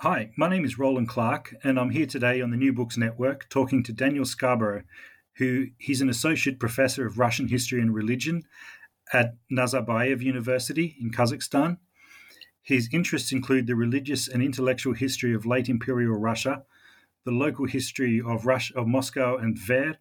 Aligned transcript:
Hi, 0.00 0.30
my 0.36 0.50
name 0.50 0.66
is 0.66 0.78
Roland 0.78 1.08
Clark, 1.08 1.54
and 1.64 1.80
I'm 1.80 1.88
here 1.88 2.04
today 2.04 2.42
on 2.42 2.50
the 2.50 2.58
New 2.58 2.74
Books 2.74 2.98
Network 2.98 3.48
talking 3.48 3.82
to 3.82 3.94
Daniel 3.94 4.26
Scarborough, 4.26 4.82
who 5.36 5.68
he's 5.78 6.02
an 6.02 6.10
associate 6.10 6.60
professor 6.60 7.06
of 7.06 7.18
Russian 7.18 7.48
history 7.48 7.80
and 7.80 7.94
religion 7.94 8.42
at 9.14 9.36
Nazarbayev 9.50 10.20
University 10.20 10.96
in 11.00 11.10
Kazakhstan. 11.12 11.78
His 12.60 12.90
interests 12.92 13.32
include 13.32 13.66
the 13.66 13.74
religious 13.74 14.28
and 14.28 14.42
intellectual 14.42 14.92
history 14.92 15.32
of 15.32 15.46
late 15.46 15.70
imperial 15.70 16.18
Russia, 16.18 16.64
the 17.24 17.30
local 17.30 17.64
history 17.64 18.20
of 18.20 18.44
Russia, 18.44 18.78
of 18.78 18.86
Moscow 18.86 19.38
and 19.38 19.56
Tver, 19.56 19.96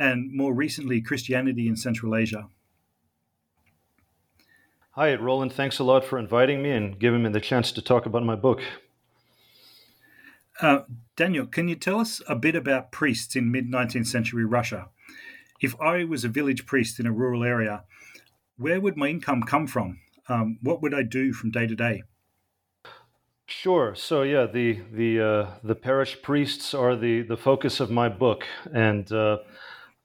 and 0.00 0.34
more 0.34 0.52
recently 0.52 1.00
Christianity 1.00 1.68
in 1.68 1.76
Central 1.76 2.16
Asia. 2.16 2.48
Hi, 4.90 5.14
Roland. 5.14 5.52
Thanks 5.52 5.78
a 5.78 5.84
lot 5.84 6.04
for 6.04 6.18
inviting 6.18 6.60
me 6.60 6.72
and 6.72 6.98
giving 6.98 7.22
me 7.22 7.30
the 7.30 7.40
chance 7.40 7.70
to 7.70 7.80
talk 7.80 8.04
about 8.04 8.24
my 8.24 8.34
book. 8.34 8.62
Uh, 10.60 10.80
Daniel, 11.16 11.46
can 11.46 11.68
you 11.68 11.76
tell 11.76 12.00
us 12.00 12.20
a 12.28 12.34
bit 12.34 12.56
about 12.56 12.90
priests 12.90 13.36
in 13.36 13.50
mid 13.50 13.70
19th 13.70 14.06
century 14.06 14.44
Russia? 14.44 14.88
If 15.60 15.80
I 15.80 16.04
was 16.04 16.24
a 16.24 16.28
village 16.28 16.66
priest 16.66 16.98
in 17.00 17.06
a 17.06 17.12
rural 17.12 17.44
area, 17.44 17.84
where 18.56 18.80
would 18.80 18.96
my 18.96 19.08
income 19.08 19.42
come 19.42 19.66
from? 19.66 20.00
Um, 20.28 20.58
what 20.62 20.82
would 20.82 20.94
I 20.94 21.02
do 21.02 21.32
from 21.32 21.50
day 21.50 21.66
to 21.66 21.74
day? 21.74 22.02
Sure. 23.46 23.94
So 23.94 24.22
yeah, 24.22 24.46
the 24.46 24.80
the 24.92 25.20
uh, 25.20 25.50
the 25.64 25.74
parish 25.74 26.20
priests 26.22 26.74
are 26.74 26.96
the 26.96 27.22
the 27.22 27.36
focus 27.36 27.80
of 27.80 27.90
my 27.90 28.08
book, 28.08 28.46
and 28.72 29.10
uh, 29.10 29.38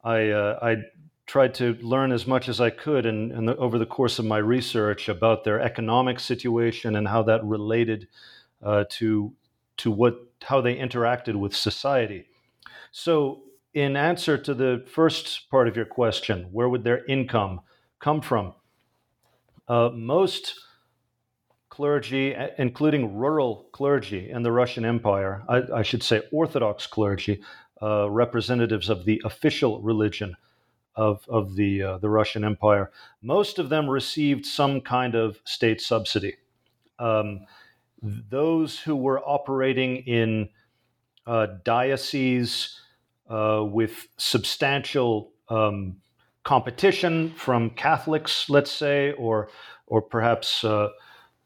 I 0.03 0.29
uh, 0.29 0.59
I 0.61 0.77
tried 1.25 1.53
to 1.55 1.73
learn 1.81 2.11
as 2.11 2.25
much 2.25 2.47
as 2.47 2.61
I 2.61 2.69
could, 2.69 3.05
and, 3.05 3.49
over 3.49 3.77
the 3.77 3.85
course 3.85 4.17
of 4.19 4.25
my 4.25 4.37
research 4.37 5.09
about 5.09 5.43
their 5.43 5.59
economic 5.59 6.19
situation 6.19 6.95
and 6.95 7.07
how 7.07 7.23
that 7.23 7.43
related 7.43 8.07
uh, 8.61 8.85
to 8.91 9.33
to 9.77 9.91
what 9.91 10.32
how 10.43 10.61
they 10.61 10.75
interacted 10.75 11.35
with 11.35 11.55
society. 11.55 12.25
So, 12.91 13.43
in 13.73 13.95
answer 13.95 14.37
to 14.37 14.53
the 14.53 14.85
first 14.87 15.49
part 15.49 15.67
of 15.67 15.75
your 15.75 15.85
question, 15.85 16.47
where 16.51 16.69
would 16.69 16.83
their 16.83 17.03
income 17.05 17.61
come 17.99 18.21
from? 18.21 18.53
Uh, 19.67 19.89
most 19.93 20.53
clergy, 21.69 22.35
including 22.59 23.15
rural 23.17 23.67
clergy 23.71 24.29
in 24.29 24.43
the 24.43 24.51
Russian 24.51 24.85
Empire, 24.85 25.43
I, 25.49 25.63
I 25.79 25.81
should 25.81 26.03
say 26.03 26.21
Orthodox 26.31 26.85
clergy, 26.85 27.41
uh, 27.81 28.09
representatives 28.11 28.89
of 28.89 29.05
the 29.05 29.19
official 29.25 29.81
religion 29.81 30.35
of, 30.95 31.25
of 31.27 31.55
the, 31.55 31.81
uh, 31.81 31.97
the 31.97 32.09
Russian 32.09 32.43
Empire, 32.43 32.91
most 33.21 33.57
of 33.57 33.69
them 33.69 33.89
received 33.89 34.45
some 34.45 34.81
kind 34.81 35.15
of 35.15 35.39
state 35.45 35.81
subsidy. 35.81 36.35
Um, 36.99 37.47
those 38.03 38.79
who 38.79 38.95
were 38.95 39.19
operating 39.19 39.97
in 39.97 40.49
uh, 41.25 41.47
dioceses 41.63 42.79
uh, 43.29 43.63
with 43.65 44.07
substantial 44.17 45.31
um, 45.49 45.95
competition 46.43 47.31
from 47.31 47.69
Catholics, 47.71 48.49
let's 48.49 48.71
say, 48.71 49.13
or 49.13 49.49
or 49.87 50.01
perhaps 50.01 50.63
uh, 50.63 50.89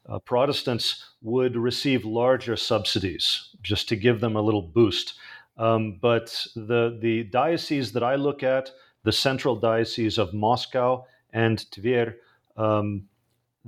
uh, 0.08 0.18
Protestants 0.20 1.04
would 1.22 1.56
receive 1.56 2.04
larger 2.04 2.56
subsidies 2.56 3.54
just 3.62 3.88
to 3.88 3.96
give 3.96 4.20
them 4.20 4.36
a 4.36 4.42
little 4.42 4.62
boost. 4.62 5.14
Um, 5.56 5.98
but 6.00 6.46
the 6.54 6.98
the 7.00 7.24
dioceses 7.24 7.92
that 7.92 8.02
I 8.02 8.16
look 8.16 8.42
at, 8.42 8.70
the 9.04 9.12
central 9.12 9.56
diocese 9.56 10.18
of 10.18 10.34
Moscow 10.34 11.04
and 11.32 11.58
Tver, 11.70 12.14
um, 12.56 13.08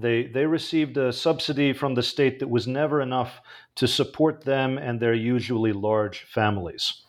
they, 0.00 0.24
they 0.24 0.46
received 0.46 0.96
a 0.96 1.12
subsidy 1.12 1.72
from 1.72 1.94
the 1.94 2.02
state 2.02 2.38
that 2.38 2.48
was 2.48 2.66
never 2.66 3.00
enough 3.00 3.40
to 3.76 3.86
support 3.86 4.44
them 4.44 4.78
and 4.78 4.98
their 4.98 5.14
usually 5.14 5.72
large 5.72 6.24
families. 6.24 7.02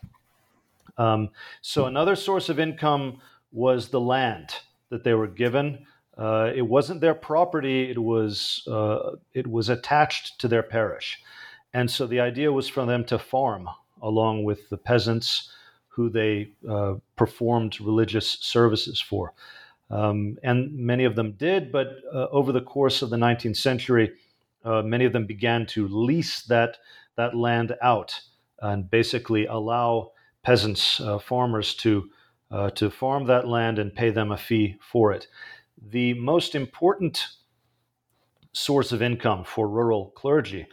Um, 0.98 1.30
so, 1.62 1.86
another 1.86 2.16
source 2.16 2.50
of 2.50 2.60
income 2.60 3.20
was 3.52 3.90
the 3.90 4.00
land 4.00 4.56
that 4.90 5.04
they 5.04 5.14
were 5.14 5.28
given. 5.28 5.86
Uh, 6.18 6.52
it 6.54 6.62
wasn't 6.62 7.02
their 7.02 7.16
property; 7.16 7.90
it 7.90 7.98
was 7.98 8.68
uh, 8.70 9.16
it 9.34 9.48
was 9.48 9.70
attached 9.70 10.40
to 10.42 10.48
their 10.48 10.64
parish, 10.64 11.20
and 11.74 11.90
so 11.90 12.06
the 12.06 12.20
idea 12.20 12.52
was 12.52 12.68
for 12.68 12.86
them 12.86 13.06
to 13.06 13.18
farm 13.18 13.70
along 14.02 14.44
with 14.44 14.70
the 14.70 14.78
peasants 14.78 15.52
who 15.88 16.10
they 16.10 16.52
uh, 16.70 16.96
performed 17.16 17.80
religious 17.82 18.38
services 18.42 19.00
for. 19.00 19.34
Um, 19.92 20.38
and 20.42 20.74
many 20.74 21.04
of 21.04 21.16
them 21.16 21.34
did, 21.34 21.72
but 21.72 21.88
uh, 22.14 22.28
over 22.32 22.54
the 22.54 22.62
course 22.62 23.02
of 23.02 23.10
the 23.10 23.18
19th 23.18 23.58
century, 23.58 24.12
uh, 24.64 24.82
many 24.82 25.06
of 25.06 25.12
them 25.12 25.26
began 25.26 25.66
to 25.68 25.88
lease 25.88 26.44
that, 26.44 26.78
that 27.18 27.36
land 27.36 27.76
out 27.82 28.20
and 28.62 28.90
basically 28.90 29.48
allow 29.48 30.12
peasants, 30.44 31.02
uh, 31.02 31.20
farmers, 31.20 31.76
to, 31.76 32.10
uh, 32.52 32.70
to 32.72 32.90
farm 32.90 33.26
that 33.26 33.48
land 33.48 33.80
and 33.80 33.94
pay 33.94 34.10
them 34.12 34.32
a 34.32 34.38
fee 34.38 34.78
for 34.80 35.12
it. 35.12 35.28
The 35.90 36.14
most 36.14 36.56
important 36.56 37.28
source 38.54 38.92
of 38.92 39.02
income 39.02 39.44
for 39.44 39.68
rural 39.68 40.12
clergy 40.16 40.68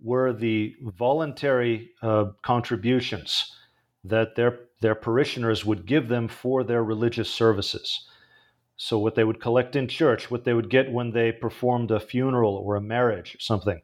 were 0.00 0.32
the 0.32 0.74
voluntary 0.82 1.90
uh, 2.02 2.26
contributions 2.42 3.52
that 4.02 4.34
their, 4.34 4.60
their 4.80 4.94
parishioners 4.94 5.64
would 5.64 5.86
give 5.86 6.08
them 6.08 6.28
for 6.28 6.64
their 6.64 6.82
religious 6.82 7.30
services. 7.30 8.06
So, 8.76 8.98
what 8.98 9.14
they 9.14 9.24
would 9.24 9.40
collect 9.40 9.76
in 9.76 9.86
church, 9.86 10.30
what 10.30 10.44
they 10.44 10.52
would 10.52 10.68
get 10.68 10.90
when 10.90 11.12
they 11.12 11.30
performed 11.30 11.90
a 11.90 12.00
funeral 12.00 12.56
or 12.56 12.76
a 12.76 12.80
marriage 12.80 13.34
or 13.36 13.40
something, 13.40 13.80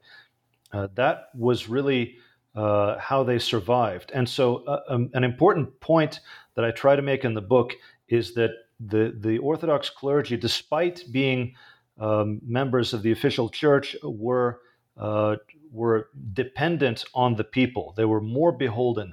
uh, 0.73 0.89
that 0.95 1.29
was 1.35 1.69
really 1.69 2.17
uh, 2.55 2.99
how 2.99 3.23
they 3.23 3.39
survived. 3.39 4.11
And 4.13 4.29
so, 4.29 4.65
uh, 4.65 4.81
um, 4.89 5.11
an 5.15 5.25
important 5.25 5.81
point 5.81 6.21
that 6.55 6.65
I 6.65 6.73
try 6.73 6.97
to 6.97 7.03
make 7.03 7.25
in 7.25 7.35
the 7.35 7.41
book 7.41 7.75
is 8.09 8.35
that 8.35 8.51
the, 8.81 9.15
the 9.21 9.39
Orthodox 9.39 9.91
clergy, 9.91 10.37
despite 10.37 11.05
being 11.13 11.55
um, 11.99 12.41
members 12.45 12.93
of 12.93 13.03
the 13.03 13.13
official 13.13 13.49
church, 13.49 13.95
were, 14.03 14.61
uh, 14.97 15.37
were 15.71 16.09
dependent 16.33 17.05
on 17.15 17.37
the 17.37 17.45
people. 17.45 17.95
They 17.97 18.07
were 18.07 18.21
more 18.21 18.53
beholden 18.53 19.13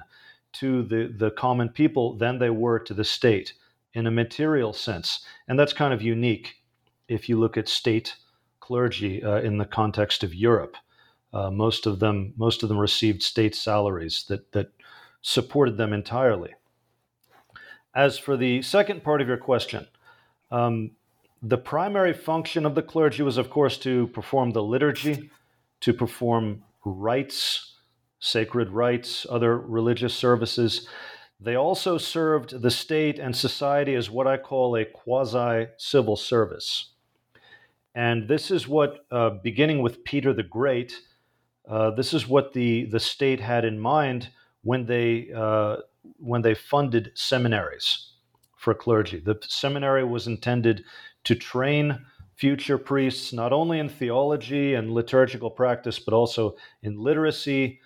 to 0.54 0.82
the, 0.82 1.14
the 1.16 1.30
common 1.32 1.68
people 1.68 2.16
than 2.16 2.38
they 2.38 2.50
were 2.50 2.78
to 2.80 2.94
the 2.94 3.04
state 3.04 3.52
in 3.94 4.06
a 4.06 4.10
material 4.10 4.72
sense. 4.72 5.24
And 5.48 5.58
that's 5.58 5.72
kind 5.72 5.92
of 5.94 6.02
unique 6.02 6.56
if 7.08 7.28
you 7.28 7.38
look 7.38 7.56
at 7.56 7.68
state 7.68 8.14
clergy 8.60 9.22
uh, 9.22 9.40
in 9.40 9.58
the 9.58 9.64
context 9.64 10.22
of 10.22 10.34
Europe. 10.34 10.76
Uh, 11.32 11.50
most 11.50 11.86
of 11.86 11.98
them, 11.98 12.32
most 12.36 12.62
of 12.62 12.68
them 12.68 12.78
received 12.78 13.22
state 13.22 13.54
salaries 13.54 14.24
that 14.28 14.52
that 14.52 14.72
supported 15.22 15.76
them 15.76 15.92
entirely. 15.92 16.54
As 17.94 18.18
for 18.18 18.36
the 18.36 18.62
second 18.62 19.02
part 19.02 19.20
of 19.20 19.28
your 19.28 19.36
question, 19.36 19.86
um, 20.50 20.92
the 21.42 21.58
primary 21.58 22.12
function 22.12 22.64
of 22.66 22.74
the 22.74 22.82
clergy 22.82 23.22
was, 23.22 23.36
of 23.36 23.50
course, 23.50 23.78
to 23.78 24.06
perform 24.08 24.52
the 24.52 24.62
liturgy, 24.62 25.30
to 25.80 25.92
perform 25.92 26.64
rites, 26.84 27.74
sacred 28.20 28.70
rites, 28.70 29.26
other 29.30 29.58
religious 29.58 30.14
services. 30.14 30.88
They 31.40 31.54
also 31.54 31.98
served 31.98 32.62
the 32.62 32.70
state 32.70 33.18
and 33.18 33.34
society 33.34 33.94
as 33.94 34.10
what 34.10 34.26
I 34.26 34.36
call 34.36 34.76
a 34.76 34.84
quasi 34.84 35.68
civil 35.76 36.16
service. 36.16 36.90
And 37.94 38.28
this 38.28 38.50
is 38.50 38.66
what, 38.66 39.06
uh, 39.10 39.30
beginning 39.42 39.80
with 39.82 40.04
Peter 40.04 40.32
the 40.32 40.42
Great, 40.42 41.00
uh, 41.68 41.90
this 41.92 42.12
is 42.12 42.26
what 42.26 42.52
the, 42.52 42.86
the 42.86 43.00
state 43.00 43.40
had 43.40 43.64
in 43.64 43.78
mind 43.78 44.30
when 44.62 44.86
they, 44.86 45.30
uh, 45.34 45.76
when 46.18 46.42
they 46.42 46.54
funded 46.54 47.12
seminaries 47.14 48.12
for 48.56 48.74
clergy. 48.74 49.20
The 49.20 49.38
seminary 49.42 50.04
was 50.04 50.26
intended 50.26 50.84
to 51.24 51.34
train 51.34 52.04
future 52.34 52.78
priests 52.78 53.32
not 53.32 53.52
only 53.52 53.78
in 53.78 53.88
theology 53.88 54.74
and 54.74 54.92
liturgical 54.92 55.50
practice, 55.50 55.98
but 55.98 56.14
also 56.14 56.56
in 56.82 56.98
literacy, 56.98 57.80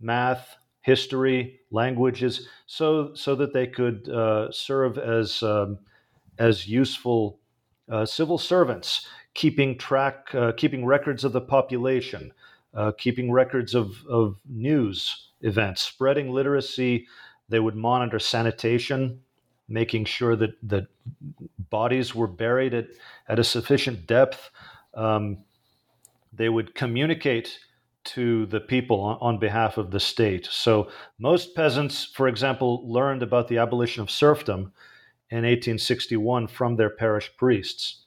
math, 0.00 0.56
history, 0.82 1.60
languages, 1.70 2.48
so, 2.66 3.14
so 3.14 3.34
that 3.34 3.52
they 3.52 3.66
could 3.66 4.08
uh, 4.08 4.50
serve 4.50 4.98
as, 4.98 5.42
um, 5.42 5.78
as 6.38 6.68
useful 6.68 7.38
uh, 7.90 8.04
civil 8.04 8.38
servants 8.38 9.06
keeping 9.34 9.78
track, 9.78 10.34
uh, 10.34 10.52
keeping 10.52 10.84
records 10.84 11.24
of 11.24 11.32
the 11.32 11.40
population, 11.40 12.32
uh, 12.74 12.92
keeping 12.98 13.30
records 13.30 13.74
of, 13.74 14.04
of 14.08 14.36
news 14.48 15.30
events, 15.40 15.82
spreading 15.82 16.30
literacy. 16.30 17.06
They 17.48 17.60
would 17.60 17.76
monitor 17.76 18.18
sanitation, 18.18 19.20
making 19.68 20.04
sure 20.04 20.36
that, 20.36 20.50
that 20.68 20.86
bodies 21.70 22.14
were 22.14 22.26
buried 22.26 22.74
at, 22.74 22.86
at 23.28 23.38
a 23.38 23.44
sufficient 23.44 24.06
depth. 24.06 24.50
Um, 24.94 25.38
they 26.32 26.48
would 26.48 26.74
communicate 26.74 27.58
to 28.04 28.46
the 28.46 28.60
people 28.60 29.00
on, 29.00 29.38
behalf 29.38 29.78
of 29.78 29.90
the 29.90 30.00
state. 30.00 30.48
So 30.50 30.90
most 31.18 31.54
peasants, 31.54 32.04
for 32.04 32.28
example, 32.28 32.90
learned 32.90 33.22
about 33.22 33.48
the 33.48 33.58
abolition 33.58 34.02
of 34.02 34.10
serfdom 34.10 34.72
in 35.30 35.44
1861 35.44 36.48
from 36.48 36.76
their 36.76 36.90
parish 36.90 37.30
priests. 37.36 38.04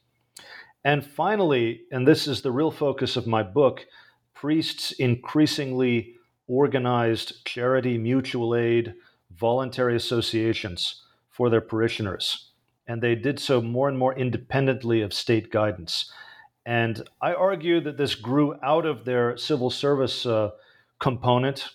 And 0.84 1.06
finally, 1.06 1.82
and 1.92 2.08
this 2.08 2.28
is 2.28 2.42
the 2.42 2.52
real 2.52 2.72
focus 2.72 3.16
of 3.16 3.26
my 3.26 3.42
book, 3.42 3.86
priests 4.34 4.92
increasingly 4.92 6.16
organized 6.48 7.44
charity, 7.46 7.98
mutual 7.98 8.56
aid, 8.56 8.94
voluntary 9.32 9.96
associations 9.96 11.02
for 11.30 11.50
their 11.50 11.62
parishioners. 11.62 12.52
And 12.88 13.02
they 13.02 13.16
did 13.16 13.40
so 13.40 13.62
more 13.62 13.90
and 13.90 13.98
more 13.98 14.18
independently 14.18 15.02
of 15.02 15.14
state 15.14 15.52
guidance. 15.52 16.12
And 16.66 17.08
I 17.22 17.34
argue 17.34 17.80
that 17.82 17.98
this 17.98 18.16
grew 18.16 18.58
out 18.64 18.86
of 18.86 19.06
their 19.06 19.38
civil 19.38 19.70
service 19.70 20.26
uh, 20.26 20.52
component 21.00 21.70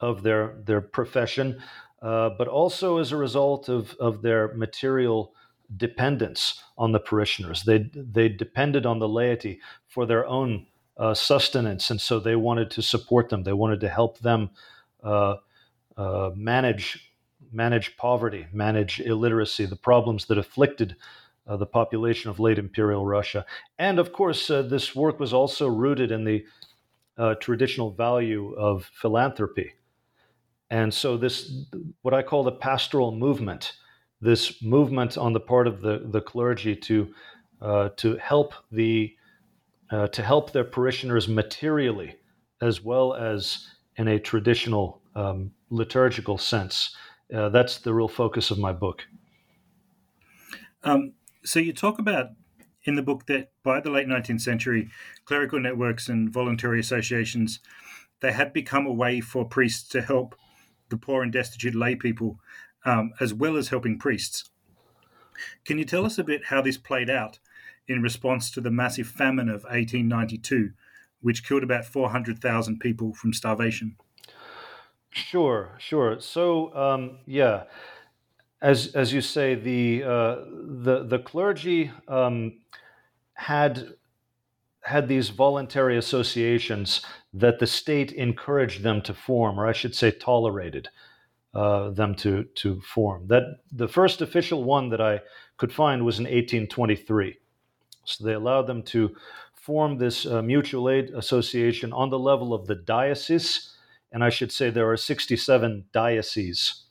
of 0.00 0.22
their, 0.22 0.56
their 0.64 0.80
profession, 0.80 1.60
uh, 2.00 2.30
but 2.38 2.48
also 2.48 2.98
as 2.98 3.12
a 3.12 3.16
result 3.16 3.68
of, 3.68 3.94
of 3.98 4.22
their 4.22 4.54
material 4.54 5.34
dependence 5.76 6.62
on 6.76 6.92
the 6.92 7.00
parishioners. 7.00 7.62
They 7.62 7.90
they 7.94 8.28
depended 8.28 8.86
on 8.86 8.98
the 8.98 9.08
laity 9.08 9.60
for 9.86 10.06
their 10.06 10.26
own 10.26 10.66
uh, 10.96 11.14
sustenance, 11.14 11.90
and 11.90 12.00
so 12.00 12.20
they 12.20 12.36
wanted 12.36 12.70
to 12.72 12.82
support 12.82 13.28
them. 13.28 13.42
They 13.42 13.52
wanted 13.52 13.80
to 13.80 13.88
help 13.88 14.18
them 14.18 14.50
uh, 15.02 15.36
uh, 15.96 16.30
manage 16.34 17.12
manage 17.50 17.96
poverty, 17.96 18.46
manage 18.52 19.00
illiteracy, 19.00 19.66
the 19.66 19.76
problems 19.76 20.26
that 20.26 20.38
afflicted 20.38 20.96
uh, 21.46 21.56
the 21.56 21.66
population 21.66 22.30
of 22.30 22.40
late 22.40 22.58
imperial 22.58 23.06
Russia. 23.06 23.44
And 23.78 23.98
of 23.98 24.12
course, 24.12 24.50
uh, 24.50 24.62
this 24.62 24.94
work 24.94 25.20
was 25.20 25.32
also 25.32 25.68
rooted 25.68 26.10
in 26.10 26.24
the 26.24 26.44
uh, 27.18 27.34
traditional 27.36 27.90
value 27.90 28.54
of 28.54 28.90
philanthropy. 28.94 29.72
And 30.70 30.92
so, 30.92 31.16
this, 31.18 31.66
what 32.00 32.14
I 32.14 32.22
call 32.22 32.44
the 32.44 32.52
pastoral 32.52 33.12
movement, 33.12 33.74
this 34.20 34.62
movement 34.62 35.18
on 35.18 35.34
the 35.34 35.40
part 35.40 35.66
of 35.66 35.82
the, 35.82 36.06
the 36.10 36.20
clergy 36.20 36.74
to 36.76 37.12
uh, 37.60 37.90
to 37.96 38.16
help 38.16 38.54
the 38.72 39.14
uh, 39.90 40.08
to 40.08 40.22
help 40.22 40.52
their 40.52 40.64
parishioners 40.64 41.28
materially 41.28 42.16
as 42.62 42.82
well 42.82 43.14
as 43.14 43.68
in 43.96 44.08
a 44.08 44.18
traditional 44.18 45.02
um, 45.14 45.50
liturgical 45.70 46.38
sense. 46.38 46.96
Uh, 47.34 47.48
that's 47.50 47.78
the 47.78 47.92
real 47.92 48.08
focus 48.08 48.50
of 48.50 48.58
my 48.58 48.72
book. 48.72 49.04
Um, 50.84 51.12
so 51.44 51.58
you 51.58 51.72
talk 51.72 51.98
about 51.98 52.30
in 52.84 52.94
the 52.94 53.02
book 53.02 53.26
that 53.26 53.52
by 53.62 53.80
the 53.80 53.90
late 53.90 54.08
19th 54.08 54.40
century, 54.40 54.88
clerical 55.24 55.60
networks 55.60 56.08
and 56.08 56.32
voluntary 56.32 56.80
associations 56.80 57.60
they 58.22 58.32
had 58.32 58.52
become 58.52 58.86
a 58.86 58.92
way 58.92 59.20
for 59.20 59.44
priests 59.44 59.86
to 59.88 60.00
help 60.00 60.34
the 60.88 60.96
poor 60.96 61.22
and 61.22 61.32
destitute 61.32 61.74
lay 61.74 61.94
people 61.94 62.38
um, 62.84 63.12
as 63.20 63.34
well 63.34 63.56
as 63.56 63.68
helping 63.68 63.98
priests. 63.98 64.48
Can 65.64 65.76
you 65.76 65.84
tell 65.84 66.06
us 66.06 66.18
a 66.18 66.24
bit 66.24 66.46
how 66.46 66.62
this 66.62 66.78
played 66.78 67.10
out 67.10 67.38
in 67.88 68.00
response 68.00 68.50
to 68.52 68.60
the 68.60 68.70
massive 68.70 69.08
famine 69.08 69.48
of 69.48 69.64
1892, 69.64 70.70
which 71.20 71.46
killed 71.46 71.64
about 71.64 71.84
400,000 71.84 72.78
people 72.78 73.12
from 73.12 73.32
starvation? 73.32 73.96
Sure, 75.10 75.76
sure. 75.78 76.20
So, 76.20 76.74
um, 76.76 77.18
yeah, 77.26 77.64
as 78.62 78.94
as 78.94 79.12
you 79.12 79.20
say, 79.20 79.56
the 79.56 80.04
uh, 80.04 80.36
the 80.84 81.04
the 81.04 81.18
clergy 81.18 81.90
um, 82.06 82.60
had 83.34 83.94
had 84.82 85.08
these 85.08 85.30
voluntary 85.30 85.96
associations 85.98 87.04
that 87.34 87.58
the 87.58 87.66
state 87.66 88.12
encouraged 88.12 88.82
them 88.82 89.02
to 89.02 89.14
form, 89.14 89.58
or 89.58 89.66
I 89.66 89.72
should 89.72 89.94
say, 89.94 90.12
tolerated 90.12 90.88
uh, 91.54 91.90
them 91.90 92.14
to 92.16 92.44
to 92.54 92.80
form. 92.82 93.26
That 93.26 93.42
the 93.72 93.88
first 93.88 94.22
official 94.22 94.62
one 94.62 94.90
that 94.90 95.00
I 95.00 95.20
could 95.56 95.72
find 95.72 96.04
was 96.04 96.18
in 96.18 96.24
1823. 96.24 97.38
So 98.04 98.24
they 98.24 98.34
allowed 98.34 98.68
them 98.68 98.82
to 98.84 99.14
form 99.54 99.98
this 99.98 100.24
uh, 100.24 100.42
mutual 100.42 100.88
aid 100.88 101.10
association 101.10 101.92
on 101.92 102.10
the 102.10 102.18
level 102.18 102.54
of 102.54 102.66
the 102.66 102.76
diocese, 102.76 103.76
and 104.12 104.22
I 104.22 104.30
should 104.30 104.52
say 104.52 104.70
there 104.70 104.90
are 104.90 104.96
67 104.96 105.84
dioceses 105.92 106.82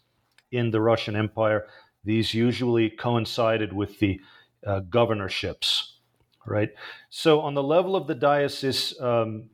in 0.50 0.70
the 0.70 0.80
Russian 0.80 1.16
Empire. 1.16 1.66
These 2.04 2.34
usually 2.34 2.90
coincided 2.90 3.72
with 3.72 3.98
the 3.98 4.20
uh, 4.66 4.80
governorships, 4.80 5.98
right? 6.46 6.70
So 7.10 7.40
on 7.40 7.54
the 7.54 7.62
level 7.62 7.96
of 7.96 8.06
the 8.06 8.14
diocese, 8.14 8.98
um, 9.00 9.50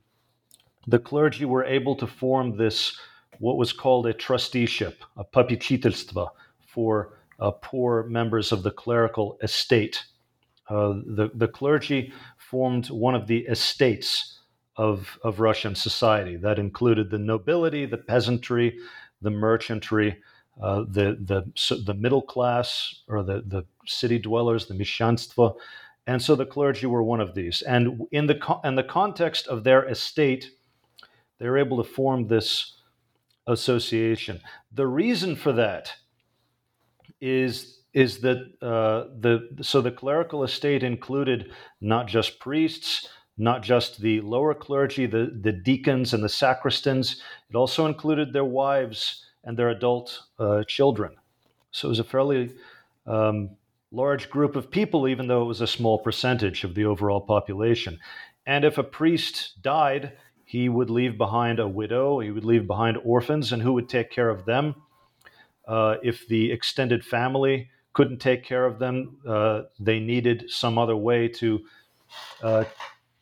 the 0.87 0.99
clergy 0.99 1.45
were 1.45 1.65
able 1.65 1.97
to 1.97 2.07
form 2.07 2.57
this 2.57 2.99
what 3.39 3.57
was 3.57 3.73
called 3.73 4.07
a 4.07 4.13
trusteeship, 4.13 5.03
a 5.17 5.25
попечительство, 5.25 6.29
for 6.67 7.19
uh, 7.41 7.51
poor 7.51 8.05
members 8.05 8.53
of 8.53 8.63
the 8.63 8.71
clerical 8.71 9.39
estate. 9.43 10.05
Uh, 10.69 10.95
the, 11.07 11.31
the 11.35 11.49
clergy 11.49 12.13
formed 12.37 12.89
one 12.91 13.15
of 13.15 13.27
the 13.27 13.41
estates 13.47 14.41
of, 14.77 15.19
of 15.25 15.41
Russian 15.41 15.75
society. 15.75 16.37
That 16.37 16.59
included 16.59 17.11
the 17.11 17.19
nobility, 17.19 17.85
the 17.85 17.99
peasantry, 17.99 18.79
the 19.21 19.31
merchantry, 19.31 20.19
uh, 20.62 20.84
the, 20.90 21.18
the, 21.22 21.84
the 21.86 21.94
middle 21.94 22.22
class, 22.22 23.02
or 23.08 23.24
the, 23.24 23.44
the 23.46 23.64
city 23.86 24.20
dwellers, 24.20 24.66
the 24.66 24.74
meshchanstvo. 24.74 25.56
And 26.08 26.22
so 26.22 26.36
the 26.36 26.46
clergy 26.46 26.86
were 26.88 27.04
one 27.04 27.20
of 27.20 27.36
these. 27.36 27.62
And 27.62 28.02
in 28.12 28.28
the, 28.28 28.60
in 28.64 28.76
the 28.76 28.84
context 28.84 29.48
of 29.48 29.64
their 29.64 29.88
estate, 29.90 30.52
they 31.40 31.48
were 31.48 31.58
able 31.58 31.78
to 31.84 31.90
form 31.90 32.28
this 32.28 32.78
association. 33.48 34.42
The 34.72 34.88
reason 34.88 35.36
for 35.36 35.54
that 35.54 35.94
is 37.22 37.74
is 37.94 38.20
that 38.20 38.38
uh, 38.62 39.10
the 39.20 39.50
so 39.62 39.82
the 39.82 39.92
clerical 39.92 40.44
estate 40.44 40.84
included 40.84 41.52
not 41.82 42.08
just 42.08 42.40
priests, 42.40 43.10
not 43.38 43.64
just 43.64 44.00
the 44.02 44.22
lower 44.22 44.54
clergy, 44.54 45.08
the, 45.08 45.32
the 45.42 45.52
deacons 45.52 46.14
and 46.14 46.24
the 46.24 46.30
sacristans. 46.30 47.22
It 47.50 47.56
also 47.56 47.88
included 47.88 48.34
their 48.34 48.46
wives 48.46 49.26
and 49.48 49.58
their 49.58 49.70
adult 49.70 50.24
uh, 50.38 50.64
children. 50.66 51.16
So 51.72 51.88
it 51.88 51.90
was 51.90 52.00
a 52.00 52.04
fairly 52.04 52.52
um, 53.08 53.52
large 53.92 54.30
group 54.30 54.58
of 54.58 54.70
people, 54.70 55.08
even 55.08 55.28
though 55.28 55.42
it 55.42 55.46
was 55.48 55.62
a 55.62 55.68
small 55.68 55.98
percentage 55.98 56.66
of 56.66 56.76
the 56.76 56.86
overall 56.86 57.22
population. 57.22 58.00
And 58.46 58.66
if 58.66 58.78
a 58.78 58.84
priest 58.84 59.62
died, 59.62 60.18
he 60.44 60.68
would 60.68 60.90
leave 60.90 61.18
behind 61.18 61.60
a 61.60 61.68
widow, 61.68 62.20
he 62.20 62.30
would 62.30 62.46
leave 62.46 62.68
behind 62.68 62.98
orphans, 63.06 63.54
and 63.54 63.62
who 63.62 63.74
would 63.74 63.88
take 63.88 64.12
care 64.12 64.30
of 64.30 64.46
them? 64.46 64.76
Uh, 65.66 65.96
if 66.04 66.28
the 66.28 66.52
extended 66.52 67.04
family 67.06 67.70
couldn't 67.94 68.20
take 68.20 68.44
care 68.44 68.66
of 68.66 68.80
them, 68.80 69.18
uh, 69.26 69.62
they 69.80 70.00
needed 70.00 70.46
some 70.50 70.78
other 70.78 70.96
way 70.96 71.28
to 71.28 71.62
uh, 72.44 72.64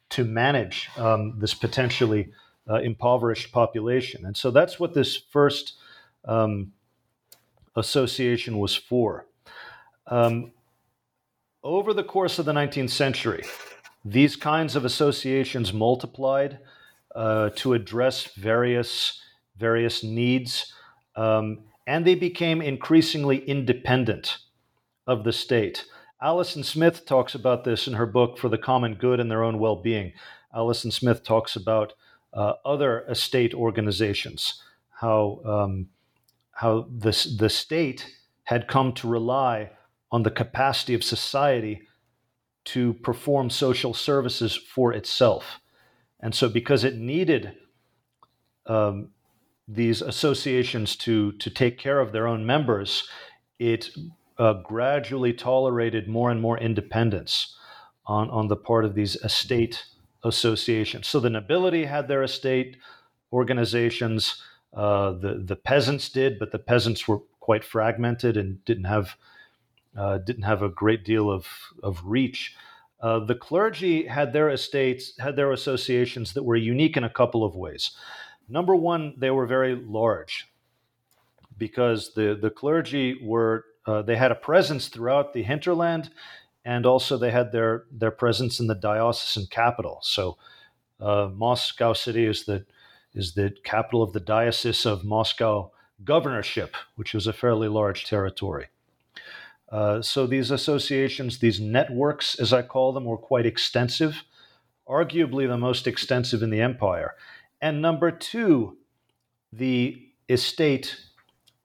to 0.09 0.23
manage 0.23 0.89
um, 0.97 1.39
this 1.39 1.53
potentially 1.53 2.31
uh, 2.69 2.75
impoverished 2.75 3.51
population. 3.51 4.25
And 4.25 4.37
so 4.37 4.51
that's 4.51 4.79
what 4.79 4.93
this 4.93 5.17
first 5.17 5.73
um, 6.25 6.71
association 7.75 8.57
was 8.57 8.75
for. 8.75 9.25
Um, 10.07 10.51
over 11.63 11.93
the 11.93 12.03
course 12.03 12.37
of 12.39 12.45
the 12.45 12.53
19th 12.53 12.91
century, 12.91 13.43
these 14.03 14.35
kinds 14.35 14.75
of 14.75 14.85
associations 14.85 15.73
multiplied 15.73 16.59
uh, 17.15 17.49
to 17.55 17.73
address 17.73 18.25
various 18.35 19.21
various 19.57 20.03
needs, 20.03 20.73
um, 21.15 21.59
and 21.87 22.05
they 22.05 22.15
became 22.15 22.61
increasingly 22.61 23.37
independent 23.45 24.37
of 25.07 25.23
the 25.23 25.31
state. 25.31 25.85
Alison 26.21 26.63
Smith 26.63 27.05
talks 27.05 27.35
about 27.35 27.63
this 27.63 27.87
in 27.87 27.93
her 27.93 28.05
book 28.05 28.37
For 28.37 28.49
the 28.49 28.57
Common 28.57 28.95
Good 28.95 29.19
and 29.19 29.29
Their 29.29 29.43
Own 29.43 29.59
Well-Being. 29.59 30.13
Alison 30.53 30.91
Smith 30.91 31.23
talks 31.23 31.55
about 31.55 31.93
uh, 32.33 32.53
other 32.65 33.05
estate 33.07 33.53
organizations, 33.53 34.61
how 34.99 35.39
um, 35.45 35.87
how 36.55 36.87
the 36.89 37.11
the 37.37 37.49
state 37.49 38.11
had 38.43 38.67
come 38.67 38.93
to 38.93 39.07
rely 39.07 39.71
on 40.11 40.23
the 40.23 40.31
capacity 40.31 40.93
of 40.93 41.03
society 41.03 41.81
to 42.65 42.93
perform 42.93 43.49
social 43.49 43.93
services 43.93 44.55
for 44.55 44.91
itself. 44.93 45.59
And 46.19 46.33
so, 46.33 46.49
because 46.49 46.83
it 46.83 46.97
needed 46.97 47.53
um, 48.65 49.09
these 49.67 50.01
associations 50.01 50.95
to, 50.97 51.33
to 51.33 51.49
take 51.49 51.77
care 51.77 51.99
of 51.99 52.11
their 52.11 52.27
own 52.27 52.45
members, 52.45 53.07
it 53.59 53.89
uh, 54.37 54.53
gradually 54.63 55.33
tolerated 55.33 56.07
more 56.07 56.31
and 56.31 56.41
more 56.41 56.57
independence 56.57 57.55
on, 58.07 58.29
on 58.29 58.47
the 58.47 58.55
part 58.55 58.85
of 58.85 58.95
these 58.95 59.15
estate 59.17 59.85
associations. 60.23 61.07
So, 61.07 61.19
the 61.19 61.29
nobility 61.29 61.85
had 61.85 62.07
their 62.07 62.23
estate 62.23 62.77
organizations, 63.31 64.41
uh, 64.75 65.11
the, 65.11 65.41
the 65.43 65.55
peasants 65.55 66.09
did, 66.09 66.37
but 66.37 66.51
the 66.51 66.59
peasants 66.59 67.07
were 67.07 67.21
quite 67.39 67.63
fragmented 67.63 68.37
and 68.37 68.63
didn't 68.65 68.85
have 68.85 69.15
uh, 69.97 70.17
didn't 70.17 70.43
have 70.43 70.61
a 70.61 70.67
great 70.67 71.05
deal 71.05 71.31
of, 71.31 71.47
of 71.81 72.01
reach. 72.03 72.53
Uh, 73.01 73.19
the 73.19 73.35
clergy 73.35 74.05
had 74.05 74.33
their 74.33 74.49
estates, 74.49 75.13
had 75.19 75.35
their 75.35 75.53
associations 75.53 76.33
that 76.33 76.43
were 76.43 76.55
unique 76.55 76.97
in 76.97 77.03
a 77.05 77.09
couple 77.09 77.45
of 77.45 77.55
ways. 77.55 77.91
Number 78.49 78.75
one, 78.75 79.13
they 79.17 79.31
were 79.31 79.45
very 79.45 79.75
large 79.75 80.51
because 81.57 82.13
the, 82.13 82.37
the 82.39 82.49
clergy 82.49 83.17
were, 83.23 83.65
uh, 83.85 84.01
they 84.01 84.17
had 84.17 84.31
a 84.31 84.35
presence 84.35 84.87
throughout 84.87 85.33
the 85.33 85.43
hinterland 85.43 86.09
and 86.65 86.85
also 86.85 87.17
they 87.17 87.31
had 87.31 87.51
their, 87.51 87.85
their 87.91 88.11
presence 88.11 88.59
in 88.59 88.67
the 88.67 88.75
diocesan 88.75 89.47
capital. 89.49 89.99
So 90.01 90.37
uh, 90.99 91.29
Moscow 91.33 91.93
City 91.93 92.25
is 92.25 92.45
the, 92.45 92.65
is 93.15 93.33
the 93.33 93.53
capital 93.63 94.03
of 94.03 94.13
the 94.13 94.19
Diocese 94.19 94.85
of 94.85 95.03
Moscow 95.03 95.71
Governorship, 96.03 96.75
which 96.95 97.13
was 97.13 97.25
a 97.25 97.33
fairly 97.33 97.67
large 97.67 98.05
territory. 98.05 98.67
Uh, 99.71 100.01
so 100.01 100.27
these 100.27 100.51
associations, 100.51 101.39
these 101.39 101.59
networks, 101.59 102.35
as 102.39 102.53
I 102.53 102.61
call 102.61 102.93
them, 102.93 103.05
were 103.05 103.17
quite 103.17 103.45
extensive, 103.45 104.23
arguably 104.87 105.47
the 105.47 105.57
most 105.57 105.87
extensive 105.87 106.43
in 106.43 106.49
the 106.49 106.61
empire. 106.61 107.15
And 107.61 107.81
number 107.81 108.11
two, 108.11 108.77
the 109.51 110.01
estate 110.29 110.97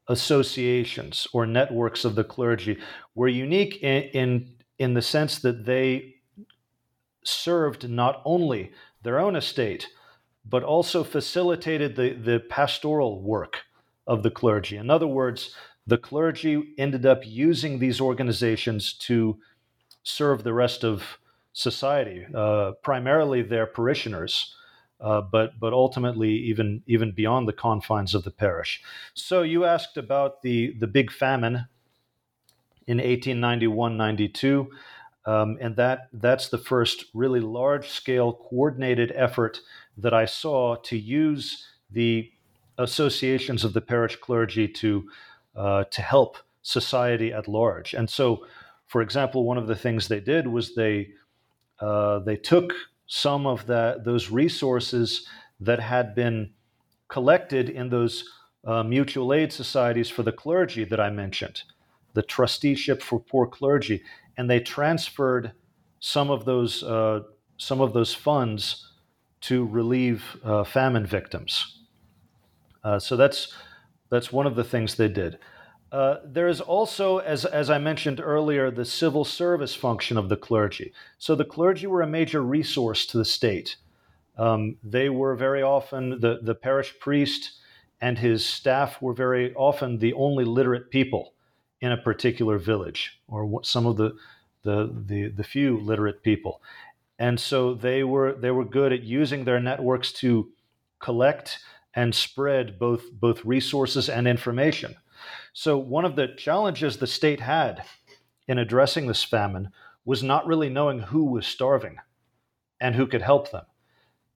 associations 0.09 1.27
or 1.33 1.47
networks 1.47 2.05
of 2.05 2.15
the 2.15 2.25
clergy 2.25 2.79
were 3.15 3.29
unique 3.29 3.83
in, 3.83 4.03
in, 4.15 4.55
in 4.79 4.95
the 4.95 5.03
sense 5.03 5.39
that 5.41 5.67
they 5.67 6.15
served 7.25 7.89
not 7.89 8.23
only 8.25 8.73
their 9.03 9.19
own 9.19 9.37
estate, 9.37 9.89
but 10.51 10.63
also 10.63 11.05
facilitated 11.05 11.97
the, 11.97 12.11
the 12.11 12.41
pastoral 12.41 13.23
work 13.23 13.61
of 14.07 14.23
the 14.23 14.31
clergy. 14.31 14.77
In 14.77 14.91
other 14.91 15.07
words, 15.07 15.55
the 15.87 15.97
clergy 15.99 16.75
ended 16.77 17.07
up 17.07 17.23
using 17.25 17.79
these 17.79 18.01
organizations 18.01 18.93
to 18.93 19.39
serve 20.03 20.43
the 20.43 20.53
rest 20.53 20.85
of 20.85 21.19
society, 21.53 22.27
uh, 22.35 22.73
primarily 22.83 23.43
their 23.43 23.67
parishioners, 23.67 24.55
uh, 25.01 25.21
but 25.21 25.59
but 25.59 25.73
ultimately 25.73 26.31
even 26.31 26.83
even 26.87 27.13
beyond 27.13 27.49
the 27.49 27.53
confines 27.53 28.15
of 28.15 28.25
the 28.25 28.31
parish. 28.31 28.83
So 29.15 29.43
you 29.43 29.65
asked 29.65 29.97
about 29.97 30.43
the 30.43 30.75
the 30.79 30.87
big 30.87 31.11
famine 31.11 31.67
in 32.87 32.99
1891-92, 32.99 34.67
um, 35.25 35.59
and 35.61 35.77
that 35.77 36.09
that's 36.13 36.49
the 36.49 36.59
first 36.59 37.05
really 37.15 37.41
large 37.41 37.89
scale 37.89 38.33
coordinated 38.33 39.13
effort 39.15 39.61
that 40.01 40.15
I 40.15 40.25
saw 40.25 40.77
to 40.77 40.97
use 40.97 41.67
the 41.91 42.31
associations 42.79 43.65
of 43.65 43.73
the 43.73 43.81
parish 43.81 44.17
clergy 44.17 44.67
to 44.69 45.09
uh, 45.57 45.85
to 45.85 46.03
help 46.03 46.37
society 46.63 47.33
at 47.33 47.49
large. 47.49 47.95
And 47.95 48.09
so, 48.09 48.47
for 48.87 49.03
example, 49.03 49.45
one 49.45 49.59
of 49.59 49.67
the 49.67 49.77
things 49.77 50.09
they 50.09 50.21
did 50.21 50.47
was 50.47 50.75
they 50.75 51.09
uh, 51.81 52.21
they 52.21 52.37
took 52.37 52.73
some 53.07 53.47
of 53.47 53.67
that 53.67 54.05
those 54.05 54.31
resources 54.31 55.27
that 55.61 55.81
had 55.81 56.15
been 56.15 56.53
collected 57.09 57.69
in 57.69 57.91
those 57.91 58.25
uh, 58.65 58.83
mutual 58.83 59.35
aid 59.35 59.53
societies 59.53 60.09
for 60.09 60.23
the 60.23 60.33
clergy 60.33 60.85
that 60.85 61.01
I 61.01 61.11
mentioned, 61.11 61.63
the 62.15 62.23
trusteeship 62.23 63.03
for 63.03 63.19
poor 63.19 63.47
clergy, 63.47 64.03
and 64.37 64.49
they 64.49 64.61
transferred 64.61 65.53
some 65.99 66.31
of 66.31 66.45
those 66.45 66.83
uh, 66.83 67.21
some 67.57 67.81
of 67.81 67.93
those 67.93 68.15
funds 68.15 68.90
to 69.43 69.67
relieve 69.67 70.23
uh, 70.45 70.65
famine 70.65 71.07
victims. 71.07 71.79
Uh, 72.85 72.99
so 72.99 73.17
that's 73.17 73.55
that's 74.11 74.33
one 74.33 74.47
of 74.47 74.57
the 74.57 74.65
things 74.65 74.95
they 74.95 75.09
did. 75.09 75.39
Uh, 75.93 76.19
there 76.25 76.49
is 76.49 76.61
also, 76.61 77.19
as, 77.19 77.45
as 77.45 77.69
I 77.69 77.79
mentioned 77.79 78.21
earlier, 78.21 78.71
the 78.71 78.85
civil 78.85 79.25
service 79.25 79.75
function 79.75 80.17
of 80.17 80.29
the 80.29 80.37
clergy. 80.37 80.93
So 81.19 81.35
the 81.35 81.45
clergy 81.45 81.87
were 81.87 82.03
a 82.03 82.07
major 82.07 82.43
resource 82.43 83.07
to 83.07 83.19
the 83.19 83.25
state. 83.25 83.77
Um, 84.39 84.77
they 84.85 85.09
were 85.09 85.35
very 85.35 85.63
often, 85.63 86.21
the, 86.21 86.39
the 86.43 86.55
parish 86.55 86.95
priest 87.01 87.59
and 88.01 88.19
his 88.19 88.45
staff 88.45 89.03
were 89.03 89.15
very 89.15 89.53
often 89.55 89.99
the 89.99 90.13
only 90.15 90.45
literate 90.45 90.91
people 90.91 91.35
in 91.81 91.93
a 91.93 91.97
particular 91.97 92.59
village, 92.59 93.21
or 93.27 93.61
some 93.65 93.87
of 93.87 93.97
the, 93.97 94.13
the, 94.63 94.95
the, 95.07 95.29
the 95.29 95.45
few 95.45 95.79
literate 95.81 96.23
people. 96.23 96.63
And 97.21 97.39
so 97.39 97.75
they 97.75 98.03
were, 98.03 98.33
they 98.33 98.51
were 98.51 98.65
good 98.65 98.93
at 98.93 99.03
using 99.03 99.45
their 99.45 99.61
networks 99.61 100.11
to 100.15 100.51
collect 101.01 101.59
and 101.95 102.15
spread 102.15 102.79
both, 102.79 103.13
both 103.13 103.45
resources 103.45 104.09
and 104.09 104.27
information. 104.27 104.97
So, 105.53 105.77
one 105.77 106.07
of 106.07 106.17
the 106.17 106.29
challenges 106.29 106.97
the 106.97 107.07
state 107.07 107.41
had 107.41 107.85
in 108.49 108.59
addressing 108.59 109.07
this 109.07 109.23
famine 109.23 109.71
was 110.05 110.23
not 110.23 110.47
really 110.47 110.71
knowing 110.71 111.01
who 111.01 111.25
was 111.25 111.47
starving 111.47 111.99
and 112.81 112.95
who 112.95 113.07
could 113.07 113.23
help 113.23 113.51
them. 113.51 113.65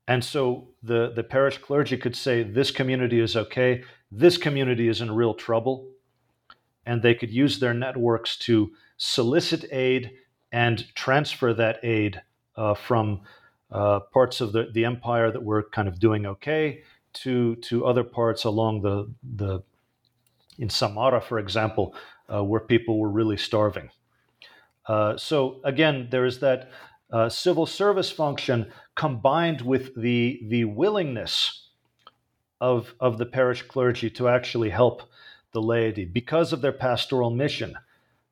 And 0.06 0.22
so 0.22 0.68
the, 0.82 1.12
the 1.16 1.24
parish 1.24 1.56
clergy 1.58 1.96
could 1.96 2.14
say, 2.14 2.42
this 2.42 2.70
community 2.70 3.20
is 3.20 3.34
okay, 3.34 3.82
this 4.12 4.36
community 4.36 4.88
is 4.88 5.00
in 5.00 5.10
real 5.10 5.32
trouble. 5.32 5.88
And 6.84 7.00
they 7.00 7.14
could 7.14 7.30
use 7.30 7.58
their 7.58 7.72
networks 7.72 8.36
to 8.40 8.72
solicit 8.98 9.64
aid 9.72 10.12
and 10.52 10.94
transfer 10.94 11.54
that 11.54 11.82
aid 11.82 12.20
from 12.76 13.20
uh, 13.70 14.00
parts 14.12 14.40
of 14.40 14.52
the, 14.52 14.68
the 14.72 14.84
empire 14.84 15.30
that 15.30 15.42
were 15.42 15.64
kind 15.64 15.88
of 15.88 15.98
doing 15.98 16.26
okay 16.26 16.82
to 17.12 17.56
to 17.56 17.86
other 17.86 18.04
parts 18.04 18.44
along 18.44 18.82
the 18.82 19.12
the 19.36 19.62
in 20.58 20.70
Samara, 20.70 21.20
for 21.20 21.38
example, 21.38 21.94
uh, 22.32 22.44
where 22.44 22.60
people 22.60 22.98
were 22.98 23.08
really 23.10 23.36
starving. 23.36 23.90
Uh, 24.86 25.16
so 25.16 25.60
again, 25.64 26.08
there 26.10 26.24
is 26.24 26.38
that 26.40 26.70
uh, 27.10 27.28
civil 27.28 27.66
service 27.66 28.10
function 28.10 28.70
combined 28.94 29.60
with 29.60 29.94
the 29.96 30.40
the 30.48 30.64
willingness 30.64 31.68
of 32.60 32.94
of 33.00 33.18
the 33.18 33.26
parish 33.26 33.62
clergy 33.62 34.10
to 34.10 34.28
actually 34.28 34.70
help 34.70 35.02
the 35.52 35.62
laity 35.62 36.04
because 36.04 36.52
of 36.52 36.60
their 36.60 36.72
pastoral 36.72 37.30
mission, 37.30 37.76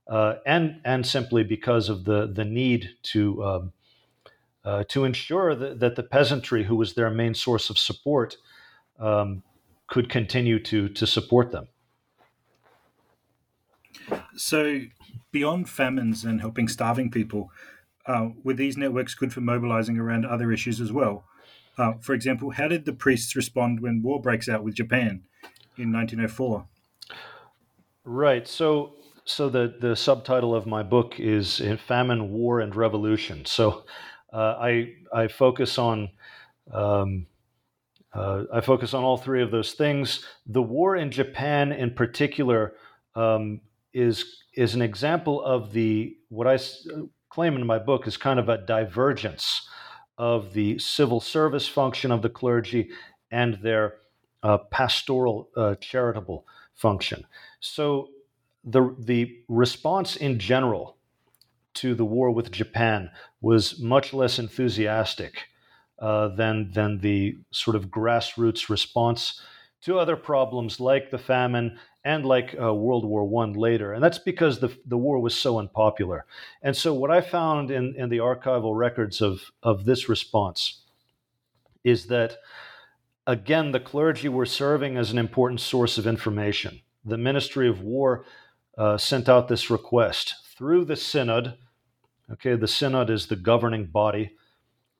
uh, 0.08 0.34
and 0.46 0.80
and 0.84 1.06
simply 1.06 1.42
because 1.42 1.88
of 1.88 2.04
the 2.04 2.26
the 2.26 2.44
need 2.44 2.90
to 3.02 3.44
um, 3.44 3.72
uh, 4.64 4.84
to 4.88 5.04
ensure 5.04 5.54
that, 5.54 5.80
that 5.80 5.96
the 5.96 6.02
peasantry, 6.02 6.64
who 6.64 6.76
was 6.76 6.94
their 6.94 7.10
main 7.10 7.34
source 7.34 7.70
of 7.70 7.78
support, 7.78 8.36
um, 8.98 9.42
could 9.88 10.08
continue 10.08 10.58
to 10.58 10.88
to 10.88 11.06
support 11.06 11.50
them. 11.50 11.68
So, 14.36 14.80
beyond 15.30 15.68
famines 15.68 16.24
and 16.24 16.40
helping 16.40 16.68
starving 16.68 17.10
people, 17.10 17.50
uh, 18.06 18.28
were 18.42 18.54
these 18.54 18.76
networks 18.76 19.14
good 19.14 19.32
for 19.32 19.40
mobilizing 19.40 19.98
around 19.98 20.24
other 20.24 20.52
issues 20.52 20.80
as 20.80 20.92
well? 20.92 21.24
Uh, 21.78 21.92
for 22.00 22.14
example, 22.14 22.50
how 22.50 22.68
did 22.68 22.84
the 22.84 22.92
priests 22.92 23.34
respond 23.36 23.80
when 23.80 24.02
war 24.02 24.20
breaks 24.20 24.48
out 24.48 24.62
with 24.62 24.74
Japan 24.74 25.22
in 25.76 25.92
1904? 25.92 26.66
Right. 28.04 28.46
So, 28.48 28.96
so 29.24 29.48
the 29.48 29.74
the 29.80 29.94
subtitle 29.94 30.54
of 30.54 30.66
my 30.66 30.82
book 30.82 31.20
is 31.20 31.62
"Famine, 31.86 32.32
War, 32.32 32.60
and 32.60 32.74
Revolution." 32.74 33.44
So, 33.44 33.84
Uh, 34.32 34.56
I 34.58 34.94
I 35.12 35.28
focus 35.28 35.78
on 35.78 36.10
um, 36.72 37.26
uh, 38.14 38.44
I 38.52 38.60
focus 38.60 38.94
on 38.94 39.04
all 39.04 39.16
three 39.16 39.42
of 39.42 39.50
those 39.50 39.72
things. 39.72 40.24
The 40.46 40.62
war 40.62 40.96
in 40.96 41.10
Japan, 41.10 41.72
in 41.72 41.92
particular, 41.92 42.74
um, 43.14 43.60
is 43.92 44.42
is 44.54 44.74
an 44.74 44.82
example 44.82 45.42
of 45.42 45.72
the 45.72 46.16
what 46.28 46.46
I 46.46 46.58
claim 47.30 47.56
in 47.56 47.66
my 47.66 47.78
book 47.78 48.06
is 48.06 48.16
kind 48.16 48.38
of 48.38 48.48
a 48.48 48.58
divergence 48.58 49.66
of 50.18 50.52
the 50.52 50.78
civil 50.78 51.20
service 51.20 51.66
function 51.66 52.10
of 52.10 52.22
the 52.22 52.28
clergy 52.28 52.90
and 53.30 53.54
their 53.62 53.94
uh, 54.42 54.58
pastoral 54.70 55.48
uh, 55.56 55.74
charitable 55.76 56.46
function. 56.74 57.24
So 57.60 58.08
the 58.64 58.94
the 58.98 59.38
response 59.48 60.16
in 60.16 60.38
general 60.38 60.96
to 61.74 61.94
the 61.94 62.04
war 62.04 62.30
with 62.30 62.50
Japan 62.50 63.10
was 63.40 63.80
much 63.80 64.12
less 64.12 64.38
enthusiastic 64.38 65.48
uh, 65.98 66.28
than 66.28 66.70
than 66.72 66.98
the 66.98 67.38
sort 67.50 67.76
of 67.76 67.86
grassroots 67.86 68.68
response 68.68 69.40
to 69.82 69.98
other 69.98 70.16
problems 70.16 70.80
like 70.80 71.10
the 71.10 71.18
famine 71.18 71.78
and 72.04 72.24
like 72.26 72.56
uh, 72.60 72.74
World 72.74 73.04
War 73.04 73.24
One 73.24 73.52
later, 73.52 73.92
and 73.92 74.02
that's 74.02 74.18
because 74.18 74.58
the 74.58 74.76
the 74.86 74.98
war 74.98 75.20
was 75.20 75.34
so 75.34 75.58
unpopular. 75.58 76.26
And 76.62 76.76
so, 76.76 76.92
what 76.92 77.10
I 77.10 77.20
found 77.20 77.70
in 77.70 77.94
in 77.96 78.08
the 78.08 78.18
archival 78.18 78.76
records 78.76 79.20
of 79.20 79.42
of 79.62 79.84
this 79.84 80.08
response 80.08 80.82
is 81.84 82.06
that 82.06 82.38
again 83.26 83.72
the 83.72 83.80
clergy 83.80 84.28
were 84.28 84.46
serving 84.46 84.96
as 84.96 85.12
an 85.12 85.18
important 85.18 85.60
source 85.60 85.98
of 85.98 86.06
information. 86.06 86.80
The 87.04 87.18
Ministry 87.18 87.68
of 87.68 87.82
War 87.82 88.24
uh, 88.76 88.98
sent 88.98 89.28
out 89.28 89.48
this 89.48 89.70
request 89.70 90.34
through 90.62 90.84
the 90.84 90.94
synod. 90.94 91.54
Okay, 92.30 92.54
the 92.54 92.68
synod 92.68 93.10
is 93.10 93.26
the 93.26 93.34
governing 93.34 93.84
body 93.84 94.30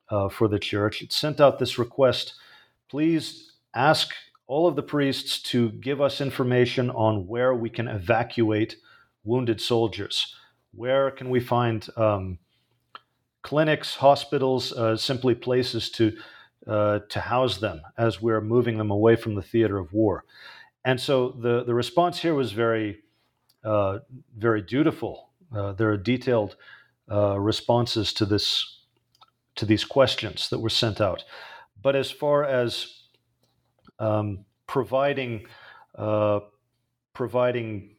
uh, 0.08 0.28
for 0.28 0.48
the 0.48 0.58
church. 0.58 1.02
It 1.02 1.12
sent 1.12 1.40
out 1.40 1.60
this 1.60 1.78
request. 1.78 2.34
Please 2.90 3.52
ask 3.72 4.10
all 4.48 4.66
of 4.66 4.74
the 4.74 4.82
priests 4.82 5.40
to 5.42 5.70
give 5.70 6.00
us 6.00 6.20
information 6.20 6.90
on 6.90 7.28
where 7.28 7.54
we 7.54 7.70
can 7.70 7.86
evacuate 7.86 8.74
wounded 9.22 9.60
soldiers. 9.60 10.34
Where 10.74 11.12
can 11.12 11.30
we 11.30 11.38
find 11.38 11.86
um, 11.96 12.40
clinics, 13.42 13.94
hospitals, 13.94 14.72
uh, 14.72 14.96
simply 14.96 15.36
places 15.36 15.90
to 15.90 16.16
uh, 16.66 16.98
to 17.08 17.20
house 17.20 17.58
them 17.58 17.82
as 17.96 18.20
we're 18.20 18.40
moving 18.40 18.78
them 18.78 18.90
away 18.90 19.14
from 19.14 19.36
the 19.36 19.42
theater 19.42 19.78
of 19.78 19.92
war? 19.92 20.24
And 20.84 21.00
so 21.00 21.30
the 21.30 21.62
the 21.62 21.74
response 21.74 22.18
here 22.18 22.34
was 22.34 22.50
very 22.50 22.98
uh, 23.62 24.00
very 24.36 24.60
dutiful. 24.60 25.28
Uh, 25.54 25.72
there 25.72 25.90
are 25.90 25.96
detailed 25.96 26.56
uh, 27.10 27.38
responses 27.38 28.12
to 28.14 28.24
this 28.26 28.78
to 29.54 29.66
these 29.66 29.84
questions 29.84 30.48
that 30.48 30.60
were 30.60 30.70
sent 30.70 31.00
out. 31.00 31.24
But 31.82 31.94
as 31.94 32.10
far 32.10 32.44
as 32.44 33.02
um, 33.98 34.44
providing 34.66 35.46
uh, 35.96 36.40
providing 37.12 37.96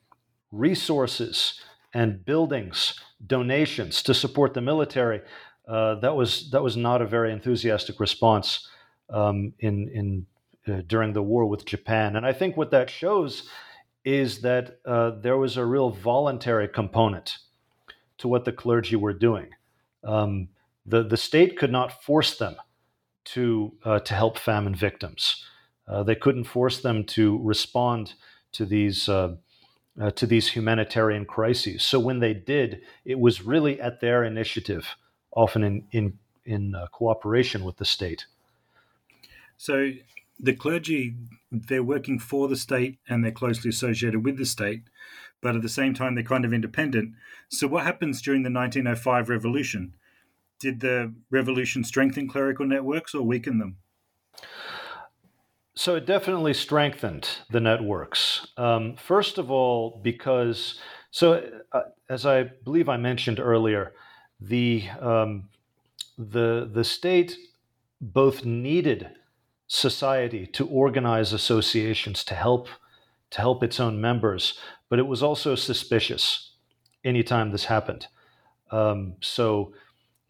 resources 0.52 1.60
and 1.94 2.26
buildings, 2.26 3.00
donations 3.28 4.02
to 4.04 4.14
support 4.14 4.54
the 4.54 4.62
military, 4.62 5.22
uh, 5.68 5.96
that 5.96 6.16
was 6.16 6.50
that 6.52 6.64
was 6.64 6.76
not 6.76 7.02
a 7.02 7.06
very 7.06 7.32
enthusiastic 7.32 8.00
response 8.00 8.68
um, 9.10 9.54
in 9.60 9.90
in 9.90 10.26
uh, 10.68 10.82
during 10.88 11.14
the 11.14 11.22
war 11.22 11.46
with 11.46 11.66
Japan. 11.66 12.16
And 12.16 12.26
I 12.26 12.34
think 12.34 12.58
what 12.58 12.72
that 12.72 12.90
shows 12.90 13.50
is 14.06 14.42
that 14.42 14.80
uh, 14.86 15.12
there 15.12 15.38
was 15.38 15.58
a 15.58 15.66
real 15.66 15.90
voluntary 15.90 16.68
component 16.68 17.38
to 18.18 18.28
what 18.28 18.46
the 18.46 18.52
clergy 18.52 18.96
were 18.96 19.14
doing. 19.14 19.50
Um, 20.04 20.50
the 20.86 21.04
the 21.04 21.18
state 21.18 21.58
could 21.58 21.72
not 21.72 22.04
force 22.04 22.38
them 22.38 22.56
to 23.26 23.74
uh, 23.84 24.00
to 24.00 24.14
help 24.14 24.38
famine 24.38 24.76
victims. 24.76 25.46
Uh, 25.88 26.04
they 26.04 26.16
couldn't 26.16 26.46
force 26.46 26.82
them 26.82 27.04
to 27.06 27.40
respond 27.44 28.14
to 28.54 28.66
these 28.66 29.08
uh, 29.10 29.36
uh, 30.02 30.12
to 30.12 30.26
these 30.26 30.50
humanitarian 30.50 31.26
crises. 31.26 31.84
So 31.84 32.00
when 32.00 32.20
they 32.20 32.34
did, 32.34 32.82
it 33.06 33.20
was 33.20 33.42
really 33.42 33.80
at 33.80 34.02
their 34.02 34.24
initiative, 34.24 34.96
often 35.32 35.64
in 35.64 35.88
in 35.92 36.20
in 36.46 36.76
uh, 36.76 36.88
cooperation 36.92 37.64
with 37.64 37.78
the 37.78 37.86
state. 37.86 38.26
So 39.58 39.92
the 40.40 40.54
clergy 40.54 41.16
they're 41.52 41.84
working 41.84 42.20
for 42.20 42.48
the 42.48 42.56
state 42.56 43.00
and 43.08 43.24
they're 43.24 43.32
closely 43.32 43.70
associated 43.70 44.24
with 44.24 44.38
the 44.38 44.46
state, 44.46 44.84
but 45.42 45.56
at 45.56 45.62
the 45.62 45.70
same 45.70 45.94
time 45.94 46.16
they're 46.16 46.24
kind 46.24 46.46
of 46.46 46.54
independent. 46.54 47.14
So 47.50 47.68
what 47.68 47.84
happens 47.84 48.22
during 48.22 48.44
the 48.44 48.52
1905 48.52 49.30
revolution? 49.30 49.94
did 50.64 50.80
the 50.80 51.14
revolution 51.30 51.84
strengthen 51.84 52.26
clerical 52.26 52.66
networks 52.66 53.14
or 53.14 53.22
weaken 53.22 53.60
them? 53.60 53.76
So 55.76 55.96
it 55.96 56.06
definitely 56.06 56.54
strengthened 56.54 57.28
the 57.50 57.60
networks. 57.60 58.48
Um, 58.56 58.96
first 58.96 59.38
of 59.38 59.52
all, 59.52 60.00
because 60.02 60.80
so 61.12 61.50
uh, 61.74 61.82
as 62.10 62.26
I 62.26 62.44
believe 62.44 62.88
I 62.88 62.96
mentioned 62.96 63.42
earlier, 63.42 63.94
the 64.40 64.86
um, 65.02 65.50
the 66.18 66.70
the 66.72 66.86
state 66.86 67.36
both 68.00 68.46
needed 68.46 69.10
society 69.74 70.46
to 70.46 70.68
organize 70.68 71.34
associations 71.34 72.24
to 72.24 72.36
help 72.36 72.68
to 73.32 73.42
help 73.42 73.64
its 73.64 73.80
own 73.80 74.00
members, 74.00 74.60
but 74.88 75.00
it 75.00 75.08
was 75.08 75.24
also 75.24 75.56
suspicious 75.56 76.52
anytime 77.04 77.50
this 77.50 77.66
happened. 77.66 78.06
Um, 78.70 79.16
so 79.20 79.74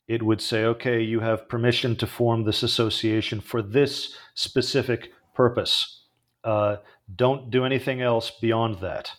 it 0.07 0.23
would 0.23 0.39
say, 0.39 0.63
okay, 0.63 1.01
you 1.01 1.19
have 1.19 1.49
permission 1.49 1.97
to 1.97 2.07
form 2.07 2.45
this 2.45 2.63
association 2.63 3.41
for 3.41 3.61
this 3.61 4.15
specific 4.33 5.11
purpose. 5.35 6.03
Uh, 6.45 6.77
don't 7.13 7.49
do 7.49 7.65
anything 7.65 8.01
else 8.01 8.31
beyond 8.31 8.79
that. 8.79 9.11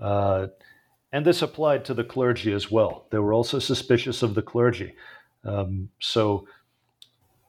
Uh, 0.00 0.46
and 1.12 1.26
this 1.26 1.42
applied 1.42 1.84
to 1.84 1.92
the 1.92 2.04
clergy 2.04 2.54
as 2.54 2.70
well. 2.70 3.06
They 3.10 3.18
were 3.18 3.34
also 3.34 3.58
suspicious 3.58 4.22
of 4.22 4.34
the 4.34 4.42
clergy. 4.42 4.94
Um, 5.44 5.90
so, 6.00 6.46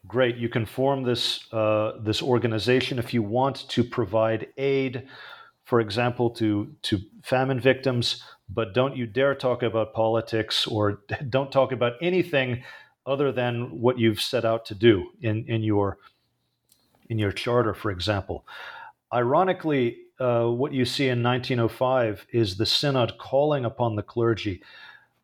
great, 0.10 0.36
you 0.36 0.50
can 0.50 0.66
form 0.66 1.04
this 1.04 1.24
uh, 1.54 1.94
this 2.02 2.22
organization 2.22 3.00
if 3.00 3.14
you 3.14 3.24
want 3.24 3.70
to 3.70 3.84
provide 3.84 4.48
aid, 4.58 5.08
for 5.64 5.80
example, 5.80 6.30
to 6.32 6.76
to 6.82 7.00
famine 7.24 7.62
victims 7.62 8.24
but 8.50 8.74
don't 8.74 8.98
you 8.98 9.06
dare 9.06 9.36
talk 9.36 9.64
about 9.64 9.94
politics 9.94 10.66
or 10.68 11.02
don't 11.30 11.52
talk 11.52 11.72
about 11.72 11.94
anything 12.02 12.64
other 13.06 13.32
than 13.32 13.82
what 13.82 13.98
you've 13.98 14.22
set 14.22 14.46
out 14.46 14.66
to 14.66 14.76
do 14.76 15.10
in, 15.22 15.46
in 15.48 15.64
your 15.64 15.98
in 17.10 17.18
your 17.18 17.32
charter, 17.32 17.74
for 17.74 17.90
example. 17.90 18.46
Ironically, 19.12 19.98
uh, 20.20 20.46
what 20.46 20.74
you 20.74 20.86
see 20.86 21.08
in 21.08 21.24
1905 21.24 22.28
is 22.32 22.58
the 22.58 22.68
synod 22.68 23.18
calling 23.18 23.66
upon 23.66 23.96
the 23.96 24.04
clergy 24.04 24.62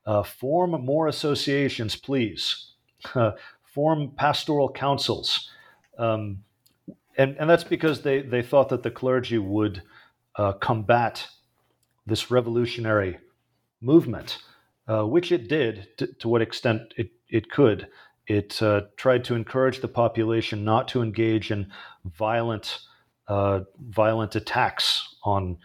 uh, 0.08 0.24
form 0.24 0.72
more 0.84 1.08
associations, 1.08 1.96
please. 1.96 2.72
Form 3.76 4.12
pastoral 4.16 4.70
councils. 4.70 5.52
Um, 6.00 6.44
and, 7.18 7.36
and 7.38 7.50
that's 7.50 7.66
because 7.66 8.02
they, 8.02 8.22
they 8.22 8.42
thought 8.42 8.70
that 8.70 8.84
the 8.84 8.92
clergy 8.92 9.38
would 9.38 9.84
uh, 10.38 10.54
combat 10.54 11.28
this 12.08 12.32
revolutionary 12.32 13.18
movement, 13.82 14.38
uh, 14.88 15.06
which 15.06 15.34
it 15.34 15.50
did 15.50 15.90
to, 15.98 16.08
to, 16.08 16.30
what 16.30 16.42
extent 16.42 16.94
it, 16.96 17.12
it 17.30 17.52
could. 17.52 17.88
It 18.28 18.62
uh, 18.62 18.84
tried 18.96 19.26
to 19.26 19.36
encourage 19.36 19.82
the 19.82 19.90
population 19.90 20.64
not 20.64 20.88
to 20.90 21.02
engage 21.02 21.52
in 21.52 21.70
violent, 22.06 22.80
uh, 23.28 23.62
violent 23.90 24.36
attacks 24.36 25.16
on, 25.24 25.58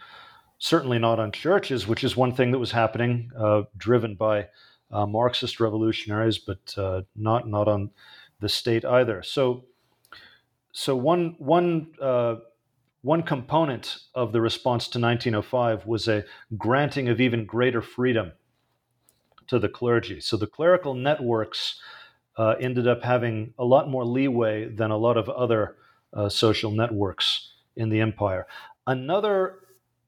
certainly 0.57 0.99
not 0.99 1.17
on 1.17 1.31
churches, 1.31 1.87
which 1.87 2.03
is 2.03 2.17
one 2.17 2.33
thing 2.33 2.51
that 2.51 2.59
was 2.59 2.71
happening, 2.71 3.31
uh, 3.37 3.63
driven 3.77 4.15
by 4.15 4.47
uh, 4.91 5.05
Marxist 5.05 5.59
revolutionaries, 5.59 6.37
but 6.37 6.77
uh, 6.77 7.01
not 7.15 7.47
not 7.47 7.67
on 7.67 7.91
the 8.39 8.49
state 8.49 8.85
either. 8.85 9.21
So, 9.23 9.65
so 10.71 10.95
one 10.95 11.35
one 11.39 11.87
one 13.01 13.23
component 13.23 13.97
of 14.13 14.31
the 14.31 14.41
response 14.41 14.87
to 14.89 14.99
1905 14.99 15.87
was 15.87 16.07
a 16.07 16.23
granting 16.57 17.09
of 17.09 17.19
even 17.19 17.45
greater 17.45 17.81
freedom 17.81 18.31
to 19.47 19.57
the 19.57 19.69
clergy. 19.69 20.19
So 20.19 20.37
the 20.37 20.47
clerical 20.47 20.93
networks 20.93 21.81
uh, 22.37 22.55
ended 22.59 22.87
up 22.87 23.03
having 23.03 23.53
a 23.57 23.65
lot 23.65 23.89
more 23.89 24.05
leeway 24.05 24.69
than 24.69 24.91
a 24.91 24.97
lot 24.97 25.17
of 25.17 25.29
other 25.29 25.77
uh, 26.13 26.29
social 26.29 26.71
networks 26.71 27.53
in 27.75 27.89
the 27.89 27.99
empire. 27.99 28.45
Another 28.85 29.59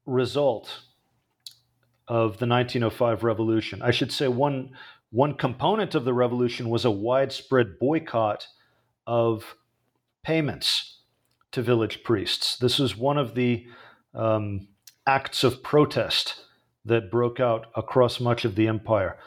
result 0.06 0.84
of 2.08 2.38
the 2.38 2.48
1905 2.48 3.24
revolution, 3.24 3.82
I 3.82 3.92
should 3.92 4.12
say, 4.12 4.28
one 4.28 4.72
one 5.12 5.36
component 5.36 5.94
of 5.94 6.06
the 6.06 6.14
revolution 6.14 6.70
was 6.70 6.86
a 6.86 6.92
widespread 6.92 7.78
boycott 7.80 8.48
of 9.06 9.56
payments 10.24 11.02
to 11.52 11.62
village 11.62 12.04
priests. 12.04 12.58
This 12.58 12.80
was 12.80 12.98
one 12.98 13.20
of 13.20 13.36
the 13.36 13.68
um, 14.16 14.68
acts 15.06 15.44
of 15.44 15.62
protest 15.62 16.42
that 16.86 17.12
broke 17.12 17.40
out 17.40 17.68
across 17.76 18.20
much 18.20 18.44
of 18.44 18.56
the 18.56 18.68
empire. 18.68 19.20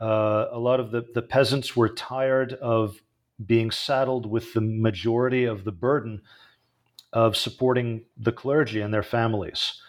Uh, 0.00 0.46
a 0.52 0.58
lot 0.58 0.78
of 0.78 0.92
the, 0.92 1.04
the 1.14 1.22
peasants 1.22 1.74
were 1.74 1.88
tired 1.88 2.52
of 2.54 3.00
being 3.44 3.72
saddled 3.72 4.30
with 4.30 4.54
the 4.54 4.60
majority 4.60 5.44
of 5.44 5.64
the 5.64 5.72
burden 5.72 6.22
of 7.12 7.36
supporting 7.36 8.04
the 8.16 8.32
clergy 8.32 8.80
and 8.80 8.94
their 8.94 9.02
families 9.02 9.80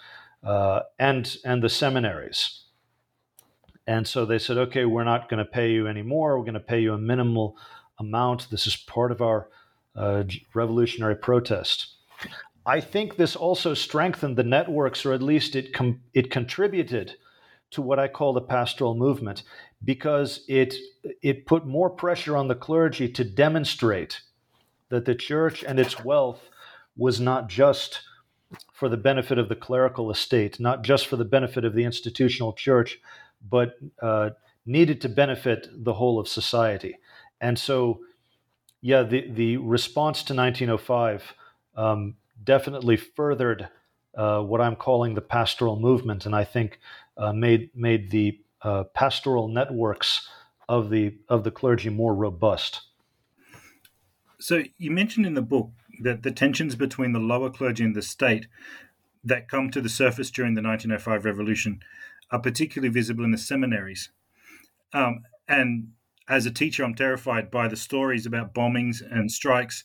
uh, 0.46 0.82
and 0.98 1.38
and 1.44 1.62
the 1.62 1.70
seminaries. 1.70 2.62
And 3.88 4.08
so 4.08 4.26
they 4.26 4.40
said, 4.40 4.58
okay, 4.58 4.86
we're 4.86 5.04
not 5.04 5.30
going 5.30 5.46
to 5.46 5.52
pay 5.52 5.72
you 5.72 5.88
anymore. 5.88 6.38
We're 6.38 6.46
going 6.46 6.54
to 6.56 6.60
pay 6.60 6.80
you 6.80 6.94
a 6.94 6.98
minimal 6.98 7.56
amount. 8.00 8.50
This 8.50 8.66
is 8.68 8.76
part 8.76 9.12
of 9.12 9.22
our 9.22 9.50
uh, 9.96 10.24
revolutionary 10.54 11.16
protest. 11.16 11.96
I 12.66 12.82
think 12.82 13.16
this 13.16 13.36
also 13.36 13.76
strengthened 13.76 14.38
the 14.38 14.44
networks, 14.44 15.06
or 15.06 15.14
at 15.14 15.22
least 15.22 15.56
it 15.56 15.74
com- 15.74 16.02
it 16.14 16.32
contributed 16.32 17.16
to 17.72 17.82
what 17.82 18.00
I 18.00 18.08
call 18.08 18.34
the 18.34 18.42
pastoral 18.42 18.96
movement, 18.96 19.44
because 19.84 20.44
it 20.48 20.74
it 21.22 21.46
put 21.46 21.68
more 21.68 21.90
pressure 21.90 22.36
on 22.36 22.48
the 22.48 22.56
clergy 22.56 23.08
to 23.10 23.24
demonstrate 23.24 24.22
that 24.90 25.06
the 25.06 25.16
church 25.16 25.64
and 25.64 25.80
its 25.80 26.04
wealth 26.04 26.50
was 26.98 27.20
not 27.20 27.50
just 27.50 28.02
for 28.74 28.90
the 28.90 28.98
benefit 28.98 29.38
of 29.38 29.50
the 29.50 29.56
clerical 29.56 30.12
estate, 30.12 30.60
not 30.60 30.84
just 30.84 31.08
for 31.08 31.16
the 31.16 31.26
benefit 31.26 31.66
of 31.66 31.74
the 31.74 31.84
institutional 31.84 32.54
church, 32.54 33.00
but 33.50 33.78
uh, 34.02 34.32
needed 34.66 35.02
to 35.02 35.10
benefit 35.10 35.68
the 35.72 35.94
whole 35.94 36.20
of 36.20 36.28
society. 36.28 36.98
And 37.40 37.58
so, 37.58 38.02
yeah, 38.82 39.04
the, 39.04 39.30
the 39.30 39.58
response 39.58 40.24
to 40.24 40.34
1905 40.34 41.34
um, 41.76 42.16
definitely 42.44 42.98
furthered 42.98 43.70
uh, 44.16 44.42
what 44.42 44.62
I'm 44.62 44.76
calling 44.76 45.14
the 45.14 45.22
pastoral 45.22 45.78
movement, 45.78 46.26
and 46.26 46.36
I 46.36 46.44
think 46.46 46.80
uh, 47.18 47.34
made 47.34 47.70
made 47.76 48.12
the 48.12 48.40
uh, 48.62 48.86
pastoral 48.94 49.48
networks 49.48 50.28
of 50.70 50.90
the 50.90 51.18
of 51.28 51.44
the 51.44 51.52
clergy 51.52 51.90
more 51.90 52.16
robust. 52.16 52.82
So 54.40 54.64
you 54.78 54.92
mentioned 54.92 55.26
in 55.26 55.34
the 55.34 55.42
book 55.42 55.72
that 56.02 56.24
the 56.24 56.32
tensions 56.32 56.76
between 56.76 57.14
the 57.14 57.20
lower 57.20 57.50
clergy 57.50 57.84
and 57.84 57.96
the 57.96 58.02
state 58.02 58.48
that 59.24 59.50
come 59.50 59.70
to 59.72 59.82
the 59.82 59.90
surface 59.90 60.30
during 60.30 60.54
the 60.54 60.62
1905 60.62 61.26
revolution 61.26 61.80
are 62.32 62.40
particularly 62.40 62.92
visible 62.92 63.24
in 63.24 63.32
the 63.32 63.38
seminaries. 63.38 64.10
Um, 64.94 65.24
and 65.48 65.92
as 66.28 66.46
a 66.46 66.52
teacher, 66.52 66.84
I'm 66.84 66.96
terrified 66.96 67.52
by 67.52 67.68
the 67.68 67.76
stories 67.76 68.26
about 68.26 68.54
bombings 68.54 69.02
and 69.02 69.32
strikes. 69.32 69.84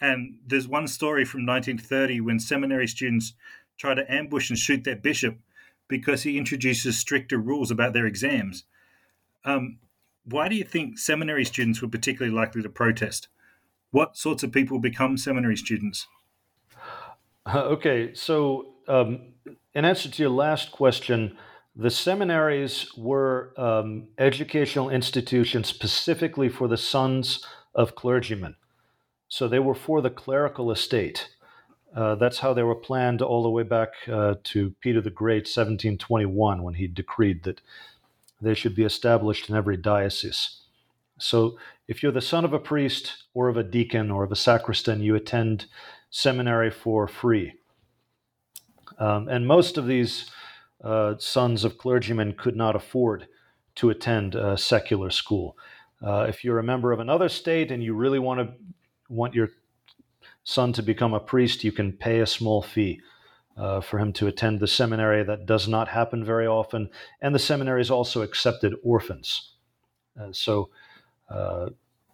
And 0.00 0.38
there's 0.46 0.68
one 0.68 0.86
story 0.86 1.24
from 1.24 1.46
1930 1.46 2.20
when 2.20 2.38
seminary 2.38 2.86
students 2.86 3.34
try 3.76 3.94
to 3.94 4.12
ambush 4.12 4.50
and 4.50 4.58
shoot 4.58 4.84
their 4.84 4.96
bishop 4.96 5.38
because 5.88 6.22
he 6.22 6.38
introduces 6.38 6.98
stricter 6.98 7.38
rules 7.38 7.70
about 7.70 7.92
their 7.92 8.06
exams. 8.06 8.64
Um, 9.44 9.78
why 10.24 10.48
do 10.48 10.56
you 10.56 10.64
think 10.64 10.98
seminary 10.98 11.44
students 11.44 11.80
were 11.80 11.88
particularly 11.88 12.34
likely 12.34 12.62
to 12.62 12.68
protest? 12.68 13.28
What 13.90 14.16
sorts 14.16 14.42
of 14.42 14.52
people 14.52 14.78
become 14.78 15.16
seminary 15.16 15.56
students? 15.56 16.06
Uh, 17.46 17.60
okay, 17.60 18.12
so 18.14 18.74
um, 18.86 19.32
in 19.74 19.84
answer 19.84 20.10
to 20.10 20.22
your 20.22 20.30
last 20.30 20.72
question, 20.72 21.36
the 21.74 21.90
seminaries 21.90 22.92
were 22.96 23.54
um, 23.56 24.08
educational 24.18 24.90
institutions 24.90 25.68
specifically 25.68 26.48
for 26.48 26.68
the 26.68 26.76
sons 26.76 27.46
of 27.74 27.94
clergymen. 27.94 28.56
So 29.28 29.46
they 29.46 29.58
were 29.58 29.74
for 29.74 30.02
the 30.02 30.10
clerical 30.10 30.70
estate. 30.70 31.28
Uh, 31.94 32.16
that's 32.16 32.40
how 32.40 32.52
they 32.52 32.62
were 32.62 32.74
planned 32.74 33.22
all 33.22 33.42
the 33.42 33.50
way 33.50 33.62
back 33.62 33.90
uh, 34.10 34.34
to 34.44 34.74
Peter 34.80 35.00
the 35.00 35.10
Great, 35.10 35.44
1721, 35.44 36.62
when 36.62 36.74
he 36.74 36.86
decreed 36.86 37.44
that 37.44 37.60
they 38.40 38.54
should 38.54 38.74
be 38.74 38.84
established 38.84 39.48
in 39.48 39.56
every 39.56 39.76
diocese. 39.76 40.62
So 41.18 41.58
if 41.86 42.02
you're 42.02 42.12
the 42.12 42.20
son 42.20 42.44
of 42.44 42.52
a 42.52 42.58
priest 42.58 43.24
or 43.34 43.48
of 43.48 43.56
a 43.56 43.64
deacon 43.64 44.10
or 44.10 44.24
of 44.24 44.32
a 44.32 44.36
sacristan, 44.36 45.00
you 45.00 45.14
attend 45.14 45.66
seminary 46.10 46.70
for 46.70 47.06
free. 47.06 47.52
Um, 48.98 49.28
and 49.28 49.46
most 49.46 49.78
of 49.78 49.86
these 49.86 50.30
uh, 50.82 51.14
sons 51.18 51.64
of 51.64 51.78
clergymen 51.78 52.34
could 52.34 52.56
not 52.56 52.76
afford 52.76 53.28
to 53.76 53.90
attend 53.90 54.34
a 54.34 54.56
secular 54.56 55.10
school. 55.10 55.56
Uh, 56.04 56.26
if 56.28 56.44
you're 56.44 56.58
a 56.58 56.64
member 56.64 56.92
of 56.92 57.00
another 57.00 57.28
state 57.28 57.70
and 57.70 57.82
you 57.82 57.94
really 57.94 58.18
want 58.18 58.40
to 58.40 58.54
want 59.08 59.34
your 59.34 59.48
son 60.44 60.72
to 60.72 60.82
become 60.82 61.14
a 61.14 61.20
priest, 61.20 61.64
you 61.64 61.72
can 61.72 61.92
pay 61.92 62.20
a 62.20 62.26
small 62.26 62.62
fee 62.62 63.00
uh, 63.56 63.80
for 63.80 63.98
him 63.98 64.12
to 64.12 64.26
attend 64.26 64.60
the 64.60 64.66
seminary. 64.66 65.24
That 65.24 65.46
does 65.46 65.68
not 65.68 65.88
happen 65.88 66.24
very 66.24 66.46
often, 66.46 66.90
and 67.20 67.34
the 67.34 67.38
seminaries 67.38 67.90
also 67.90 68.22
accepted 68.22 68.74
orphans. 68.82 69.54
Uh, 70.20 70.28
so, 70.32 70.70
uh, 71.30 71.70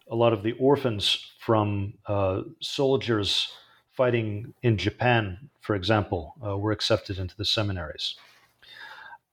a 0.09 0.15
lot 0.15 0.33
of 0.33 0.43
the 0.43 0.53
orphans 0.53 1.31
from 1.39 1.93
uh, 2.05 2.41
soldiers 2.59 3.51
fighting 3.91 4.53
in 4.61 4.77
Japan, 4.77 5.49
for 5.61 5.75
example, 5.75 6.35
uh, 6.45 6.57
were 6.57 6.71
accepted 6.71 7.17
into 7.17 7.35
the 7.37 7.45
seminaries. 7.45 8.15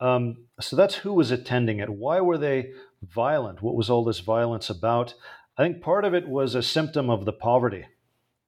Um, 0.01 0.47
so 0.61 0.77
that's 0.77 0.97
who 0.97 1.13
was 1.13 1.31
attending 1.31 1.79
it. 1.79 1.89
Why 1.89 2.21
were 2.21 2.39
they 2.39 2.73
violent? 3.03 3.63
What 3.63 3.75
was 3.75 3.91
all 3.91 4.05
this 4.05 4.21
violence 4.21 4.71
about? 4.71 5.15
I 5.57 5.63
think 5.63 5.83
part 5.83 6.05
of 6.05 6.15
it 6.15 6.29
was 6.29 6.55
a 6.55 6.63
symptom 6.63 7.11
of 7.11 7.25
the 7.25 7.33
poverty 7.33 7.87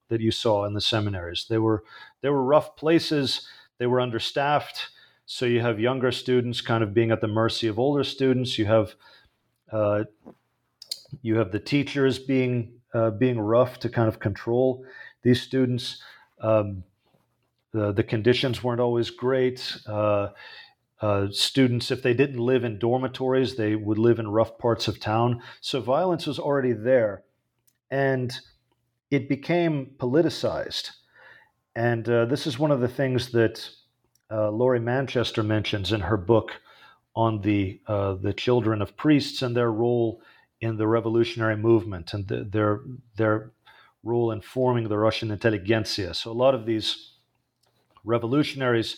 that 0.09 0.21
you 0.21 0.31
saw 0.31 0.65
in 0.65 0.73
the 0.73 0.81
seminaries. 0.81 1.45
They 1.49 1.57
were 1.57 1.83
they 2.21 2.29
were 2.29 2.43
rough 2.43 2.75
places. 2.75 3.47
They 3.77 3.87
were 3.87 4.01
understaffed. 4.01 4.89
So 5.25 5.45
you 5.45 5.61
have 5.61 5.79
younger 5.79 6.11
students 6.11 6.61
kind 6.61 6.83
of 6.83 6.93
being 6.93 7.11
at 7.11 7.21
the 7.21 7.27
mercy 7.27 7.67
of 7.67 7.79
older 7.79 8.03
students. 8.03 8.57
You 8.57 8.65
have 8.65 8.95
uh, 9.71 10.03
you 11.21 11.37
have 11.37 11.51
the 11.51 11.59
teachers 11.59 12.19
being 12.19 12.73
uh, 12.93 13.11
being 13.11 13.39
rough 13.39 13.79
to 13.79 13.89
kind 13.89 14.07
of 14.07 14.19
control 14.19 14.85
these 15.21 15.41
students. 15.41 16.01
Um, 16.39 16.83
the, 17.73 17.91
the 17.91 18.03
conditions 18.03 18.63
weren't 18.63 18.79
always 18.79 19.09
great. 19.09 19.77
Uh, 19.85 20.29
uh, 21.01 21.27
students, 21.29 21.91
if 21.91 22.01
they 22.01 22.13
didn't 22.13 22.39
live 22.39 22.63
in 22.63 22.79
dormitories, 22.79 23.55
they 23.55 23.75
would 23.75 23.97
live 23.97 24.17
in 24.17 24.29
rough 24.29 24.57
parts 24.57 24.87
of 24.87 24.99
town. 24.99 25.41
So 25.59 25.81
violence 25.81 26.25
was 26.25 26.39
already 26.39 26.71
there. 26.71 27.23
And 27.91 28.33
it 29.11 29.27
became 29.27 29.91
politicized. 29.97 30.91
And 31.75 32.07
uh, 32.07 32.25
this 32.25 32.47
is 32.47 32.57
one 32.57 32.71
of 32.71 32.79
the 32.79 32.87
things 32.87 33.31
that 33.31 33.69
uh, 34.31 34.49
Laurie 34.49 34.79
Manchester 34.79 35.43
mentions 35.43 35.91
in 35.91 35.99
her 35.99 36.17
book 36.17 36.51
on 37.13 37.41
the, 37.41 37.81
uh, 37.87 38.15
the 38.15 38.33
children 38.33 38.81
of 38.81 38.95
priests 38.95 39.41
and 39.41 39.55
their 39.55 39.71
role 39.71 40.21
in 40.61 40.77
the 40.77 40.87
revolutionary 40.87 41.57
movement 41.57 42.13
and 42.13 42.27
the, 42.27 42.43
their, 42.43 42.81
their 43.17 43.51
role 44.03 44.31
in 44.31 44.41
forming 44.41 44.87
the 44.87 44.97
Russian 44.97 45.31
intelligentsia. 45.31 46.13
So 46.13 46.31
a 46.31 46.33
lot 46.33 46.55
of 46.55 46.65
these 46.65 47.13
revolutionaries 48.03 48.97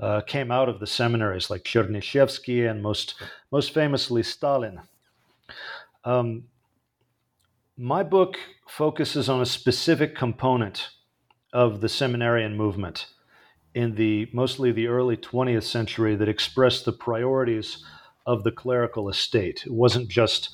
uh, 0.00 0.20
came 0.22 0.50
out 0.50 0.68
of 0.68 0.80
the 0.80 0.86
seminaries, 0.86 1.50
like 1.50 1.62
Chernyshevsky 1.62 2.68
and 2.68 2.82
most 2.82 3.14
most 3.50 3.72
famously 3.72 4.22
Stalin. 4.22 4.80
Um, 6.04 6.44
my 7.76 8.02
book 8.02 8.38
focuses 8.66 9.28
on 9.28 9.40
a 9.40 9.46
specific 9.46 10.16
component 10.16 10.90
of 11.52 11.80
the 11.80 11.88
seminarian 11.88 12.56
movement 12.56 13.06
in 13.74 13.94
the 13.94 14.28
mostly 14.32 14.72
the 14.72 14.86
early 14.86 15.16
20th 15.16 15.64
century 15.64 16.16
that 16.16 16.28
expressed 16.28 16.84
the 16.84 16.92
priorities 16.92 17.84
of 18.26 18.42
the 18.44 18.52
clerical 18.52 19.08
estate. 19.08 19.64
It 19.66 19.72
wasn't 19.72 20.08
just 20.08 20.50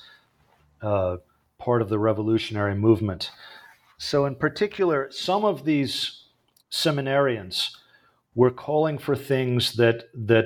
uh, 0.81 1.17
part 1.57 1.81
of 1.81 1.89
the 1.89 1.99
revolutionary 1.99 2.75
movement. 2.75 3.31
So, 3.97 4.25
in 4.25 4.35
particular, 4.35 5.09
some 5.11 5.43
of 5.43 5.65
these 5.65 6.23
seminarians 6.71 7.71
were 8.35 8.51
calling 8.51 8.97
for 8.97 9.15
things 9.15 9.73
that 9.73 10.05
that 10.13 10.45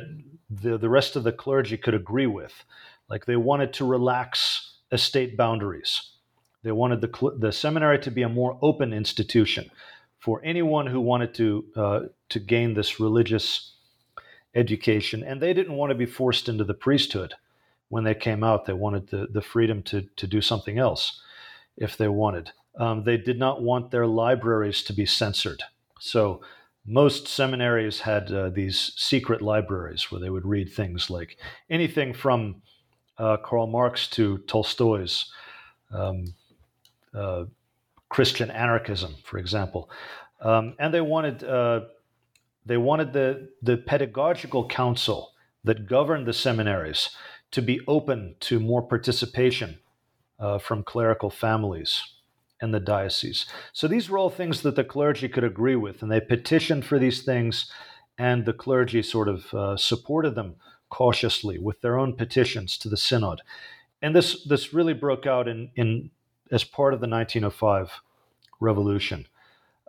the, 0.50 0.78
the 0.78 0.90
rest 0.90 1.16
of 1.16 1.24
the 1.24 1.32
clergy 1.32 1.78
could 1.78 1.94
agree 1.94 2.28
with. 2.28 2.64
Like 3.10 3.26
they 3.26 3.36
wanted 3.36 3.74
to 3.74 3.86
relax 3.86 4.78
estate 4.92 5.36
boundaries. 5.36 6.12
They 6.64 6.72
wanted 6.72 7.02
the, 7.02 7.32
the 7.38 7.52
seminary 7.52 8.00
to 8.00 8.12
be 8.12 8.22
a 8.22 8.30
more 8.30 8.58
open 8.62 8.94
institution 8.94 9.72
for 10.20 10.42
anyone 10.46 10.88
who 10.88 11.02
wanted 11.02 11.34
to 11.36 11.66
uh, 11.76 12.00
to 12.30 12.40
gain 12.40 12.74
this 12.74 13.00
religious 13.00 13.74
education, 14.54 15.24
and 15.24 15.42
they 15.42 15.54
didn't 15.54 15.76
want 15.76 15.92
to 15.92 15.96
be 15.96 16.06
forced 16.06 16.48
into 16.48 16.64
the 16.64 16.74
priesthood 16.74 17.34
when 17.92 18.06
they 18.06 18.16
came 18.16 18.44
out. 18.44 18.66
They 18.66 18.74
wanted 18.74 19.10
the, 19.10 19.28
the 19.32 19.42
freedom 19.42 19.84
to 19.84 20.08
to 20.16 20.26
do 20.26 20.42
something 20.42 20.80
else 20.80 21.22
if 21.78 21.98
they 21.98 22.08
wanted. 22.08 22.52
Um, 22.78 23.04
they 23.04 23.18
did 23.18 23.38
not 23.38 23.62
want 23.62 23.92
their 23.92 24.08
libraries 24.08 24.82
to 24.84 24.94
be 24.94 25.06
censored. 25.06 25.62
So 26.00 26.42
most 26.86 27.28
seminaries 27.28 28.00
had 28.00 28.32
uh, 28.32 28.50
these 28.50 28.94
secret 28.96 29.42
libraries 29.42 30.10
where 30.10 30.22
they 30.22 30.30
would 30.30 30.46
read 30.46 30.72
things 30.72 31.10
like 31.10 31.38
anything 31.70 32.14
from 32.14 32.62
uh, 33.18 33.38
Karl 33.38 33.68
Marx 33.68 34.08
to 34.10 34.38
Tolstoy's 34.48 35.26
um, 35.92 36.34
uh, 37.14 37.44
Christian 38.10 38.50
anarchism, 38.50 39.16
for 39.24 39.38
example, 39.38 39.90
um, 40.40 40.76
and 40.80 40.94
they 40.94 41.02
wanted 41.02 41.44
uh, 41.44 41.82
they 42.66 42.78
wanted 42.78 43.12
the 43.12 43.50
the 43.62 43.78
pedagogical 43.78 44.68
council 44.68 45.32
that 45.64 45.88
governed 45.88 46.26
the 46.26 46.34
seminaries 46.34 47.10
to 47.52 47.62
be 47.62 47.82
open 47.88 48.36
to 48.42 48.60
more 48.60 48.82
participation 48.82 49.80
uh, 50.40 50.58
from 50.58 50.84
clerical 50.84 51.30
families 51.30 52.04
in 52.62 52.72
the 52.72 52.80
diocese. 52.80 53.46
So 53.74 53.88
these 53.88 54.10
were 54.10 54.18
all 54.18 54.30
things 54.30 54.62
that 54.62 54.76
the 54.76 54.84
clergy 54.84 55.28
could 55.28 55.44
agree 55.44 55.76
with, 55.76 56.02
and 56.02 56.12
they 56.12 56.22
petitioned 56.22 56.86
for 56.86 57.00
these 57.00 57.24
things, 57.24 57.72
and 58.18 58.46
the 58.46 58.54
clergy 58.54 59.02
sort 59.02 59.28
of 59.28 59.54
uh, 59.54 59.78
supported 59.78 60.36
them 60.36 60.56
cautiously 60.90 61.58
with 61.58 61.82
their 61.82 61.98
own 61.98 62.16
petitions 62.16 62.78
to 62.78 62.90
the 62.90 62.98
synod. 62.98 63.42
And 64.02 64.16
this 64.16 64.44
this 64.44 64.74
really 64.74 64.94
broke 64.94 65.26
out 65.26 65.48
in, 65.48 65.72
in 65.76 66.12
as 66.52 66.64
part 66.64 66.94
of 66.94 67.00
the 67.00 67.08
1905 67.08 68.02
revolution. 68.60 69.28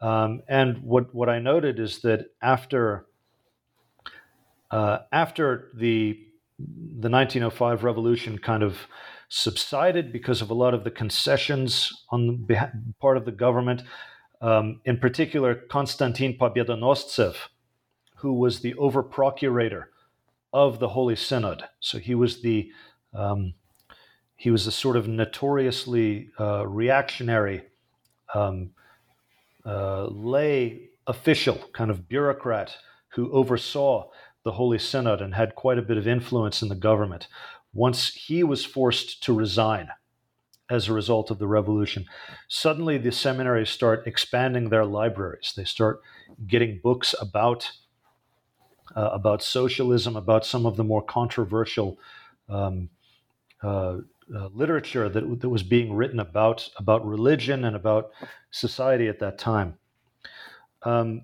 Um, 0.00 0.42
and 0.48 0.82
what 0.82 1.14
what 1.14 1.28
I 1.28 1.38
noted 1.38 1.78
is 1.78 2.00
that 2.00 2.26
after 2.40 3.06
uh, 4.70 5.00
after 5.12 5.70
the 5.74 6.18
the 6.98 7.10
1905 7.10 7.84
revolution 7.84 8.38
kind 8.38 8.62
of 8.62 8.86
subsided 9.28 10.12
because 10.12 10.42
of 10.42 10.50
a 10.50 10.54
lot 10.54 10.74
of 10.74 10.84
the 10.84 10.90
concessions 10.90 12.04
on 12.10 12.44
the 12.46 12.70
part 13.00 13.16
of 13.16 13.24
the 13.24 13.32
government. 13.32 13.82
Um, 14.40 14.80
in 14.84 14.98
particular, 14.98 15.54
Konstantin 15.54 16.34
Pobedonostsev, 16.34 17.36
who 18.16 18.34
was 18.34 18.60
the 18.60 18.74
over 18.74 19.02
procurator 19.02 19.90
of 20.52 20.78
the 20.80 20.88
Holy 20.88 21.16
Synod. 21.16 21.64
So 21.80 21.98
he 21.98 22.14
was 22.14 22.42
the 22.42 22.70
um, 23.14 23.54
he 24.36 24.50
was 24.50 24.66
a 24.66 24.72
sort 24.72 24.96
of 24.96 25.06
notoriously 25.06 26.30
uh, 26.38 26.66
reactionary 26.66 27.62
um, 28.34 28.70
uh, 29.64 30.06
lay 30.06 30.90
official, 31.06 31.58
kind 31.72 31.90
of 31.90 32.08
bureaucrat 32.08 32.76
who 33.14 33.30
oversaw 33.32 34.08
the 34.44 34.52
Holy 34.52 34.78
Synod 34.78 35.20
and 35.20 35.34
had 35.34 35.54
quite 35.54 35.78
a 35.78 35.82
bit 35.82 35.96
of 35.96 36.06
influence 36.06 36.62
in 36.62 36.68
the 36.68 36.74
government 36.74 37.28
once 37.72 38.08
he 38.08 38.42
was 38.42 38.64
forced 38.64 39.22
to 39.22 39.32
resign 39.32 39.88
as 40.70 40.88
a 40.88 40.92
result 40.92 41.30
of 41.30 41.38
the 41.38 41.46
revolution, 41.46 42.06
suddenly 42.48 42.96
the 42.98 43.12
seminaries 43.12 43.70
start 43.70 44.06
expanding 44.06 44.68
their 44.68 44.84
libraries. 44.84 45.52
They 45.56 45.64
start 45.64 46.00
getting 46.46 46.80
books 46.82 47.14
about 47.20 47.70
uh, 48.94 49.10
about 49.12 49.42
socialism, 49.42 50.16
about 50.16 50.44
some 50.44 50.66
of 50.66 50.76
the 50.76 50.84
more 50.84 51.02
controversial 51.02 51.98
um, 52.48 52.90
uh, 53.62 53.98
uh, 54.34 54.48
literature 54.52 55.08
that, 55.08 55.40
that 55.40 55.48
was 55.48 55.62
being 55.62 55.94
written 55.94 56.20
about 56.20 56.68
about 56.76 57.06
religion 57.06 57.64
and 57.64 57.76
about 57.76 58.10
society 58.50 59.08
at 59.08 59.18
that 59.18 59.38
time. 59.38 59.78
Um, 60.82 61.22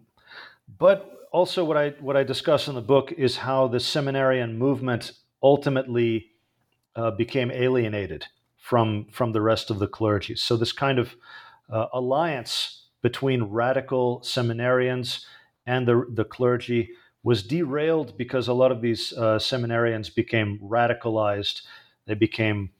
but 0.79 1.18
also, 1.33 1.65
what 1.65 1.77
I 1.77 1.91
what 2.01 2.17
I 2.17 2.25
discuss 2.25 2.69
in 2.69 2.75
the 2.75 2.81
book 2.81 3.13
is 3.13 3.37
how 3.37 3.69
the 3.69 3.81
seminarian 3.81 4.59
movement 4.59 5.13
ultimately 5.43 6.33
uh, 6.97 7.11
became 7.13 7.51
alienated 7.51 8.27
from 8.57 9.07
from 9.11 9.33
the 9.33 9.41
rest 9.41 9.71
of 9.71 9.79
the 9.79 9.89
clergy. 9.89 10.37
So 10.37 10.57
this 10.57 10.73
kind 10.73 10.99
of 10.99 11.17
uh, 11.71 11.87
alliance 11.93 12.87
between 13.03 13.45
radical 13.45 14.21
seminarians 14.21 15.25
and 15.67 15.87
the 15.87 16.07
the 16.15 16.25
clergy 16.25 16.91
was 17.23 17.43
derailed 17.43 18.17
because 18.17 18.49
a 18.49 18.55
lot 18.55 18.73
of 18.73 18.81
these 18.81 19.13
uh, 19.13 19.39
seminarians 19.39 20.15
became 20.15 20.59
radicalized. 20.63 21.63
They 22.07 22.15
became 22.15 22.71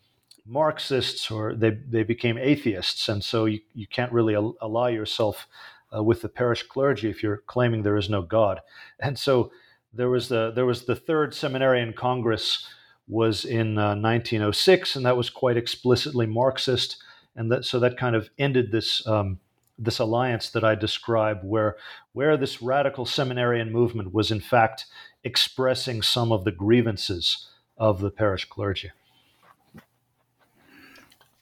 Marxists 0.47 1.31
or 1.31 1.55
they, 1.55 1.71
they 1.71 2.03
became 2.03 2.39
atheists. 2.39 3.09
And 3.09 3.23
so 3.23 3.45
you, 3.45 3.61
you 3.75 3.87
can't 3.87 4.13
really 4.13 4.35
al- 4.35 4.57
ally 4.63 4.91
yourself 4.91 5.47
uh, 5.95 6.03
with 6.03 6.23
the 6.23 6.29
parish 6.29 6.63
clergy 6.65 7.11
if 7.11 7.23
you're 7.23 7.43
claiming 7.47 7.83
there 7.83 7.97
is 7.97 8.11
no 8.11 8.23
God. 8.23 8.61
And 9.01 9.19
so 9.19 9.51
there 9.93 10.11
was 10.11 10.29
the, 10.29 10.51
there 10.51 10.67
was 10.67 10.85
the 10.85 10.97
Third 10.97 11.35
Seminarian 11.35 11.95
Congress 11.95 12.67
was 13.09 13.45
in 13.45 13.79
uh, 13.79 13.97
1906, 13.97 14.97
and 14.97 15.07
that 15.07 15.17
was 15.17 15.31
quite 15.31 15.57
explicitly 15.57 16.27
Marxist. 16.27 17.03
And 17.35 17.51
that, 17.51 17.65
so 17.65 17.81
that 17.81 17.97
kind 17.97 18.15
of 18.15 18.29
ended 18.39 18.71
this 18.71 19.07
um, 19.07 19.39
this 19.79 20.01
alliance 20.01 20.51
that 20.51 20.65
I 20.65 20.75
describe, 20.75 21.41
where 21.43 21.77
where 22.13 22.37
this 22.37 22.61
radical 22.61 23.07
seminarian 23.07 23.71
movement 23.71 24.13
was 24.13 24.31
in 24.31 24.41
fact 24.41 24.87
expressing 25.23 26.03
some 26.03 26.33
of 26.33 26.45
the 26.45 26.51
grievances 26.51 27.49
of 27.77 28.01
the 28.01 28.11
parish 28.11 28.45
clergy. 28.45 28.91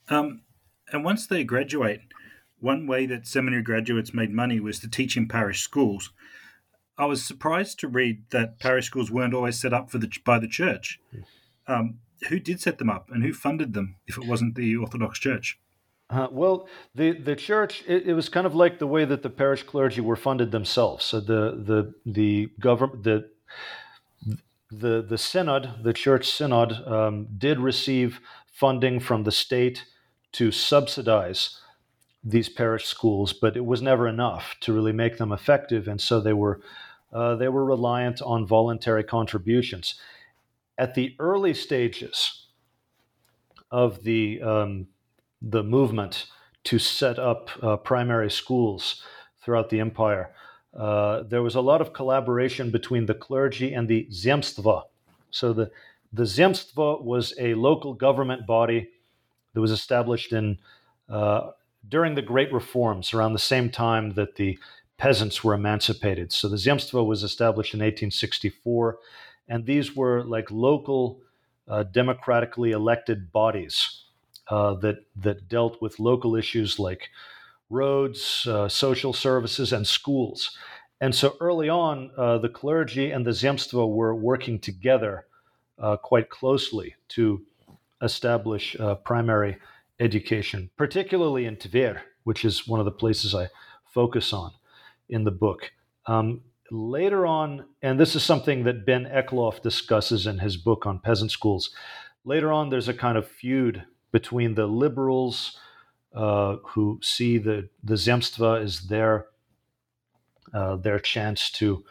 Um, 0.09 0.41
and 0.91 1.03
once 1.03 1.27
they 1.27 1.43
graduate, 1.43 2.01
one 2.59 2.87
way 2.87 3.05
that 3.05 3.27
seminary 3.27 3.61
graduates 3.61 4.13
made 4.13 4.31
money 4.31 4.59
was 4.59 4.79
to 4.79 4.89
teach 4.89 5.15
in 5.17 5.27
parish 5.27 5.61
schools. 5.61 6.11
I 6.97 7.05
was 7.05 7.23
surprised 7.23 7.79
to 7.79 7.87
read 7.87 8.23
that 8.31 8.59
parish 8.59 8.87
schools 8.87 9.11
weren't 9.11 9.33
always 9.33 9.59
set 9.59 9.73
up 9.73 9.91
for 9.91 9.99
the 9.99 10.11
by 10.25 10.39
the 10.39 10.47
church. 10.47 10.99
Um, 11.67 11.99
who 12.29 12.39
did 12.39 12.59
set 12.59 12.79
them 12.79 12.89
up 12.89 13.09
and 13.11 13.23
who 13.23 13.33
funded 13.33 13.73
them 13.73 13.97
if 14.07 14.17
it 14.17 14.25
wasn't 14.25 14.55
the 14.55 14.75
Orthodox 14.75 15.19
Church? 15.19 15.59
Uh, 16.09 16.27
well, 16.31 16.67
the 16.95 17.11
the 17.11 17.35
church 17.35 17.83
it, 17.87 18.07
it, 18.07 18.13
was 18.13 18.29
kind 18.29 18.47
of 18.47 18.55
like 18.55 18.79
the 18.79 18.87
way 18.87 19.03
that 19.03 19.23
the 19.23 19.29
parish 19.29 19.63
clergy 19.63 20.01
were 20.01 20.15
funded 20.15 20.51
themselves. 20.51 21.05
So 21.05 21.19
the 21.19 21.61
the 21.63 21.93
the 22.05 22.49
government 22.59 23.03
the 23.03 23.29
the 24.71 25.01
the 25.01 25.17
synod, 25.17 25.83
the 25.83 25.93
church 25.93 26.29
synod, 26.29 26.71
um, 26.87 27.27
did 27.37 27.59
receive 27.59 28.21
funding 28.51 28.99
from 28.99 29.23
the 29.23 29.31
state 29.31 29.85
to 30.31 30.51
subsidize 30.51 31.59
these 32.23 32.49
parish 32.49 32.85
schools, 32.85 33.33
but 33.33 33.55
it 33.55 33.65
was 33.65 33.81
never 33.81 34.07
enough 34.07 34.55
to 34.61 34.73
really 34.73 34.91
make 34.91 35.17
them 35.17 35.31
effective, 35.31 35.87
and 35.87 36.01
so 36.01 36.19
they 36.19 36.33
were 36.33 36.59
uh, 37.13 37.35
they 37.35 37.47
were 37.47 37.63
reliant 37.63 38.21
on 38.21 38.45
voluntary 38.45 39.03
contributions 39.03 39.95
at 40.77 40.93
the 40.93 41.15
early 41.19 41.53
stages 41.53 42.47
of 43.71 44.03
the 44.03 44.41
um, 44.41 44.87
the 45.41 45.63
movement 45.63 46.27
to 46.63 46.79
set 46.79 47.19
up 47.19 47.49
uh, 47.61 47.77
primary 47.77 48.29
schools 48.29 49.03
throughout 49.43 49.69
the 49.69 49.79
empire, 49.79 50.31
uh, 50.75 51.23
there 51.23 51.41
was 51.41 51.55
a 51.55 51.61
lot 51.61 51.81
of 51.81 51.93
collaboration 51.93 52.69
between 52.69 53.05
the 53.05 53.13
clergy 53.13 53.73
and 53.73 53.87
the 53.87 54.07
zemstva. 54.11 54.83
So 55.31 55.53
the 55.53 55.71
the 56.13 56.23
zemstva 56.23 57.03
was 57.03 57.33
a 57.39 57.53
local 57.53 57.93
government 57.93 58.45
body 58.45 58.89
that 59.53 59.61
was 59.61 59.71
established 59.71 60.33
in 60.33 60.57
uh, 61.09 61.51
during 61.89 62.15
the 62.15 62.21
Great 62.21 62.51
Reforms, 62.51 63.13
around 63.13 63.33
the 63.33 63.39
same 63.39 63.69
time 63.69 64.11
that 64.11 64.35
the 64.35 64.57
peasants 64.97 65.43
were 65.43 65.53
emancipated. 65.53 66.31
So 66.31 66.49
the 66.49 66.55
Zemstvo 66.55 67.05
was 67.05 67.23
established 67.23 67.73
in 67.73 67.79
1864 67.79 68.97
and 69.47 69.65
these 69.65 69.95
were 69.95 70.23
like 70.23 70.51
local 70.51 71.19
uh, 71.67 71.83
democratically 71.83 72.71
elected 72.71 73.31
bodies 73.31 74.03
uh, 74.49 74.73
that 74.75 75.05
that 75.15 75.47
dealt 75.47 75.81
with 75.81 75.99
local 75.99 76.35
issues 76.35 76.79
like 76.79 77.09
roads, 77.69 78.47
uh, 78.47 78.69
social 78.69 79.13
services, 79.13 79.73
and 79.73 79.85
schools. 79.85 80.57
And 81.01 81.13
so 81.13 81.35
early 81.39 81.69
on, 81.69 82.11
uh, 82.17 82.37
the 82.39 82.49
clergy 82.49 83.11
and 83.11 83.25
the 83.25 83.31
Zemstvo 83.31 83.93
were 83.93 84.15
working 84.15 84.57
together 84.59 85.25
uh, 85.77 85.97
quite 85.97 86.29
closely 86.29 86.95
to 87.09 87.45
establish 88.01 88.75
uh, 88.79 88.95
primary 88.95 89.57
education, 89.99 90.69
particularly 90.77 91.45
in 91.45 91.55
Tver, 91.55 92.01
which 92.23 92.45
is 92.45 92.67
one 92.67 92.79
of 92.79 92.85
the 92.85 92.91
places 92.91 93.33
I 93.33 93.49
focus 93.85 94.33
on 94.33 94.51
in 95.09 95.23
the 95.23 95.31
book. 95.31 95.71
Um, 96.05 96.41
later 96.71 97.25
on, 97.25 97.65
and 97.81 97.99
this 97.99 98.15
is 98.15 98.23
something 98.23 98.63
that 98.63 98.85
Ben 98.85 99.05
Eklof 99.05 99.61
discusses 99.61 100.27
in 100.27 100.39
his 100.39 100.57
book 100.57 100.85
on 100.85 100.99
peasant 100.99 101.31
schools. 101.31 101.71
Later 102.25 102.51
on, 102.51 102.69
there's 102.69 102.89
a 102.89 102.93
kind 102.93 103.17
of 103.17 103.27
feud 103.27 103.83
between 104.11 104.55
the 104.55 104.67
liberals 104.67 105.57
uh, 106.13 106.57
who 106.65 106.99
see 107.03 107.37
the 107.37 107.69
the 107.83 107.93
zemstva 107.93 108.63
as 108.63 108.81
their 108.87 109.27
uh, 110.53 110.75
their 110.77 110.99
chance 110.99 111.51
to 111.51 111.83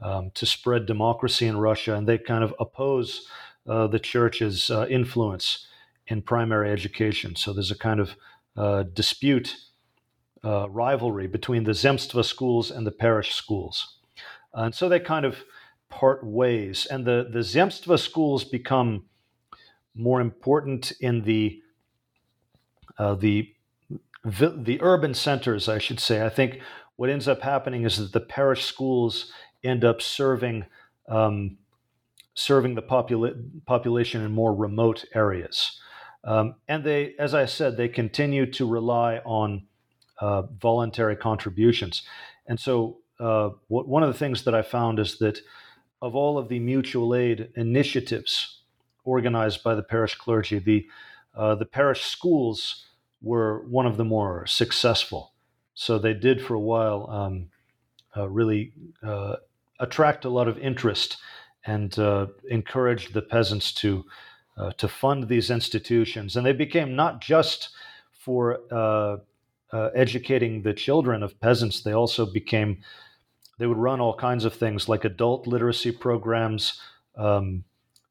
um, 0.00 0.30
to 0.34 0.46
spread 0.46 0.86
democracy 0.86 1.46
in 1.46 1.56
Russia, 1.56 1.94
and 1.94 2.06
they 2.06 2.18
kind 2.18 2.44
of 2.44 2.54
oppose 2.58 3.28
uh, 3.66 3.86
the 3.86 3.98
church's 3.98 4.70
uh, 4.70 4.86
influence 4.88 5.66
in 6.06 6.22
primary 6.22 6.70
education. 6.70 7.36
So 7.36 7.52
there's 7.52 7.70
a 7.70 7.78
kind 7.78 8.00
of 8.00 8.16
uh, 8.56 8.84
dispute, 8.84 9.56
uh, 10.44 10.68
rivalry 10.68 11.26
between 11.26 11.64
the 11.64 11.72
zemstva 11.72 12.24
schools 12.24 12.70
and 12.70 12.86
the 12.86 12.92
parish 12.92 13.34
schools. 13.34 13.98
And 14.52 14.74
so 14.74 14.88
they 14.88 15.00
kind 15.00 15.24
of 15.24 15.44
part 15.94 16.24
ways. 16.24 16.86
And 16.86 17.04
the, 17.04 17.28
the 17.30 17.40
Zemstva 17.40 17.98
schools 17.98 18.44
become 18.44 19.04
more 19.94 20.20
important 20.20 20.92
in 21.00 21.22
the 21.22 21.60
uh, 22.98 23.14
the 23.14 23.52
the 24.24 24.78
urban 24.80 25.14
centers, 25.14 25.68
I 25.68 25.78
should 25.78 26.00
say. 26.00 26.24
I 26.24 26.28
think 26.28 26.60
what 26.96 27.10
ends 27.10 27.28
up 27.28 27.42
happening 27.42 27.84
is 27.84 27.98
that 27.98 28.12
the 28.12 28.20
parish 28.20 28.64
schools 28.64 29.32
end 29.62 29.84
up 29.84 30.00
serving 30.00 30.64
um, 31.08 31.58
serving 32.34 32.74
the 32.74 32.82
popula- 32.82 33.36
population 33.66 34.22
in 34.22 34.32
more 34.32 34.54
remote 34.54 35.04
areas, 35.14 35.78
um, 36.24 36.56
and 36.68 36.84
they, 36.84 37.14
as 37.18 37.34
I 37.34 37.44
said, 37.44 37.76
they 37.76 37.88
continue 37.88 38.50
to 38.52 38.66
rely 38.66 39.18
on 39.18 39.66
uh, 40.20 40.42
voluntary 40.42 41.16
contributions, 41.16 42.02
and 42.46 42.58
so 42.58 42.98
uh, 43.20 43.50
one 43.68 44.02
of 44.02 44.12
the 44.12 44.18
things 44.18 44.44
that 44.44 44.54
I 44.54 44.62
found 44.62 44.98
is 44.98 45.18
that 45.18 45.40
of 46.02 46.14
all 46.14 46.36
of 46.36 46.48
the 46.48 46.58
mutual 46.58 47.14
aid 47.14 47.50
initiatives 47.56 48.60
organized 49.04 49.62
by 49.62 49.74
the 49.74 49.82
parish 49.82 50.14
clergy. 50.16 50.58
The 50.58 50.86
uh, 51.34 51.54
the 51.56 51.66
parish 51.66 52.02
schools 52.02 52.86
were 53.20 53.64
one 53.66 53.86
of 53.86 53.96
the 53.96 54.04
more 54.04 54.46
successful. 54.46 55.32
So 55.74 55.98
they 55.98 56.14
did 56.14 56.40
for 56.40 56.54
a 56.54 56.60
while 56.60 57.10
um, 57.10 57.50
uh, 58.16 58.28
really 58.28 58.72
uh, 59.02 59.36
attract 59.80 60.24
a 60.24 60.28
lot 60.28 60.46
of 60.46 60.58
interest 60.58 61.16
and 61.66 61.98
uh, 61.98 62.26
encouraged 62.48 63.14
the 63.14 63.22
peasants 63.22 63.72
to 63.72 64.04
uh, 64.56 64.70
to 64.78 64.88
fund 64.88 65.28
these 65.28 65.50
institutions. 65.50 66.36
And 66.36 66.46
they 66.46 66.52
became 66.52 66.94
not 66.96 67.20
just 67.20 67.70
for 68.12 68.60
uh, 68.72 69.16
uh, 69.72 69.90
educating 69.94 70.62
the 70.62 70.74
children 70.74 71.22
of 71.22 71.40
peasants; 71.40 71.82
they 71.82 71.92
also 71.92 72.26
became 72.26 72.78
they 73.58 73.66
would 73.66 73.78
run 73.78 74.00
all 74.00 74.16
kinds 74.16 74.44
of 74.44 74.54
things 74.54 74.88
like 74.88 75.04
adult 75.04 75.46
literacy 75.46 75.92
programs. 75.92 76.80
Um, 77.16 77.64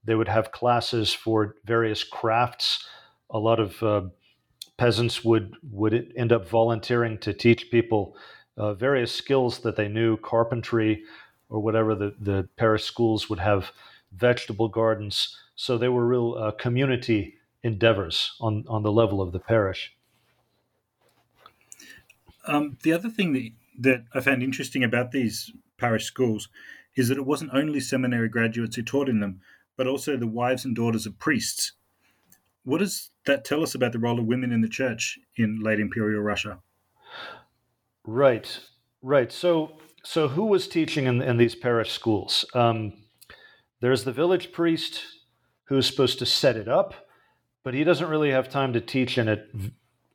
they 0.05 0.15
would 0.15 0.27
have 0.27 0.51
classes 0.51 1.13
for 1.13 1.55
various 1.65 2.03
crafts. 2.03 2.85
A 3.29 3.39
lot 3.39 3.59
of 3.59 3.81
uh, 3.83 4.01
peasants 4.77 5.23
would 5.23 5.55
would 5.71 6.13
end 6.15 6.31
up 6.31 6.47
volunteering 6.47 7.17
to 7.19 7.33
teach 7.33 7.71
people 7.71 8.15
uh, 8.57 8.73
various 8.73 9.11
skills 9.11 9.59
that 9.59 9.75
they 9.75 9.87
knew, 9.87 10.17
carpentry 10.17 11.03
or 11.49 11.59
whatever. 11.59 11.95
The 11.95 12.15
the 12.19 12.47
parish 12.57 12.83
schools 12.83 13.29
would 13.29 13.39
have 13.39 13.71
vegetable 14.15 14.67
gardens, 14.67 15.37
so 15.55 15.77
they 15.77 15.89
were 15.89 16.07
real 16.07 16.35
uh, 16.37 16.51
community 16.51 17.35
endeavors 17.63 18.33
on 18.39 18.65
on 18.67 18.83
the 18.83 18.91
level 18.91 19.21
of 19.21 19.31
the 19.31 19.39
parish. 19.39 19.95
Um, 22.45 22.77
the 22.83 22.93
other 22.93 23.09
thing 23.09 23.33
that 23.33 23.51
that 23.79 24.05
I 24.13 24.19
found 24.19 24.43
interesting 24.43 24.83
about 24.83 25.11
these 25.11 25.51
parish 25.77 26.05
schools 26.05 26.49
is 26.95 27.09
that 27.09 27.17
it 27.17 27.25
wasn't 27.25 27.53
only 27.53 27.79
seminary 27.79 28.29
graduates 28.29 28.75
who 28.75 28.83
taught 28.83 29.09
in 29.09 29.19
them, 29.19 29.41
but 29.75 29.87
also 29.87 30.15
the 30.15 30.27
wives 30.27 30.65
and 30.65 30.75
daughters 30.75 31.05
of 31.05 31.17
priests. 31.19 31.73
What 32.63 32.79
does 32.79 33.09
that 33.25 33.43
tell 33.43 33.63
us 33.63 33.75
about 33.75 33.91
the 33.91 33.99
role 33.99 34.19
of 34.19 34.25
women 34.25 34.51
in 34.51 34.61
the 34.61 34.69
church 34.69 35.19
in 35.35 35.59
late 35.59 35.79
imperial 35.79 36.21
Russia? 36.21 36.59
Right, 38.05 38.59
right. 39.01 39.31
So, 39.31 39.79
so 40.03 40.27
who 40.27 40.45
was 40.45 40.67
teaching 40.67 41.05
in, 41.05 41.21
in 41.21 41.37
these 41.37 41.55
parish 41.55 41.91
schools? 41.91 42.45
Um, 42.53 42.93
there's 43.81 44.03
the 44.03 44.11
village 44.11 44.51
priest 44.51 45.03
who's 45.75 45.87
supposed 45.87 46.19
to 46.19 46.25
set 46.25 46.55
it 46.55 46.67
up, 46.67 46.93
but 47.63 47.73
he 47.73 47.83
doesn't 47.83 48.09
really 48.09 48.31
have 48.31 48.49
time 48.49 48.73
to 48.73 48.81
teach 48.81 49.17
in 49.17 49.27
it 49.27 49.49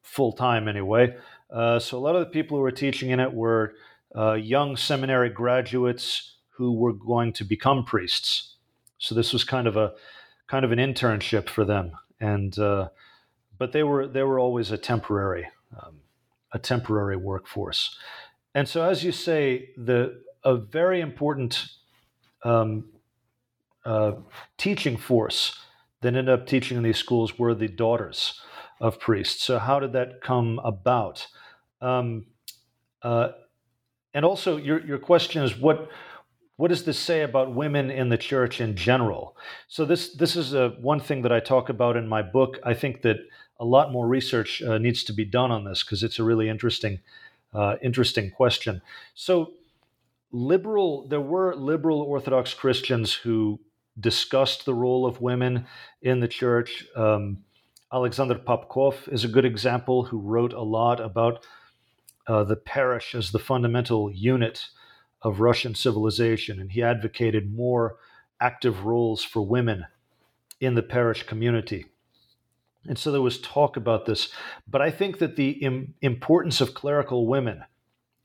full 0.02 0.32
time 0.32 0.68
anyway. 0.68 1.16
Uh, 1.50 1.78
so 1.78 1.96
a 1.96 2.00
lot 2.00 2.14
of 2.14 2.20
the 2.20 2.30
people 2.30 2.56
who 2.56 2.62
were 2.62 2.70
teaching 2.70 3.10
in 3.10 3.20
it 3.20 3.32
were 3.32 3.74
uh, 4.16 4.34
young 4.34 4.76
seminary 4.76 5.30
graduates 5.30 6.36
who 6.50 6.72
were 6.72 6.92
going 6.92 7.32
to 7.32 7.44
become 7.44 7.84
priests. 7.84 8.56
So 8.98 9.14
this 9.14 9.32
was 9.32 9.44
kind 9.44 9.66
of 9.66 9.76
a 9.76 9.92
kind 10.48 10.64
of 10.64 10.72
an 10.72 10.78
internship 10.78 11.48
for 11.48 11.64
them, 11.64 11.92
and 12.20 12.58
uh, 12.58 12.88
but 13.58 13.72
they 13.72 13.82
were 13.82 14.06
they 14.06 14.22
were 14.22 14.38
always 14.40 14.70
a 14.70 14.78
temporary 14.78 15.46
um, 15.80 16.00
a 16.52 16.58
temporary 16.58 17.16
workforce. 17.16 17.96
And 18.54 18.68
so, 18.68 18.82
as 18.82 19.04
you 19.04 19.12
say, 19.12 19.70
the 19.76 20.22
a 20.42 20.56
very 20.56 21.00
important 21.00 21.68
um, 22.44 22.86
uh, 23.84 24.12
teaching 24.56 24.96
force 24.96 25.58
that 26.00 26.08
ended 26.08 26.28
up 26.28 26.46
teaching 26.46 26.76
in 26.76 26.82
these 26.82 26.98
schools 26.98 27.38
were 27.38 27.54
the 27.54 27.68
daughters 27.68 28.40
of 28.80 29.00
priests. 29.00 29.42
So, 29.42 29.58
how 29.58 29.80
did 29.80 29.92
that 29.92 30.20
come 30.22 30.60
about? 30.64 31.26
Um, 31.80 32.26
uh, 33.02 33.30
and 34.14 34.24
also, 34.24 34.56
your 34.56 34.84
your 34.86 34.98
question 34.98 35.42
is 35.42 35.56
what 35.56 35.90
what 36.58 36.68
does 36.68 36.82
this 36.82 36.98
say 36.98 37.22
about 37.22 37.54
women 37.54 37.88
in 37.88 38.08
the 38.08 38.18
church 38.18 38.60
in 38.60 38.74
general? 38.74 39.36
So 39.68 39.84
this 39.84 40.14
this 40.16 40.34
is 40.34 40.54
a, 40.54 40.70
one 40.80 40.98
thing 40.98 41.22
that 41.22 41.32
I 41.32 41.38
talk 41.38 41.68
about 41.68 41.96
in 41.96 42.08
my 42.08 42.20
book. 42.20 42.58
I 42.64 42.74
think 42.74 43.02
that 43.02 43.18
a 43.60 43.64
lot 43.64 43.92
more 43.92 44.08
research 44.08 44.60
uh, 44.62 44.76
needs 44.78 45.04
to 45.04 45.12
be 45.12 45.24
done 45.24 45.52
on 45.52 45.64
this 45.64 45.84
because 45.84 46.02
it's 46.02 46.18
a 46.18 46.24
really 46.24 46.48
interesting 46.48 46.98
uh, 47.54 47.76
interesting 47.80 48.30
question. 48.32 48.82
So 49.14 49.52
liberal, 50.32 51.06
there 51.06 51.20
were 51.20 51.54
liberal 51.54 52.00
Orthodox 52.00 52.54
Christians 52.54 53.14
who 53.14 53.60
discussed 54.00 54.64
the 54.64 54.74
role 54.74 55.06
of 55.06 55.20
women 55.20 55.66
in 56.02 56.20
the 56.20 56.28
church. 56.28 56.86
Um, 56.94 57.38
Alexander 57.92 58.34
Papkov 58.34 59.08
is 59.12 59.24
a 59.24 59.28
good 59.28 59.44
example 59.44 60.04
who 60.04 60.18
wrote 60.18 60.52
a 60.52 60.62
lot 60.62 61.00
about 61.00 61.46
uh, 62.26 62.44
the 62.44 62.56
parish 62.56 63.14
as 63.14 63.30
the 63.30 63.38
fundamental 63.38 64.10
unit 64.10 64.66
of 65.22 65.40
Russian 65.40 65.74
civilization, 65.74 66.60
and 66.60 66.70
he 66.70 66.82
advocated 66.82 67.52
more 67.52 67.96
active 68.40 68.84
roles 68.84 69.24
for 69.24 69.42
women 69.42 69.86
in 70.60 70.74
the 70.74 70.82
parish 70.82 71.24
community. 71.24 71.86
And 72.86 72.98
so 72.98 73.10
there 73.10 73.22
was 73.22 73.40
talk 73.40 73.76
about 73.76 74.06
this. 74.06 74.28
But 74.66 74.82
I 74.82 74.90
think 74.90 75.18
that 75.18 75.36
the 75.36 75.50
Im- 75.50 75.94
importance 76.00 76.60
of 76.60 76.74
clerical 76.74 77.26
women 77.26 77.64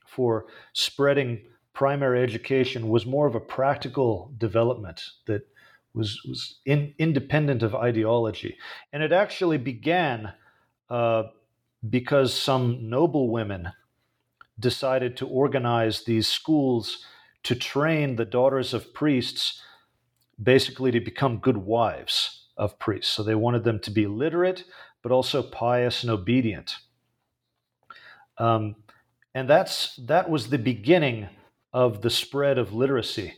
for 0.06 0.46
spreading 0.72 1.42
primary 1.72 2.22
education 2.22 2.88
was 2.88 3.04
more 3.04 3.26
of 3.26 3.34
a 3.34 3.40
practical 3.40 4.32
development 4.38 5.02
that 5.26 5.42
was, 5.94 6.20
was 6.28 6.58
in, 6.64 6.94
independent 6.98 7.62
of 7.62 7.74
ideology. 7.74 8.56
And 8.92 9.02
it 9.02 9.12
actually 9.12 9.58
began 9.58 10.32
uh, 10.90 11.24
because 11.88 12.34
some 12.34 12.90
noble 12.90 13.30
women 13.30 13.70
decided 14.58 15.16
to 15.18 15.26
organize 15.26 16.04
these 16.04 16.28
schools 16.28 17.04
to 17.44 17.54
train 17.54 18.16
the 18.16 18.24
daughters 18.24 18.74
of 18.74 18.94
priests 18.94 19.60
basically 20.42 20.90
to 20.90 21.00
become 21.00 21.38
good 21.38 21.58
wives 21.58 22.48
of 22.56 22.78
priests. 22.78 23.12
So 23.12 23.22
they 23.22 23.34
wanted 23.34 23.64
them 23.64 23.80
to 23.80 23.90
be 23.90 24.06
literate, 24.06 24.64
but 25.02 25.12
also 25.12 25.42
pious 25.42 26.02
and 26.02 26.10
obedient. 26.10 26.76
Um, 28.38 28.76
and 29.34 29.48
that's 29.48 29.96
that 29.96 30.30
was 30.30 30.48
the 30.48 30.58
beginning 30.58 31.28
of 31.72 32.02
the 32.02 32.10
spread 32.10 32.58
of 32.58 32.72
literacy. 32.72 33.34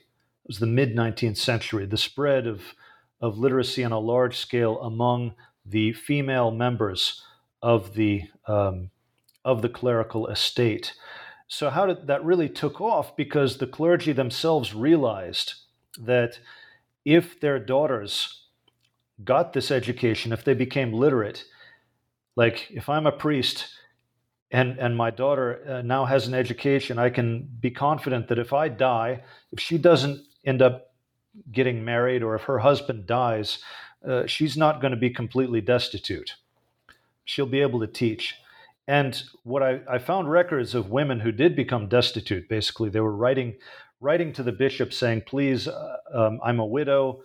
Was 0.46 0.58
the 0.58 0.66
mid 0.66 0.94
19th 0.94 1.36
century, 1.36 1.86
the 1.86 1.96
spread 1.96 2.46
of, 2.46 2.74
of 3.20 3.38
literacy 3.38 3.82
on 3.82 3.92
a 3.92 3.98
large 3.98 4.36
scale 4.36 4.80
among 4.80 5.34
the 5.64 5.92
female 5.92 6.50
members 6.50 7.22
of 7.62 7.94
the 7.94 8.22
um, 8.46 8.90
of 9.44 9.62
the 9.62 9.68
clerical 9.68 10.26
estate. 10.26 10.92
So, 11.48 11.70
how 11.70 11.86
did 11.86 12.08
that 12.08 12.24
really 12.24 12.48
took 12.48 12.80
off? 12.80 13.16
Because 13.16 13.58
the 13.58 13.66
clergy 13.66 14.12
themselves 14.12 14.74
realized 14.74 15.54
that 16.00 16.40
if 17.04 17.40
their 17.40 17.58
daughters 17.58 18.42
got 19.24 19.52
this 19.52 19.70
education, 19.70 20.32
if 20.32 20.44
they 20.44 20.54
became 20.54 20.92
literate, 20.92 21.44
like 22.34 22.68
if 22.70 22.88
I'm 22.88 23.06
a 23.06 23.12
priest 23.12 23.68
and 24.50 24.78
and 24.78 24.96
my 24.96 25.10
daughter 25.10 25.62
uh, 25.68 25.82
now 25.82 26.04
has 26.04 26.26
an 26.26 26.34
education, 26.34 26.98
I 26.98 27.10
can 27.10 27.48
be 27.60 27.70
confident 27.70 28.28
that 28.28 28.38
if 28.40 28.52
I 28.52 28.68
die, 28.68 29.22
if 29.52 29.60
she 29.60 29.78
doesn't 29.78 30.25
end 30.46 30.62
up 30.62 30.92
getting 31.52 31.84
married 31.84 32.22
or 32.22 32.34
if 32.34 32.42
her 32.42 32.60
husband 32.60 33.06
dies, 33.06 33.58
uh, 34.06 34.26
she's 34.26 34.56
not 34.56 34.80
going 34.80 34.92
to 34.92 34.96
be 34.96 35.10
completely 35.10 35.60
destitute. 35.60 36.34
She'll 37.24 37.46
be 37.46 37.60
able 37.60 37.80
to 37.80 37.86
teach. 37.86 38.36
And 38.88 39.20
what 39.42 39.62
I, 39.62 39.80
I 39.90 39.98
found 39.98 40.30
records 40.30 40.74
of 40.74 40.90
women 40.90 41.20
who 41.20 41.32
did 41.32 41.56
become 41.56 41.88
destitute. 41.88 42.48
Basically, 42.48 42.88
they 42.88 43.00
were 43.00 43.14
writing 43.14 43.56
writing 44.00 44.32
to 44.34 44.42
the 44.42 44.52
bishop 44.52 44.92
saying, 44.92 45.22
"Please, 45.26 45.66
uh, 45.66 45.96
um, 46.14 46.38
I'm 46.44 46.60
a 46.60 46.66
widow, 46.66 47.22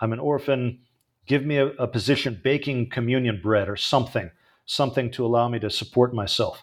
I'm 0.00 0.12
an 0.12 0.18
orphan 0.18 0.80
give 1.26 1.44
me 1.44 1.56
a, 1.56 1.68
a 1.68 1.86
position 1.86 2.40
baking 2.42 2.90
communion 2.90 3.40
bread 3.42 3.68
or 3.68 3.76
something, 3.76 4.30
something 4.66 5.10
to 5.12 5.24
allow 5.24 5.48
me 5.48 5.58
to 5.58 5.70
support 5.70 6.14
myself. 6.14 6.62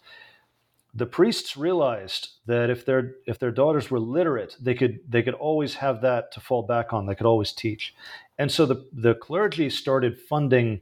The 0.94 1.06
priests 1.06 1.56
realized 1.56 2.30
that 2.48 2.70
if 2.70 2.86
their 2.86 3.14
if 3.26 3.40
their 3.40 3.52
daughters 3.52 3.90
were 3.90 4.00
literate, 4.00 4.58
they 4.60 4.74
could 4.74 5.00
they 5.08 5.24
could 5.24 5.34
always 5.36 5.76
have 5.76 6.02
that 6.02 6.32
to 6.34 6.42
fall 6.42 6.64
back 6.64 6.92
on. 6.92 7.06
They 7.06 7.16
could 7.16 7.26
always 7.26 7.54
teach, 7.54 7.96
and 8.38 8.52
so 8.52 8.66
the 8.66 8.86
the 8.92 9.16
clergy 9.16 9.70
started 9.70 10.20
funding 10.20 10.82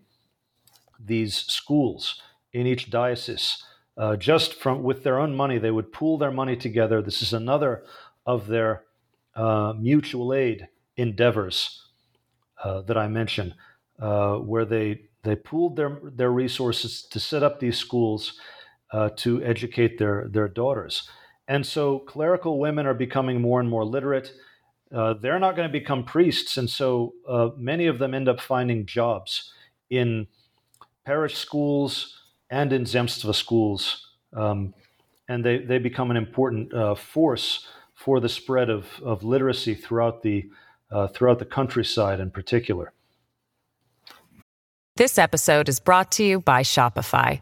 these 1.00 1.36
schools 1.36 2.22
in 2.54 2.66
each 2.66 2.90
diocese 2.90 3.64
uh, 3.98 4.16
just 4.16 4.56
from 4.56 4.82
with 4.82 5.04
their 5.04 5.20
own 5.20 5.36
money. 5.36 5.58
They 5.58 5.72
would 5.72 5.92
pool 5.92 6.18
their 6.18 6.32
money 6.32 6.56
together. 6.56 7.02
This 7.02 7.22
is 7.22 7.34
another 7.34 7.84
of 8.26 8.48
their 8.48 8.86
uh, 9.36 9.74
mutual 9.78 10.34
aid 10.34 10.70
endeavors 10.98 11.86
uh, 12.64 12.82
that 12.82 12.98
I 12.98 13.08
mentioned 13.08 13.56
uh, 14.00 14.36
where 14.36 14.66
they 14.66 15.02
they 15.24 15.36
pooled 15.36 15.76
their 15.76 16.00
their 16.04 16.32
resources 16.32 17.04
to 17.04 17.20
set 17.20 17.44
up 17.44 17.60
these 17.60 17.78
schools 17.78 18.40
uh, 18.92 19.10
to 19.18 19.44
educate 19.44 19.98
their 19.98 20.28
their 20.30 20.48
daughters. 20.48 21.10
And 21.48 21.66
so 21.66 22.00
clerical 22.00 22.60
women 22.60 22.86
are 22.86 22.94
becoming 22.94 23.42
more 23.42 23.60
and 23.60 23.70
more 23.70 23.86
literate. 23.86 24.32
Uh, 24.94 25.14
they're 25.14 25.40
not 25.40 25.56
going 25.56 25.68
to 25.68 25.72
become 25.72 26.04
priests, 26.04 26.58
and 26.58 26.70
so 26.70 27.14
uh, 27.28 27.50
many 27.58 27.88
of 27.88 28.00
them 28.00 28.14
end 28.14 28.28
up 28.28 28.40
finding 28.40 28.86
jobs 28.86 29.52
in 29.90 30.28
parish 31.06 31.38
schools 31.38 32.16
and 32.50 32.74
in 32.74 32.84
zemstva 32.84 33.34
schools, 33.34 34.08
um, 34.34 34.74
and 35.28 35.46
they 35.46 35.60
they 35.60 35.78
become 35.78 36.12
an 36.12 36.18
important 36.18 36.74
uh, 36.74 36.96
force 36.96 37.68
for 37.94 38.20
the 38.20 38.30
spread 38.30 38.70
of, 38.70 38.88
of 39.04 39.24
literacy 39.24 39.76
throughout 39.76 40.24
the 40.24 40.50
uh, 40.92 41.08
throughout 41.08 41.40
the 41.40 41.46
countryside 41.46 42.20
in 42.20 42.32
particular. 42.32 42.94
This 44.96 45.18
episode 45.18 45.70
is 45.70 45.80
brought 45.80 46.12
to 46.14 46.24
you 46.24 46.40
by 46.40 46.62
Shopify. 46.62 47.42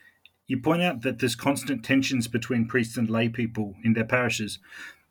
you 0.51 0.59
point 0.59 0.81
out 0.81 1.01
that 1.03 1.19
there's 1.19 1.33
constant 1.33 1.81
tensions 1.81 2.27
between 2.27 2.67
priests 2.67 2.97
and 2.97 3.09
lay 3.09 3.29
people 3.29 3.75
in 3.85 3.93
their 3.93 4.03
parishes, 4.03 4.59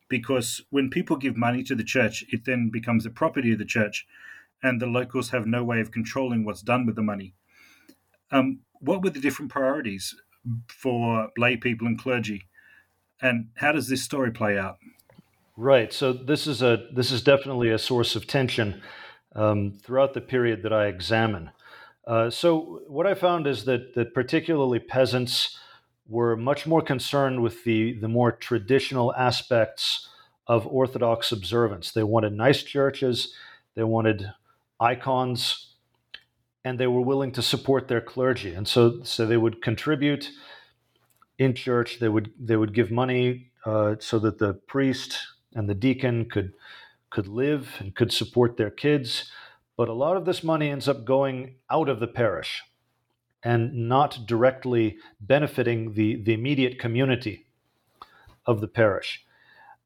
because 0.07 0.61
when 0.68 0.91
people 0.91 1.16
give 1.16 1.34
money 1.34 1.62
to 1.62 1.74
the 1.74 1.82
church, 1.82 2.22
it 2.28 2.45
then 2.45 2.68
becomes 2.68 3.05
the 3.05 3.11
property 3.11 3.51
of 3.55 3.59
the 3.59 3.64
church, 3.64 4.07
and 4.62 4.82
the 4.82 4.86
locals 4.86 5.30
have 5.30 5.47
no 5.47 5.64
way 5.64 5.80
of 5.80 5.91
controlling 5.91 6.45
what's 6.45 6.61
done 6.61 6.84
with 6.84 6.95
the 6.95 7.03
money. 7.03 7.32
Um, 8.30 8.61
what 8.80 9.03
were 9.03 9.09
the 9.09 9.18
different 9.18 9.51
priorities 9.51 10.14
for 10.68 11.30
lay 11.38 11.57
people 11.57 11.86
and 11.86 11.99
clergy, 11.99 12.43
and 13.22 13.49
how 13.55 13.72
does 13.72 13.88
this 13.88 14.03
story 14.03 14.30
play 14.30 14.59
out? 14.59 14.76
Right. 15.57 15.91
So 15.91 16.12
this 16.12 16.47
is 16.47 16.61
a 16.61 16.86
this 16.93 17.11
is 17.11 17.22
definitely 17.22 17.70
a 17.70 17.78
source 17.78 18.14
of 18.14 18.26
tension 18.26 18.82
um, 19.34 19.72
throughout 19.82 20.12
the 20.12 20.20
period 20.20 20.62
that 20.64 20.72
I 20.74 20.88
examine. 20.88 21.51
Uh, 22.07 22.30
so 22.30 22.82
what 22.88 23.07
I 23.07 23.14
found 23.14 23.46
is 23.46 23.64
that 23.64 23.94
that 23.94 24.14
particularly 24.14 24.78
peasants 24.78 25.59
were 26.09 26.36
much 26.36 26.66
more 26.66 26.82
concerned 26.82 27.42
with 27.42 27.64
the 27.64 27.98
the 28.01 28.09
more 28.09 28.32
traditional 28.32 29.14
aspects 29.14 30.09
of 30.46 30.66
Orthodox 30.66 31.30
observance. 31.30 31.92
They 31.92 32.03
wanted 32.03 32.32
nice 32.32 32.62
churches, 32.62 33.34
they 33.74 33.84
wanted 33.84 34.32
icons, 34.80 35.74
and 36.64 36.78
they 36.78 36.88
were 36.88 37.01
willing 37.01 37.32
to 37.32 37.42
support 37.42 37.86
their 37.86 38.01
clergy. 38.01 38.55
And 38.55 38.66
so 38.66 39.03
so 39.05 39.26
they 39.26 39.36
would 39.36 39.62
contribute 39.62 40.30
in 41.38 41.55
church. 41.55 41.98
They 42.01 42.09
would 42.09 42.32
they 42.38 42.57
would 42.57 42.74
give 42.74 42.90
money 42.90 43.51
uh, 43.64 43.96
so 43.98 44.18
that 44.20 44.38
the 44.38 44.55
priest 44.55 45.18
and 45.55 45.68
the 45.68 45.74
deacon 45.74 46.28
could 46.28 46.53
could 47.11 47.28
live 47.28 47.76
and 47.78 47.94
could 47.94 48.12
support 48.12 48.57
their 48.57 48.70
kids. 48.70 49.30
But 49.81 49.89
a 49.89 49.95
lot 49.95 50.18
of 50.18 50.26
this 50.26 50.45
money 50.45 50.68
ends 50.68 50.89
up 50.89 51.07
going 51.07 51.55
out 51.70 51.89
of 51.89 52.01
the 52.01 52.07
parish 52.07 52.62
and 53.43 53.89
not 53.89 54.26
directly 54.26 54.99
benefiting 55.22 55.95
the, 55.95 56.22
the 56.22 56.35
immediate 56.35 56.78
community 56.78 57.47
of 58.45 58.61
the 58.61 58.68
parish. 58.68 59.24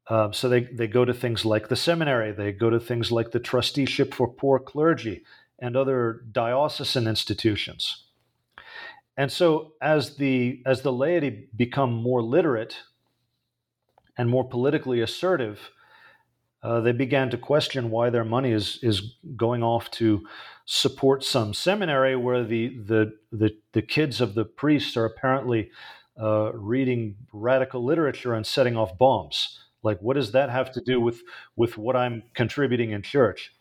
Um, 0.09 0.33
so 0.33 0.49
they, 0.49 0.65
they 0.65 0.87
go 0.87 1.05
to 1.05 1.13
things 1.13 1.45
like 1.45 1.69
the 1.69 1.77
seminary, 1.77 2.33
they 2.33 2.51
go 2.51 2.69
to 2.69 2.77
things 2.77 3.09
like 3.09 3.31
the 3.31 3.39
trusteeship 3.39 4.13
for 4.13 4.27
poor 4.27 4.59
clergy 4.59 5.23
and 5.59 5.77
other 5.77 6.25
diocesan 6.29 7.07
institutions. 7.07 8.03
And 9.15 9.31
so 9.31 9.75
as 9.81 10.17
the 10.17 10.61
as 10.65 10.81
the 10.81 10.91
laity 10.91 11.47
become 11.55 11.93
more 11.93 12.21
literate 12.21 12.75
and 14.17 14.29
more 14.29 14.43
politically 14.43 14.99
assertive, 14.99 15.71
uh, 16.65 16.81
they 16.81 16.91
began 16.91 17.29
to 17.29 17.37
question 17.37 17.91
why 17.91 18.09
their 18.09 18.25
money 18.25 18.51
is 18.51 18.79
is 18.81 19.17
going 19.35 19.61
off 19.61 19.91
to 19.91 20.25
support 20.65 21.23
some 21.23 21.53
seminary 21.53 22.15
where 22.15 22.43
the 22.43 22.69
the 22.79 23.13
the, 23.31 23.55
the 23.73 23.83
kids 23.83 24.19
of 24.19 24.33
the 24.33 24.45
priests 24.45 24.97
are 24.97 25.05
apparently 25.05 25.69
uh, 26.19 26.51
reading 26.53 27.15
radical 27.31 27.83
literature 27.83 28.33
and 28.33 28.47
setting 28.47 28.75
off 28.75 28.97
bombs. 28.97 29.59
Like, 29.83 29.99
what 29.99 30.15
does 30.15 30.31
that 30.31 30.49
have 30.49 30.71
to 30.71 30.81
do 30.81 30.99
with 30.99 31.21
with 31.55 31.77
what 31.77 31.95
I'm 31.95 32.23
contributing 32.33 32.91
in 32.91 33.03
church? 33.03 33.53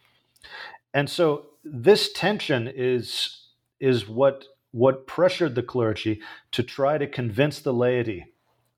And 0.94 1.10
so 1.10 1.46
this 1.62 2.10
tension 2.10 2.72
is 2.74 3.48
is 3.80 4.08
what 4.08 4.46
what 4.70 5.06
pressured 5.06 5.56
the 5.56 5.62
clergy 5.62 6.22
to 6.52 6.62
try 6.62 6.96
to 6.96 7.06
convince 7.06 7.60
the 7.60 7.74
laity 7.74 8.24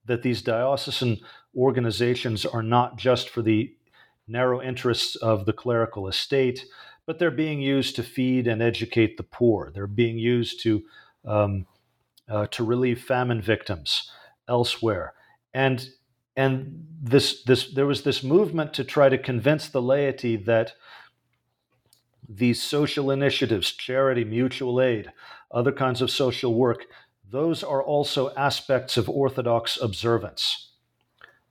that 0.05 0.23
these 0.23 0.43
diocesan 0.43 1.21
organizations 1.57 2.45
are 2.45 2.63
not 2.63 2.99
just 2.99 3.29
for 3.29 3.43
the 3.43 3.73
narrow 4.29 4.61
interests 4.63 5.17
of 5.17 5.47
the 5.47 5.53
clerical 5.53 6.09
estate, 6.09 6.65
but 7.07 7.19
they're 7.19 7.31
being 7.31 7.61
used 7.61 7.97
to 7.97 8.03
feed 8.03 8.47
and 8.47 8.63
educate 8.63 9.17
the 9.17 9.23
poor. 9.23 9.71
They're 9.73 9.87
being 9.87 10.19
used 10.19 10.63
to 10.63 10.83
um, 11.25 11.67
uh, 12.29 12.47
to 12.49 12.65
relieve 12.65 13.03
famine 13.03 13.41
victims 13.41 14.11
elsewhere, 14.49 15.15
and 15.55 15.89
and 16.37 16.87
this 17.03 17.43
this 17.45 17.73
there 17.73 17.87
was 17.87 18.03
this 18.03 18.23
movement 18.23 18.75
to 18.75 18.85
try 18.85 19.09
to 19.09 19.19
convince 19.19 19.69
the 19.69 19.83
laity 19.83 20.37
that 20.37 20.73
these 22.29 22.63
social 22.63 23.11
initiatives, 23.11 23.71
charity, 23.73 24.25
mutual 24.25 24.81
aid, 24.81 25.13
other 25.51 25.73
kinds 25.73 26.03
of 26.03 26.11
social 26.11 26.55
work, 26.55 26.87
those 27.29 27.63
are 27.63 27.83
also 27.83 28.35
aspects 28.35 28.97
of 28.97 29.09
Orthodox 29.09 29.79
observance. 29.81 30.73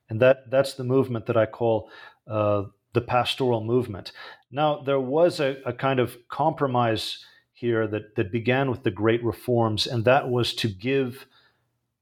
And 0.10 0.20
that, 0.22 0.50
that's 0.52 0.74
the 0.74 0.84
movement 0.84 1.26
that 1.26 1.38
I 1.38 1.46
call 1.46 1.90
the 2.28 3.02
pastoral 3.02 3.64
movement. 3.64 4.12
Now, 4.52 4.82
there 4.82 5.00
was 5.00 5.40
a, 5.40 5.58
a 5.66 5.74
kind 5.74 6.00
of 6.00 6.18
compromise 6.30 7.24
here 7.54 7.88
that, 7.88 8.16
that 8.16 8.32
began 8.32 8.70
with 8.70 8.84
the 8.84 8.92
Great 8.92 9.24
Reforms, 9.24 9.88
and 9.88 10.06
that 10.06 10.30
was 10.30 10.54
to 10.56 10.68
give 10.68 11.26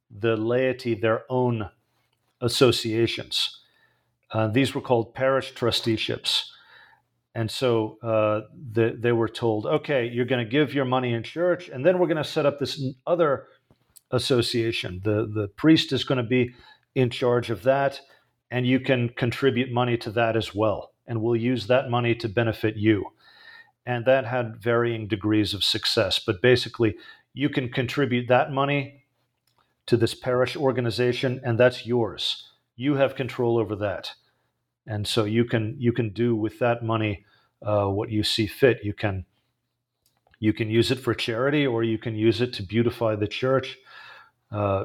the 0.10 0.36
laity 0.36 0.96
their 0.96 1.24
own 1.30 1.70
associations. 2.42 3.60
Uh, 4.32 4.48
these 4.48 4.76
were 4.76 4.82
called 4.82 5.14
parish 5.14 5.54
trusteeships. 5.54 6.52
And 7.36 7.50
so 7.50 7.98
uh, 8.04 8.42
the, 8.74 8.96
they 9.00 9.12
were 9.12 9.28
told, 9.28 9.66
okay, 9.66 10.08
you're 10.08 10.26
going 10.26 10.46
to 10.46 10.50
give 10.50 10.74
your 10.74 10.86
money 10.86 11.14
in 11.14 11.24
church, 11.24 11.70
and 11.70 11.84
then 11.86 11.98
we're 11.98 12.08
going 12.08 12.18
to 12.18 12.24
set 12.24 12.46
up 12.46 12.60
this 12.60 12.84
other 13.08 13.48
association. 14.12 15.02
The, 15.04 15.32
the 15.34 15.48
priest 15.56 15.92
is 15.92 16.04
going 16.04 16.20
to 16.20 16.24
be 16.24 16.54
in 16.94 17.10
charge 17.10 17.50
of 17.50 17.64
that, 17.64 18.00
and 18.54 18.68
you 18.68 18.80
can 18.80 19.10
contribute 19.10 19.72
money 19.72 19.98
to 19.98 20.12
that 20.12 20.38
as 20.38 20.54
well. 20.54 20.92
And 21.08 21.24
we'll 21.24 21.36
use 21.36 21.66
that 21.66 21.90
money 21.90 22.14
to 22.14 22.30
benefit 22.30 22.78
you. 22.78 23.08
And 23.84 24.06
that 24.06 24.26
had 24.26 24.62
varying 24.62 25.08
degrees 25.08 25.56
of 25.56 25.64
success. 25.64 26.20
But 26.20 26.40
basically, 26.40 26.96
you 27.34 27.50
can 27.50 27.70
contribute 27.70 28.28
that 28.28 28.52
money 28.52 29.06
to 29.88 29.98
this 29.98 30.14
parish 30.14 30.56
organization, 30.56 31.42
and 31.44 31.60
that's 31.60 31.88
yours. 31.88 32.48
You 32.76 32.94
have 32.94 33.16
control 33.16 33.58
over 33.58 33.76
that. 33.78 34.12
And 34.86 35.08
so 35.08 35.24
you 35.26 35.46
can 35.46 35.76
you 35.80 35.92
can 35.92 36.14
do 36.14 36.36
with 36.36 36.60
that 36.60 36.84
money 36.84 37.26
uh, 37.66 37.88
what 37.88 38.12
you 38.12 38.24
see 38.24 38.46
fit. 38.46 38.82
You 38.84 38.94
can 38.94 39.26
you 40.40 40.54
can 40.54 40.70
use 40.70 40.92
it 40.92 41.00
for 41.00 41.16
charity, 41.16 41.66
or 41.66 41.84
you 41.84 41.98
can 41.98 42.16
use 42.16 42.40
it 42.40 42.54
to 42.54 42.64
beautify 42.64 43.16
the 43.16 43.28
church. 43.28 43.78
Uh, 44.52 44.84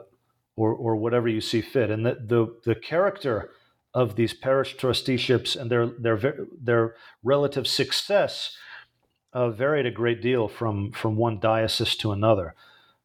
or, 0.58 0.74
or 0.74 0.96
whatever 0.96 1.28
you 1.28 1.40
see 1.40 1.60
fit. 1.60 1.88
And 1.88 2.04
the, 2.04 2.16
the, 2.26 2.56
the 2.64 2.74
character 2.74 3.50
of 3.98 4.14
these 4.14 4.32
parish 4.32 4.76
trusteeships 4.76 5.56
and 5.56 5.68
their, 5.72 5.86
their, 5.86 6.46
their 6.62 6.94
relative 7.24 7.66
success 7.66 8.56
uh, 9.32 9.50
varied 9.50 9.86
a 9.86 9.90
great 9.90 10.22
deal 10.22 10.46
from, 10.46 10.92
from 10.92 11.16
one 11.16 11.40
diocese 11.40 11.96
to 11.96 12.12
another. 12.12 12.54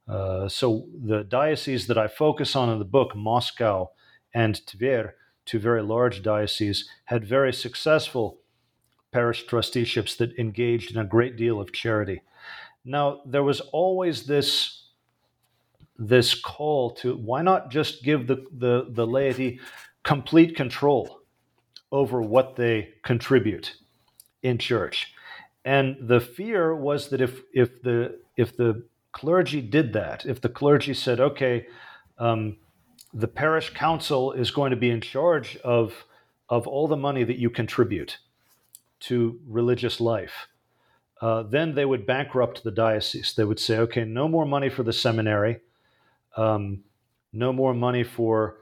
Uh, 0.08 0.48
so 0.48 0.86
the 0.94 1.24
dioceses 1.24 1.88
that 1.88 1.98
I 1.98 2.08
focus 2.08 2.56
on 2.56 2.70
in 2.70 2.78
the 2.78 2.86
book, 2.86 3.16
Moscow 3.16 3.90
and 4.36 4.54
Tver, 4.68 5.16
two 5.46 5.58
very 5.58 5.82
large 5.82 6.22
dioceses, 6.22 6.88
had 7.06 7.26
very 7.26 7.52
successful 7.52 8.38
parish 9.12 9.48
trusteeships 9.48 10.16
that 10.18 10.38
engaged 10.38 10.92
in 10.92 11.02
a 11.02 11.06
great 11.16 11.36
deal 11.36 11.60
of 11.60 11.74
charity. 11.74 12.22
Now, 12.86 13.22
there 13.26 13.44
was 13.44 13.62
always 13.72 14.28
this 14.28 14.80
this 15.98 16.34
call 16.34 16.92
to 16.92 17.16
why 17.16 17.42
not 17.42 17.72
just 17.72 18.04
give 18.04 18.26
the, 18.26 18.38
the, 18.52 18.88
the 18.90 19.06
laity 19.06 19.60
complete 20.04 20.56
control 20.56 21.22
over 21.92 22.22
what 22.22 22.56
they 22.56 22.94
contribute 23.04 23.76
in 24.42 24.58
church. 24.58 25.14
And 25.66 25.96
the 26.02 26.20
fear 26.20 26.76
was 26.76 27.10
that 27.10 27.22
if, 27.22 27.42
if, 27.54 27.82
the, 27.82 28.20
if 28.36 28.58
the 28.58 28.84
clergy 29.12 29.62
did 29.62 29.94
that, 29.94 30.26
if 30.26 30.42
the 30.42 30.50
clergy 30.50 30.94
said, 30.94 31.20
okay, 31.20 31.68
um, 32.18 32.58
the 33.14 33.28
parish 33.28 33.74
council 33.74 34.32
is 34.34 34.52
going 34.52 34.72
to 34.72 34.78
be 34.78 34.90
in 34.90 35.00
charge 35.00 35.56
of, 35.58 36.06
of 36.50 36.68
all 36.68 36.88
the 36.88 36.98
money 36.98 37.24
that 37.24 37.38
you 37.38 37.50
contribute 37.50 38.18
to 39.02 39.40
religious 39.48 40.02
life, 40.02 40.48
uh, 41.22 41.44
then 41.44 41.76
they 41.76 41.86
would 41.86 42.06
bankrupt 42.06 42.64
the 42.64 42.72
diocese. 42.72 43.34
They 43.34 43.46
would 43.46 43.60
say, 43.60 43.78
okay, 43.78 44.04
no 44.04 44.28
more 44.28 44.46
money 44.46 44.70
for 44.70 44.84
the 44.84 44.92
seminary 44.92 45.62
um, 46.36 46.84
no 47.32 47.54
more 47.54 47.74
money 47.74 48.04
for 48.04 48.58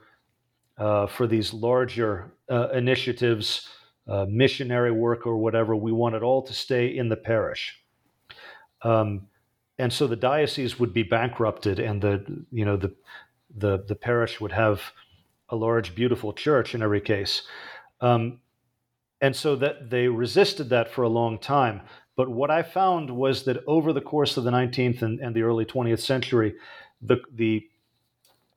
uh, 0.82 1.06
for 1.06 1.28
these 1.28 1.54
larger 1.54 2.32
uh, 2.50 2.70
initiatives, 2.70 3.68
uh, 4.08 4.26
missionary 4.28 4.90
work 4.90 5.28
or 5.28 5.36
whatever. 5.36 5.76
We 5.76 5.92
want 5.92 6.16
it 6.16 6.24
all 6.24 6.42
to 6.42 6.52
stay 6.52 6.88
in 6.88 7.08
the 7.08 7.16
parish. 7.16 7.80
Um, 8.82 9.28
and 9.78 9.92
so 9.92 10.08
the 10.08 10.16
diocese 10.16 10.80
would 10.80 10.92
be 10.92 11.04
bankrupted, 11.04 11.78
and 11.78 12.02
the 12.02 12.44
you 12.50 12.64
know 12.64 12.76
the 12.76 12.92
the 13.56 13.84
the 13.86 13.94
parish 13.94 14.40
would 14.40 14.50
have 14.50 14.82
a 15.50 15.56
large, 15.56 15.94
beautiful 15.94 16.32
church 16.32 16.74
in 16.74 16.82
every 16.82 17.00
case. 17.00 17.42
Um, 18.00 18.40
and 19.20 19.36
so 19.36 19.54
that 19.54 19.88
they 19.88 20.08
resisted 20.08 20.68
that 20.70 20.90
for 20.90 21.02
a 21.02 21.08
long 21.08 21.38
time. 21.38 21.82
But 22.16 22.28
what 22.28 22.50
I 22.50 22.64
found 22.64 23.08
was 23.08 23.44
that 23.44 23.62
over 23.68 23.92
the 23.92 24.00
course 24.00 24.36
of 24.36 24.42
the 24.42 24.50
19th 24.50 25.02
and, 25.02 25.20
and 25.20 25.36
the 25.36 25.42
early 25.42 25.64
20th 25.64 26.00
century, 26.00 26.54
the, 27.00 27.18
the, 27.32 27.68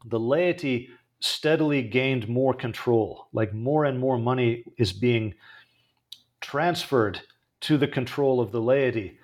the 0.05 0.19
laity 0.19 0.89
steadily 1.20 1.82
gained 1.82 2.28
more 2.28 2.53
control. 2.53 3.28
Like 3.34 3.53
more 3.53 3.86
and 3.86 3.99
more 3.99 4.18
money 4.18 4.63
is 4.78 4.93
being 4.93 5.34
transferred 6.41 7.22
to 7.61 7.78
the 7.78 7.88
control 7.88 8.39
of 8.39 8.51
the 8.51 8.61
laity 8.61 9.18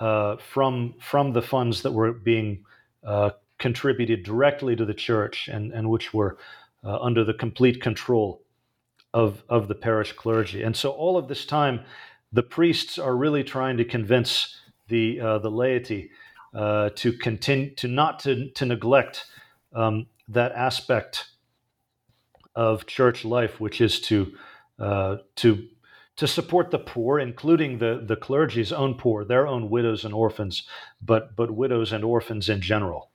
uh, 0.00 0.36
from, 0.36 0.94
from 1.00 1.32
the 1.32 1.42
funds 1.42 1.82
that 1.82 1.92
were 1.92 2.12
being 2.12 2.64
uh, 3.04 3.30
contributed 3.58 4.22
directly 4.22 4.76
to 4.76 4.84
the 4.84 4.94
church 4.94 5.48
and, 5.48 5.72
and 5.72 5.90
which 5.90 6.14
were 6.14 6.38
uh, 6.84 6.98
under 7.00 7.24
the 7.24 7.34
complete 7.34 7.82
control 7.82 8.42
of, 9.12 9.42
of 9.48 9.66
the 9.68 9.74
parish 9.74 10.12
clergy. 10.12 10.62
And 10.62 10.76
so 10.76 10.90
all 10.90 11.16
of 11.16 11.28
this 11.28 11.44
time, 11.44 11.80
the 12.32 12.42
priests 12.42 12.98
are 12.98 13.16
really 13.16 13.42
trying 13.42 13.76
to 13.78 13.84
convince 13.84 14.56
the, 14.88 15.20
uh, 15.20 15.38
the 15.38 15.50
laity 15.50 16.10
uh, 16.54 16.90
to 16.94 17.12
continue 17.12 17.74
to 17.74 17.88
not 17.88 18.20
to, 18.20 18.50
to 18.50 18.66
neglect 18.66 19.24
um, 19.74 20.06
that 20.28 20.52
aspect 20.52 21.26
of 22.58 22.86
church 22.86 23.24
life, 23.24 23.60
which 23.60 23.80
is 23.80 24.00
to 24.00 24.32
uh, 24.80 25.18
to 25.36 25.68
to 26.16 26.26
support 26.26 26.72
the 26.72 26.78
poor, 26.78 27.20
including 27.20 27.78
the 27.78 28.02
the 28.04 28.16
clergy's 28.16 28.72
own 28.72 28.96
poor, 28.96 29.24
their 29.24 29.46
own 29.46 29.70
widows 29.70 30.04
and 30.04 30.12
orphans, 30.12 30.64
but 31.00 31.36
but 31.36 31.52
widows 31.52 31.92
and 31.92 32.04
orphans 32.04 32.48
in 32.48 32.60
general. 32.60 33.10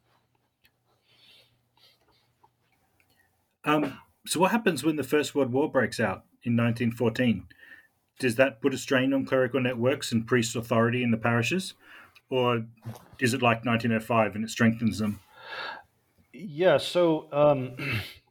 Um, 3.66 4.00
so, 4.26 4.40
what 4.40 4.52
happens 4.52 4.82
when 4.82 4.96
the 4.96 5.04
First 5.04 5.36
World 5.36 5.52
War 5.52 5.70
breaks 5.70 6.00
out 6.00 6.24
in 6.44 6.56
1914? 6.56 7.46
Does 8.20 8.38
that 8.38 8.62
put 8.62 8.74
a 8.74 8.78
strain 8.78 9.14
on 9.14 9.26
clerical 9.26 9.60
networks 9.60 10.14
and 10.14 10.26
priest 10.26 10.56
authority 10.56 11.04
in 11.04 11.12
the 11.12 11.18
parishes? 11.18 11.74
Or 12.30 12.66
is 13.20 13.34
it 13.34 13.42
like 13.42 13.66
1905 13.66 14.36
and 14.36 14.46
it 14.46 14.50
strengthens 14.50 15.00
them? 15.00 15.20
Yeah, 16.32 16.78
so 16.78 17.28
um, 17.32 17.76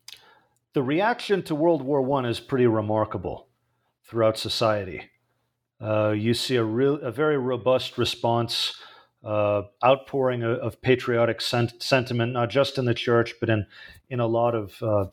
the 0.75 0.83
reaction 0.83 1.43
to 1.45 1.55
World 1.55 1.83
War 1.83 2.03
One 2.03 2.25
is 2.25 2.41
pretty 2.41 2.67
remarkable 2.67 3.49
throughout 4.05 4.39
society. 4.39 5.11
Uh, 5.81 6.11
you 6.11 6.33
see 6.35 6.57
a 6.57 6.65
real, 6.65 6.95
a 6.97 7.11
very 7.11 7.37
robust 7.37 7.99
response, 7.99 8.77
uh, 9.25 9.63
outpouring 9.85 10.43
of, 10.43 10.59
of 10.59 10.81
patriotic 10.81 11.41
sent- 11.41 11.83
sentiment, 11.83 12.33
not 12.33 12.51
just 12.51 12.79
in 12.79 12.85
the 12.85 12.95
church, 12.95 13.35
but 13.41 13.49
in 13.49 13.67
in 14.09 14.21
a 14.21 14.27
lot 14.27 14.55
of 14.55 14.83
uh, 14.83 15.07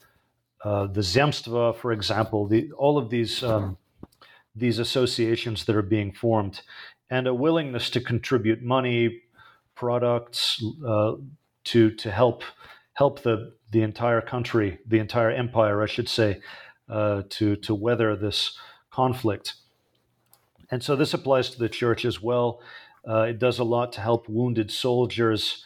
uh, 0.63 0.87
the 0.87 1.01
Zemstva, 1.01 1.75
for 1.75 1.91
example, 1.91 2.47
the, 2.47 2.71
all 2.73 2.97
of 2.97 3.09
these 3.09 3.43
um, 3.43 3.77
these 4.55 4.79
associations 4.79 5.65
that 5.65 5.75
are 5.75 5.81
being 5.81 6.11
formed, 6.11 6.61
and 7.09 7.27
a 7.27 7.33
willingness 7.33 7.89
to 7.91 8.01
contribute 8.01 8.61
money, 8.61 9.21
products 9.75 10.63
uh, 10.85 11.13
to 11.63 11.91
to 11.91 12.11
help 12.11 12.43
help 12.93 13.21
the 13.23 13.53
the 13.71 13.81
entire 13.81 14.21
country, 14.21 14.79
the 14.85 14.99
entire 14.99 15.31
empire, 15.31 15.81
I 15.81 15.85
should 15.85 16.09
say, 16.09 16.41
uh, 16.89 17.23
to 17.29 17.55
to 17.57 17.75
weather 17.75 18.15
this 18.15 18.57
conflict. 18.91 19.55
And 20.71 20.83
so 20.83 20.95
this 20.95 21.13
applies 21.13 21.49
to 21.51 21.59
the 21.59 21.69
church 21.69 22.05
as 22.05 22.21
well. 22.21 22.61
Uh, 23.07 23.21
it 23.21 23.39
does 23.39 23.59
a 23.59 23.63
lot 23.63 23.93
to 23.93 24.01
help 24.01 24.27
wounded 24.27 24.71
soldiers 24.71 25.63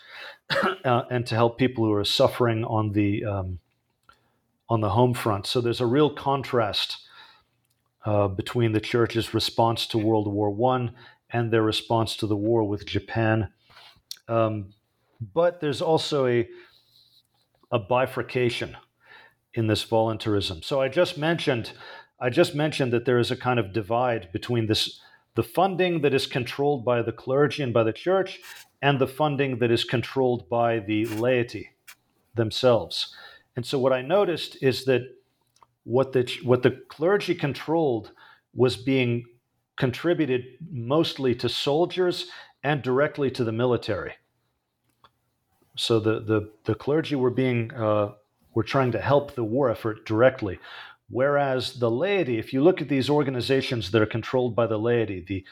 uh, 0.86 1.04
and 1.10 1.26
to 1.28 1.36
help 1.36 1.58
people 1.58 1.84
who 1.86 1.94
are 1.94 2.06
suffering 2.06 2.64
on 2.64 2.92
the 2.92 3.26
um, 3.26 3.60
on 4.70 4.82
the 4.82 4.90
home 4.90 5.14
front. 5.14 5.46
So 5.46 5.62
there's 5.62 5.82
a 5.82 5.86
real 5.86 6.10
contrast 6.10 6.98
uh, 8.06 8.28
between 8.28 8.72
the 8.72 8.82
church's 8.82 9.34
response 9.34 9.88
to 9.88 9.98
World 9.98 10.32
War 10.32 10.50
One 10.50 10.96
and 11.30 11.52
their 11.52 11.64
response 11.64 12.16
to 12.18 12.28
the 12.28 12.36
war 12.36 12.64
with 12.64 12.86
Japan. 12.86 13.50
Um, 14.28 14.74
but 15.34 15.60
there's 15.62 15.82
also 15.82 16.28
a 16.28 16.48
a 17.74 17.80
bifurcation 17.80 18.78
in 19.56 19.68
this 19.68 19.84
voluntarism. 19.84 20.62
So 20.62 20.80
I 20.80 20.88
just 20.88 21.18
mentioned 21.18 21.74
I 22.20 22.30
just 22.30 22.56
mentioned 22.56 22.94
that 22.94 23.04
there 23.04 23.20
is 23.20 23.32
a 23.32 23.36
kind 23.36 23.60
of 23.60 23.74
divide 23.74 24.32
between 24.32 24.68
this 24.68 25.02
the 25.36 25.44
funding 25.44 26.02
that 26.02 26.14
is 26.14 26.28
controlled 26.28 26.86
by 26.86 27.02
the 27.02 27.12
clergy 27.12 27.64
and 27.64 27.74
by 27.74 27.84
the 27.84 27.92
church 27.92 28.40
and 28.82 29.00
the 29.00 29.08
funding 29.08 29.58
that 29.60 29.72
is 29.72 29.84
controlled 29.84 30.48
by 30.48 30.80
the 30.80 31.06
laity 31.06 31.72
themselves. 32.36 33.16
And 33.56 33.66
so 33.66 33.80
what 33.80 33.92
I 33.92 34.02
noticed 34.02 34.62
is 34.62 34.86
that 34.86 35.02
what 35.84 36.14
the 36.14 36.32
what 36.44 36.62
the 36.62 36.80
clergy 36.88 37.34
controlled 37.34 38.12
was 38.54 38.78
being 38.78 39.26
contributed 39.78 40.44
mostly 40.72 41.34
to 41.34 41.50
soldiers 41.50 42.28
and 42.64 42.84
directly 42.84 43.32
to 43.32 43.44
the 43.44 43.52
military. 43.52 44.14
So 45.76 46.00
the 46.00 46.20
the, 46.20 46.50
the 46.66 46.76
clergy 46.76 47.16
were 47.16 47.32
being 47.32 47.74
uh, 47.74 48.14
were 48.54 48.64
trying 48.64 48.92
to 48.92 49.02
help 49.02 49.34
the 49.34 49.44
war 49.44 49.70
effort 49.70 50.06
directly, 50.06 50.60
whereas 51.10 51.80
the 51.80 51.90
laity, 51.90 52.38
if 52.38 52.54
you 52.54 52.62
look 52.64 52.82
at 52.82 52.90
these 52.90 53.10
organizations 53.10 53.92
that 53.92 54.02
are 54.02 54.06
controlled 54.08 54.56
by 54.56 54.68
the 54.68 54.78
laity, 54.78 55.24
the 55.28 55.44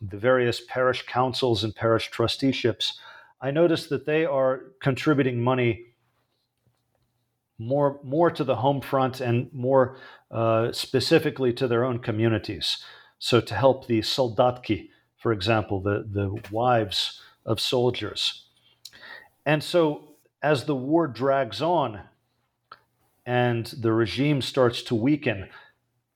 the 0.00 0.18
various 0.18 0.60
parish 0.68 1.04
councils 1.06 1.64
and 1.64 1.74
parish 1.74 2.10
trusteeships, 2.10 2.98
I 3.40 3.50
noticed 3.50 3.88
that 3.88 4.06
they 4.06 4.24
are 4.24 4.64
contributing 4.80 5.42
money 5.42 5.86
more 7.58 8.00
more 8.02 8.30
to 8.30 8.44
the 8.44 8.56
home 8.56 8.80
front 8.80 9.20
and 9.20 9.52
more 9.52 9.96
uh, 10.30 10.72
specifically 10.72 11.52
to 11.54 11.68
their 11.68 11.84
own 11.84 11.98
communities. 11.98 12.78
So 13.18 13.40
to 13.40 13.54
help 13.54 13.86
the 13.86 14.00
soldatki, 14.00 14.90
for 15.16 15.32
example, 15.32 15.80
the 15.80 16.06
the 16.08 16.40
wives 16.50 17.20
of 17.44 17.60
soldiers. 17.60 18.44
And 19.46 19.62
so 19.62 20.08
as 20.42 20.64
the 20.64 20.74
war 20.74 21.06
drags 21.06 21.60
on 21.60 22.00
and 23.26 23.66
the 23.66 23.92
regime 23.92 24.42
starts 24.42 24.82
to 24.84 24.94
weaken, 24.94 25.48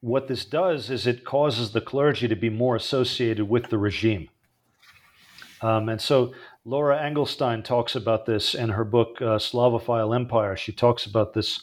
what 0.01 0.29
this 0.29 0.45
does 0.45 0.91
is 0.91 1.07
it 1.07 1.25
causes 1.25 1.73
the 1.73 1.81
clergy 1.81 2.29
to 2.29 2.37
be 2.37 2.51
more 2.51 2.77
associated 2.77 3.49
with 3.49 3.69
the 3.69 3.79
regime. 3.79 4.29
Um, 5.61 5.89
and 5.89 6.01
so 6.01 6.33
Laura 6.65 6.99
Engelstein 6.99 7.65
talks 7.65 7.97
about 7.97 8.27
this 8.27 8.55
in 8.55 8.69
her 8.71 8.85
book, 8.85 9.21
uh, 9.21 9.39
Slavophile 9.39 10.15
Empire. 10.15 10.57
She 10.57 10.73
talks 10.73 11.07
about 11.07 11.35
this 11.35 11.63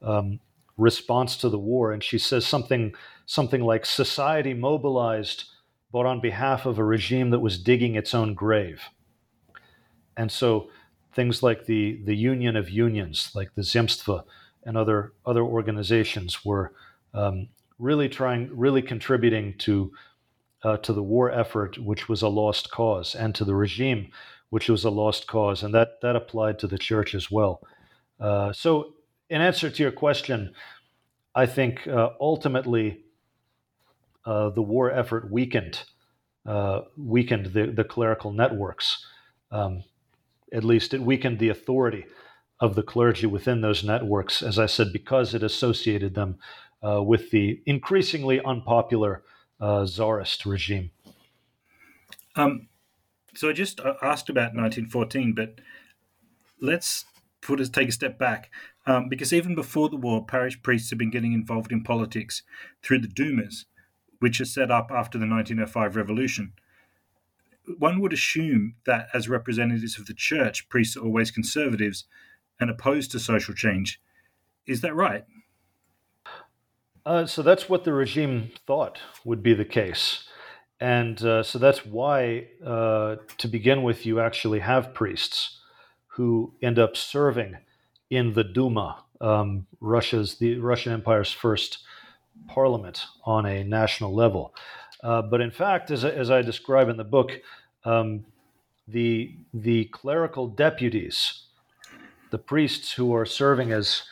um, 0.00 0.38
response 0.76 1.36
to 1.38 1.48
the 1.48 1.58
war, 1.58 1.92
and 1.92 2.02
she 2.02 2.18
says 2.18 2.46
something, 2.46 2.94
something 3.26 3.62
like 3.62 3.84
society 3.84 4.54
mobilized, 4.54 5.44
but 5.92 6.06
on 6.06 6.20
behalf 6.20 6.66
of 6.66 6.78
a 6.78 6.84
regime 6.84 7.30
that 7.30 7.40
was 7.40 7.58
digging 7.58 7.96
its 7.96 8.14
own 8.14 8.34
grave. 8.34 8.82
And 10.16 10.30
so 10.30 10.70
things 11.14 11.42
like 11.42 11.66
the, 11.66 12.00
the 12.04 12.16
Union 12.16 12.56
of 12.56 12.70
Unions, 12.70 13.30
like 13.34 13.54
the 13.54 13.62
Zemstva 13.62 14.24
and 14.64 14.76
other, 14.76 15.12
other 15.26 15.42
organizations, 15.42 16.44
were 16.44 16.72
um, 17.14 17.48
really 17.78 18.08
trying, 18.08 18.50
really 18.52 18.82
contributing 18.82 19.54
to 19.58 19.92
uh, 20.64 20.76
to 20.76 20.92
the 20.92 21.02
war 21.02 21.30
effort, 21.30 21.76
which 21.78 22.08
was 22.08 22.22
a 22.22 22.28
lost 22.28 22.70
cause, 22.70 23.16
and 23.16 23.34
to 23.34 23.44
the 23.44 23.54
regime, 23.54 24.10
which 24.50 24.68
was 24.68 24.84
a 24.84 24.90
lost 24.90 25.26
cause, 25.26 25.62
and 25.62 25.74
that 25.74 26.00
that 26.02 26.14
applied 26.14 26.58
to 26.60 26.66
the 26.66 26.78
church 26.78 27.14
as 27.14 27.30
well. 27.30 27.60
Uh, 28.20 28.52
so, 28.52 28.94
in 29.28 29.40
answer 29.40 29.68
to 29.70 29.82
your 29.82 29.90
question, 29.90 30.54
I 31.34 31.46
think 31.46 31.86
uh, 31.88 32.10
ultimately 32.20 33.00
uh, 34.24 34.50
the 34.50 34.62
war 34.62 34.92
effort 34.92 35.30
weakened 35.30 35.82
uh, 36.46 36.82
weakened 36.96 37.46
the, 37.46 37.66
the 37.66 37.84
clerical 37.84 38.32
networks. 38.32 39.04
Um, 39.50 39.84
at 40.52 40.64
least 40.64 40.94
it 40.94 41.02
weakened 41.02 41.38
the 41.38 41.48
authority 41.48 42.04
of 42.60 42.74
the 42.74 42.82
clergy 42.82 43.26
within 43.26 43.60
those 43.60 43.82
networks, 43.82 44.42
as 44.42 44.58
I 44.58 44.66
said, 44.66 44.92
because 44.92 45.34
it 45.34 45.42
associated 45.42 46.14
them 46.14 46.38
uh, 46.82 47.02
with 47.02 47.30
the 47.30 47.60
increasingly 47.66 48.40
unpopular 48.44 49.22
uh, 49.60 49.84
czarist 49.84 50.46
regime. 50.46 50.90
Um, 52.36 52.68
so 53.34 53.48
I 53.48 53.52
just 53.52 53.80
uh, 53.80 53.94
asked 54.02 54.28
about 54.28 54.54
1914, 54.54 55.34
but 55.34 55.60
let's 56.60 57.04
put 57.40 57.60
us 57.60 57.68
take 57.68 57.88
a 57.88 57.92
step 57.92 58.18
back 58.18 58.50
um, 58.86 59.08
because 59.08 59.32
even 59.32 59.54
before 59.54 59.88
the 59.88 59.96
war, 59.96 60.24
parish 60.24 60.60
priests 60.62 60.90
have 60.90 60.98
been 60.98 61.10
getting 61.10 61.32
involved 61.32 61.72
in 61.72 61.82
politics 61.82 62.42
through 62.82 63.00
the 63.00 63.08
Dumas, 63.08 63.66
which 64.18 64.40
are 64.40 64.46
set 64.46 64.70
up 64.70 64.90
after 64.90 65.18
the 65.18 65.26
1905 65.26 65.96
revolution. 65.96 66.52
One 67.78 68.00
would 68.00 68.12
assume 68.12 68.74
that 68.86 69.08
as 69.14 69.28
representatives 69.28 69.98
of 69.98 70.06
the 70.06 70.14
church, 70.14 70.68
priests 70.68 70.96
are 70.96 71.04
always 71.04 71.30
conservatives 71.30 72.04
and 72.60 72.70
opposed 72.70 73.10
to 73.12 73.18
social 73.18 73.54
change. 73.54 74.00
Is 74.66 74.80
that 74.80 74.94
right? 74.94 75.24
Uh, 77.04 77.26
so 77.26 77.42
that's 77.42 77.68
what 77.68 77.84
the 77.84 77.92
regime 77.92 78.50
thought 78.66 79.00
would 79.24 79.42
be 79.42 79.54
the 79.54 79.64
case. 79.64 80.24
And 80.78 81.22
uh, 81.24 81.42
so 81.42 81.58
that's 81.58 81.86
why, 81.86 82.48
uh, 82.64 83.16
to 83.38 83.48
begin 83.48 83.82
with, 83.82 84.04
you 84.04 84.20
actually 84.20 84.60
have 84.60 84.94
priests 84.94 85.60
who 86.08 86.54
end 86.62 86.78
up 86.78 86.96
serving 86.96 87.56
in 88.10 88.34
the 88.34 88.44
Duma, 88.44 89.04
um, 89.20 89.66
Russia's 89.80 90.36
the 90.38 90.58
Russian 90.58 90.92
Empire's 90.92 91.32
first 91.32 91.78
parliament 92.48 93.06
on 93.24 93.46
a 93.46 93.64
national 93.64 94.14
level. 94.14 94.54
Uh, 95.02 95.22
but 95.22 95.40
in 95.40 95.50
fact, 95.50 95.90
as, 95.90 96.04
as 96.04 96.30
I 96.30 96.42
describe 96.42 96.88
in 96.88 96.96
the 96.96 97.04
book, 97.04 97.40
um, 97.84 98.24
the 98.86 99.34
the 99.52 99.86
clerical 99.86 100.46
deputies, 100.46 101.42
the 102.30 102.38
priests 102.38 102.92
who 102.92 103.14
are 103.14 103.26
serving 103.26 103.72
as 103.72 104.02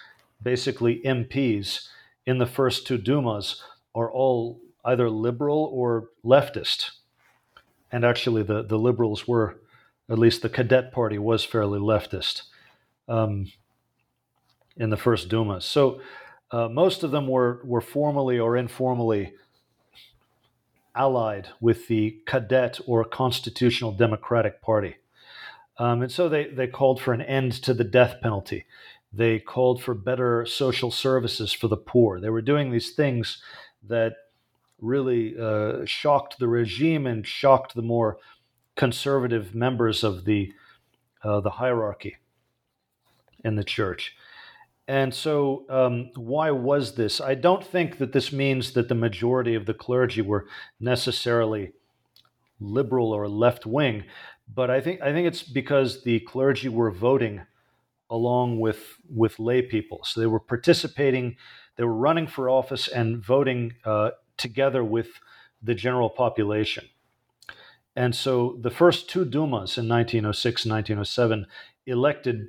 basically 0.43 1.01
MPs 1.05 1.89
in 2.27 2.39
the 2.39 2.47
first 2.47 2.87
two 2.87 2.99
Dumas, 2.99 3.63
are 3.95 4.11
all 4.11 4.61
either 4.85 5.11
liberal 5.11 5.71
or 5.73 6.09
leftist. 6.25 6.91
And 7.93 8.05
actually, 8.05 8.43
the, 8.43 8.63
the 8.63 8.79
liberals 8.79 9.27
were, 9.27 9.59
at 10.09 10.19
least 10.19 10.43
the 10.43 10.49
cadet 10.49 10.93
party 10.93 11.19
was 11.19 11.45
fairly 11.45 11.81
leftist 11.81 12.43
um, 13.09 13.51
in 14.77 14.91
the 14.91 14.97
first 14.97 15.29
Duma. 15.29 15.61
So 15.61 16.01
uh, 16.51 16.69
most 16.69 17.03
of 17.03 17.11
them 17.11 17.27
were, 17.27 17.61
were 17.65 17.81
formally 17.81 18.39
or 18.39 18.57
informally 18.57 19.35
allied 21.01 21.49
with 21.61 21.89
the 21.89 22.21
cadet 22.27 22.79
or 22.87 23.05
constitutional 23.05 23.93
democratic 23.93 24.61
party. 24.61 24.97
Um, 25.79 26.03
and 26.03 26.13
so 26.13 26.29
they, 26.29 26.45
they 26.49 26.67
called 26.67 27.01
for 27.01 27.15
an 27.15 27.23
end 27.23 27.53
to 27.63 27.73
the 27.73 27.85
death 27.85 28.17
penalty. 28.21 28.67
They 29.13 29.39
called 29.39 29.83
for 29.83 29.95
better 29.95 30.45
social 30.45 30.91
services 30.91 31.53
for 31.53 31.69
the 31.69 31.77
poor. 31.77 32.21
They 32.21 32.29
were 32.29 32.43
doing 32.43 32.71
these 32.71 32.91
things 32.91 33.43
that 33.89 34.13
really 34.79 35.35
uh, 35.39 35.87
shocked 35.87 36.39
the 36.39 36.49
regime 36.49 37.07
and 37.07 37.27
shocked 37.27 37.75
the 37.75 37.83
more 37.83 38.19
conservative 38.77 39.55
members 39.55 40.05
of 40.05 40.25
the 40.25 40.53
uh, 41.23 41.41
the 41.41 41.51
hierarchy 41.51 42.17
in 43.45 43.57
the 43.57 43.65
church. 43.65 44.17
And 44.91 45.15
so, 45.15 45.67
um, 45.71 46.11
why 46.17 46.51
was 46.51 46.97
this? 46.97 47.21
I 47.21 47.37
don't 47.37 47.65
think 47.65 47.99
that 47.99 48.13
this 48.13 48.33
means 48.33 48.73
that 48.73 48.89
the 48.89 48.97
majority 48.97 49.55
of 49.55 49.65
the 49.65 49.73
clergy 49.73 50.21
were 50.21 50.49
necessarily 50.81 51.75
liberal 52.59 53.13
or 53.13 53.29
left 53.29 53.65
wing, 53.65 54.03
but 54.53 54.69
I 54.69 54.81
think 54.81 55.01
I 55.01 55.13
think 55.13 55.29
it's 55.29 55.45
because 55.45 56.03
the 56.03 56.19
clergy 56.19 56.69
were 56.69 56.91
voting 56.91 57.43
along 58.11 58.59
with 58.59 58.99
with 59.09 59.39
lay 59.39 59.63
people. 59.63 60.01
So 60.03 60.19
they 60.19 60.27
were 60.27 60.41
participating, 60.41 61.37
they 61.77 61.85
were 61.85 61.95
running 61.95 62.27
for 62.27 62.51
office 62.51 62.89
and 62.89 63.25
voting 63.25 63.75
uh, 63.85 64.11
together 64.39 64.83
with 64.83 65.21
the 65.63 65.77
general 65.77 66.11
population. 66.11 66.89
And 67.95 68.13
so 68.13 68.59
the 68.61 68.73
first 68.73 69.09
two 69.09 69.25
Dumas 69.25 69.79
in 69.79 69.89
1906 69.89 70.65
and 70.65 70.73
1907 70.73 71.47
elected 71.87 72.49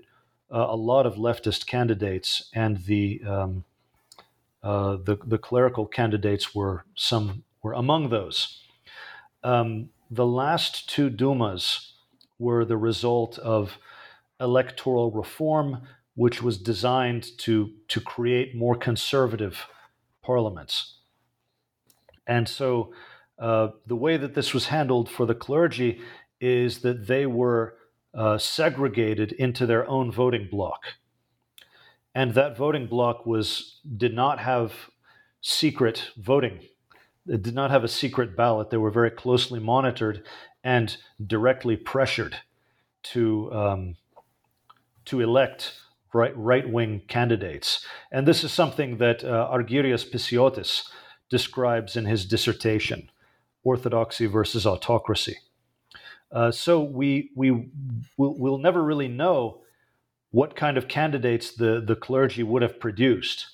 uh, 0.53 0.67
a 0.69 0.75
lot 0.75 1.05
of 1.05 1.15
leftist 1.15 1.65
candidates, 1.65 2.49
and 2.53 2.77
the, 2.85 3.21
um, 3.27 3.63
uh, 4.63 4.97
the, 5.03 5.17
the 5.25 5.37
clerical 5.37 5.85
candidates 5.85 6.53
were 6.53 6.85
some 6.95 7.43
were 7.63 7.73
among 7.73 8.09
those. 8.09 8.63
Um, 9.43 9.89
the 10.09 10.25
last 10.25 10.89
two 10.89 11.09
Dumas 11.09 11.93
were 12.39 12.65
the 12.65 12.77
result 12.77 13.37
of 13.39 13.77
electoral 14.39 15.11
reform, 15.11 15.83
which 16.15 16.41
was 16.41 16.57
designed 16.57 17.37
to 17.37 17.71
to 17.87 18.01
create 18.01 18.55
more 18.55 18.75
conservative 18.75 19.67
parliaments. 20.23 20.97
And 22.27 22.47
so 22.47 22.93
uh, 23.39 23.69
the 23.85 23.95
way 23.95 24.17
that 24.17 24.33
this 24.33 24.53
was 24.53 24.67
handled 24.67 25.09
for 25.09 25.25
the 25.25 25.35
clergy 25.35 26.01
is 26.39 26.79
that 26.79 27.07
they 27.07 27.25
were 27.25 27.75
uh, 28.13 28.37
segregated 28.37 29.31
into 29.33 29.65
their 29.65 29.87
own 29.87 30.11
voting 30.11 30.47
block. 30.49 30.81
And 32.13 32.33
that 32.33 32.57
voting 32.57 32.87
block 32.87 33.25
was 33.25 33.79
did 33.97 34.13
not 34.13 34.39
have 34.39 34.73
secret 35.41 36.11
voting. 36.17 36.59
It 37.27 37.41
did 37.41 37.55
not 37.55 37.71
have 37.71 37.83
a 37.83 37.87
secret 37.87 38.35
ballot. 38.35 38.69
They 38.69 38.77
were 38.77 38.91
very 38.91 39.11
closely 39.11 39.59
monitored 39.59 40.23
and 40.63 40.97
directly 41.25 41.77
pressured 41.77 42.37
to 43.03 43.51
um, 43.53 43.95
to 45.05 45.21
elect 45.21 45.73
right 46.13 46.35
right 46.35 46.69
wing 46.69 47.01
candidates. 47.07 47.85
And 48.11 48.27
this 48.27 48.43
is 48.43 48.51
something 48.51 48.97
that 48.97 49.23
uh, 49.23 49.49
Argyrios 49.51 50.09
Pisiotis 50.09 50.89
describes 51.29 51.95
in 51.95 52.05
his 52.05 52.25
dissertation, 52.25 53.09
Orthodoxy 53.63 54.25
versus 54.25 54.65
Autocracy. 54.65 55.37
Uh, 56.31 56.51
so 56.51 56.81
we 56.81 57.29
we 57.35 57.51
will 58.17 58.37
we'll 58.37 58.57
never 58.57 58.81
really 58.81 59.07
know 59.07 59.61
what 60.31 60.55
kind 60.55 60.77
of 60.77 60.87
candidates 60.87 61.51
the 61.51 61.83
the 61.85 61.95
clergy 61.95 62.43
would 62.43 62.61
have 62.61 62.79
produced 62.79 63.47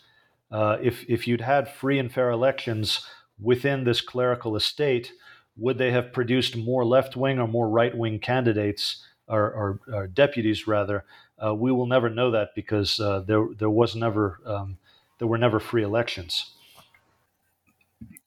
uh, 0.52 0.78
if 0.82 1.04
if 1.10 1.28
you'd 1.28 1.42
had 1.42 1.68
free 1.68 2.00
and 2.00 2.12
fair 2.12 2.30
elections 2.30 3.06
within 3.40 3.84
this 3.84 4.02
clerical 4.02 4.56
estate. 4.56 5.12
Would 5.58 5.80
they 5.80 5.92
have 5.92 6.14
produced 6.14 6.56
more 6.56 6.86
left 6.86 7.16
wing 7.16 7.40
or 7.40 7.48
more 7.48 7.68
right 7.68 7.96
wing 7.98 8.20
candidates 8.20 9.04
or, 9.28 9.42
or, 9.42 9.80
or, 9.92 10.08
deputies 10.08 10.68
rather? 10.68 11.04
Uh, 11.44 11.56
we 11.56 11.72
will 11.72 11.88
never 11.88 12.12
know 12.12 12.30
that 12.30 12.54
because 12.54 13.00
uh, 13.00 13.22
there 13.22 13.48
there 13.58 13.70
was 13.70 13.96
never 13.96 14.40
um, 14.46 14.78
there 15.18 15.28
were 15.28 15.38
never 15.38 15.60
free 15.60 15.84
elections. 15.84 16.52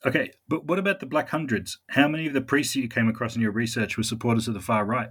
Okay, 0.04 0.30
but 0.48 0.64
what 0.64 0.78
about 0.78 1.00
the 1.00 1.06
Black 1.06 1.28
Hundreds? 1.28 1.78
How 1.90 2.08
many 2.08 2.26
of 2.26 2.32
the 2.32 2.40
priests 2.40 2.72
that 2.74 2.80
you 2.80 2.88
came 2.88 3.08
across 3.08 3.36
in 3.36 3.42
your 3.42 3.50
research 3.50 3.98
were 3.98 4.02
supporters 4.02 4.48
of 4.48 4.54
the 4.54 4.60
far 4.60 4.84
right? 4.84 5.10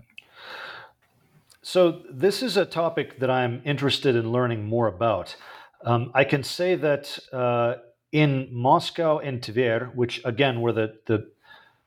So, 1.62 2.02
this 2.10 2.42
is 2.42 2.58
a 2.58 2.66
topic 2.66 3.20
that 3.20 3.30
I'm 3.30 3.62
interested 3.66 4.16
in 4.16 4.32
learning 4.32 4.66
more 4.66 4.88
about. 4.88 5.36
Um, 5.86 6.12
I 6.16 6.24
can 6.24 6.44
say 6.44 6.76
that 6.76 7.20
uh, 7.32 7.76
in 8.12 8.48
Moscow 8.52 9.20
and 9.20 9.42
Tver, 9.42 9.92
which 9.94 10.22
again 10.26 10.62
were 10.62 10.72
the, 10.72 10.96
the, 11.06 11.30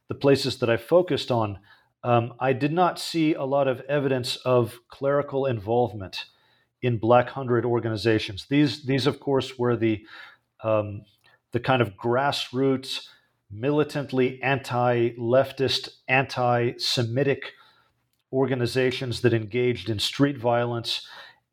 the 0.09 0.15
places 0.15 0.59
that 0.59 0.71
I 0.71 0.77
focused 0.77 1.33
on, 1.33 1.59
um, 2.05 2.35
I 2.39 2.53
did 2.53 2.73
not 2.73 3.01
see 3.01 3.35
a 3.35 3.45
lot 3.45 3.67
of 3.67 3.81
evidence 3.83 4.37
of 4.37 4.79
clerical 4.89 5.47
involvement 5.47 6.27
in 6.83 6.99
Black 6.99 7.31
Hundred 7.31 7.65
organizations. 7.65 8.47
These, 8.49 8.85
these 8.85 9.07
of 9.07 9.19
course, 9.19 9.59
were 9.59 9.77
the 9.77 10.05
um, 10.63 11.03
the 11.53 11.61
kind 11.61 11.81
of 11.81 11.97
grassroots, 11.97 13.09
militantly 13.51 14.43
anti 14.43 15.11
leftist, 15.11 15.89
anti 16.09 16.73
Semitic 16.79 17.53
organizations 18.33 19.21
that 19.21 19.35
engaged 19.35 19.91
in 19.91 19.99
street 19.99 20.39
violence. 20.39 21.07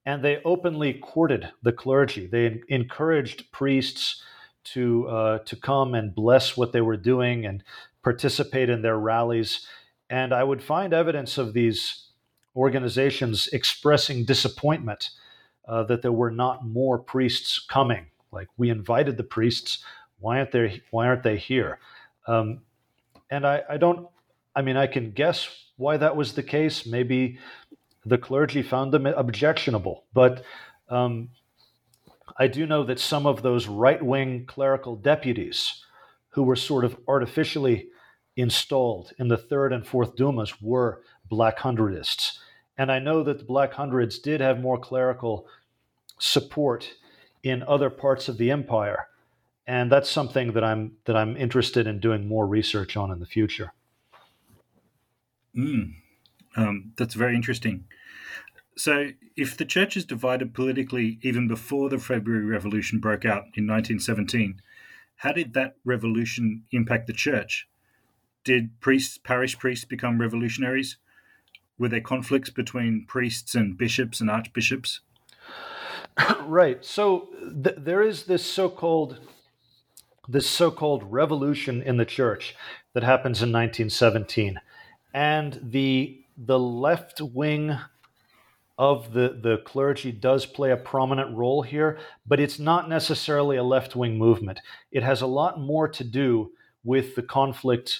And 0.06 0.24
they 0.24 0.41
openly 0.45 0.93
courted 0.93 1.50
the 1.62 1.74
clergy. 1.74 2.26
They 2.26 2.62
encouraged 2.70 3.52
priests 3.52 4.24
to, 4.64 5.08
uh, 5.08 5.39
to 5.39 5.56
come 5.56 5.93
and 5.93 6.16
bless 6.16 6.56
what 6.56 6.72
they 6.72 6.82
were 6.82 6.97
doing 6.97 7.45
and 7.45 7.64
participate 8.02 8.70
in 8.70 8.82
their 8.82 8.97
rallies. 8.97 9.68
And 10.10 10.34
I 10.34 10.43
would 10.43 10.64
find 10.64 10.93
evidence 10.93 11.38
of 11.38 11.54
these 11.54 12.08
organizations 12.56 13.47
expressing 13.52 14.26
disappointment 14.26 15.10
uh, 15.68 15.84
that 15.84 16.02
there 16.02 16.12
were 16.12 16.32
not 16.32 16.66
more 16.66 16.97
priests 16.97 17.64
coming 17.70 18.08
like 18.32 18.48
we 18.58 18.70
invited 18.70 19.18
the 19.18 19.24
priests. 19.24 19.84
Why 20.20 20.38
aren't 20.38 20.52
they? 20.52 20.82
Why 20.92 21.08
aren't 21.08 21.24
they 21.24 21.38
here? 21.38 21.80
Um, 22.28 22.62
and 23.30 23.46
I, 23.46 23.64
I 23.70 23.78
don't. 23.78 24.08
I 24.56 24.62
mean, 24.62 24.78
I 24.78 24.88
can 24.88 25.12
guess 25.12 25.48
why 25.78 25.98
that 25.98 26.16
was 26.16 26.34
the 26.34 26.44
case. 26.44 26.86
Maybe 26.86 27.40
the 28.06 28.18
clergy 28.18 28.62
found 28.62 28.92
them 28.92 29.06
objectionable, 29.06 30.06
but 30.14 30.44
um, 30.90 31.30
I 32.38 32.48
do 32.48 32.66
know 32.66 32.84
that 32.84 33.00
some 33.00 33.26
of 33.26 33.42
those 33.42 33.68
right-wing 33.68 34.46
clerical 34.46 34.96
deputies, 34.96 35.84
who 36.30 36.44
were 36.44 36.56
sort 36.56 36.86
of 36.86 36.98
artificially 37.08 37.90
installed 38.36 39.12
in 39.20 39.28
the 39.28 39.38
third 39.38 39.74
and 39.74 39.86
fourth 39.86 40.16
dumas, 40.16 40.62
were 40.62 41.02
Black 41.30 41.60
Hundredists, 41.60 42.40
and 42.78 42.92
I 42.92 43.00
know 43.00 43.24
that 43.24 43.40
the 43.40 43.46
Black 43.46 43.74
Hundreds 43.74 44.20
did 44.20 44.42
have 44.42 44.60
more 44.60 44.78
clerical 44.78 45.48
support 46.18 46.94
in 47.44 47.64
other 47.64 47.90
parts 47.90 48.28
of 48.28 48.38
the 48.38 48.52
empire. 48.52 49.08
And 49.68 49.92
that's 49.92 50.10
something 50.10 50.54
that 50.54 50.64
I'm 50.64 50.94
that 51.06 51.16
I'm 51.16 51.38
interested 51.38 51.86
in 51.86 52.00
doing 52.00 52.28
more 52.28 52.48
research 52.48 52.98
on 52.98 53.12
in 53.12 53.20
the 53.20 53.26
future. 53.26 53.74
Mm. 55.56 55.94
Um, 56.56 56.94
that's 56.98 57.14
very 57.14 57.36
interesting. 57.36 57.86
So, 58.76 59.10
if 59.36 59.58
the 59.58 59.66
church 59.66 59.98
is 59.98 60.06
divided 60.06 60.54
politically 60.54 61.20
even 61.22 61.48
before 61.48 61.90
the 61.90 62.00
February 62.00 62.46
Revolution 62.46 63.00
broke 63.00 63.26
out 63.26 63.44
in 63.56 63.68
1917, 63.68 64.62
how 65.18 65.34
did 65.34 65.54
that 65.54 65.76
revolution 65.84 66.64
impact 66.72 67.08
the 67.08 67.14
church? 67.14 67.68
Did 68.46 68.80
priests, 68.80 69.18
parish 69.18 69.60
priests, 69.60 69.86
become 69.86 70.22
revolutionaries? 70.22 70.98
Were 71.78 71.90
there 71.90 72.02
conflicts 72.02 72.50
between 72.50 73.06
priests 73.06 73.54
and 73.54 73.78
bishops 73.78 74.22
and 74.22 74.30
archbishops? 74.30 75.02
Right. 76.41 76.84
So 76.84 77.30
th- 77.63 77.78
there 77.78 78.01
is 78.01 78.24
this 78.24 78.45
so 78.45 78.70
called 78.70 79.20
this 80.28 80.47
so-called 80.47 81.03
revolution 81.11 81.82
in 81.82 81.97
the 81.97 82.05
church 82.05 82.55
that 82.93 83.01
happens 83.01 83.41
in 83.41 83.51
1917 83.51 84.59
and 85.13 85.59
the 85.63 86.22
the 86.38 86.59
left 86.59 87.20
wing 87.20 87.78
of 88.78 89.11
the, 89.11 89.38
the 89.43 89.57
clergy 89.65 90.09
does 90.09 90.45
play 90.45 90.72
a 90.72 90.78
prominent 90.78 91.36
role 91.36 91.61
here, 91.61 91.99
but 92.26 92.39
it's 92.39 92.57
not 92.57 92.88
necessarily 92.88 93.57
a 93.57 93.63
left 93.63 93.93
wing 93.93 94.17
movement. 94.17 94.61
It 94.89 95.03
has 95.03 95.22
a 95.22 95.28
lot 95.28 95.59
more 95.59 95.89
to 95.89 96.03
do 96.05 96.53
with 96.86 97.15
the 97.15 97.22
conflict 97.22 97.99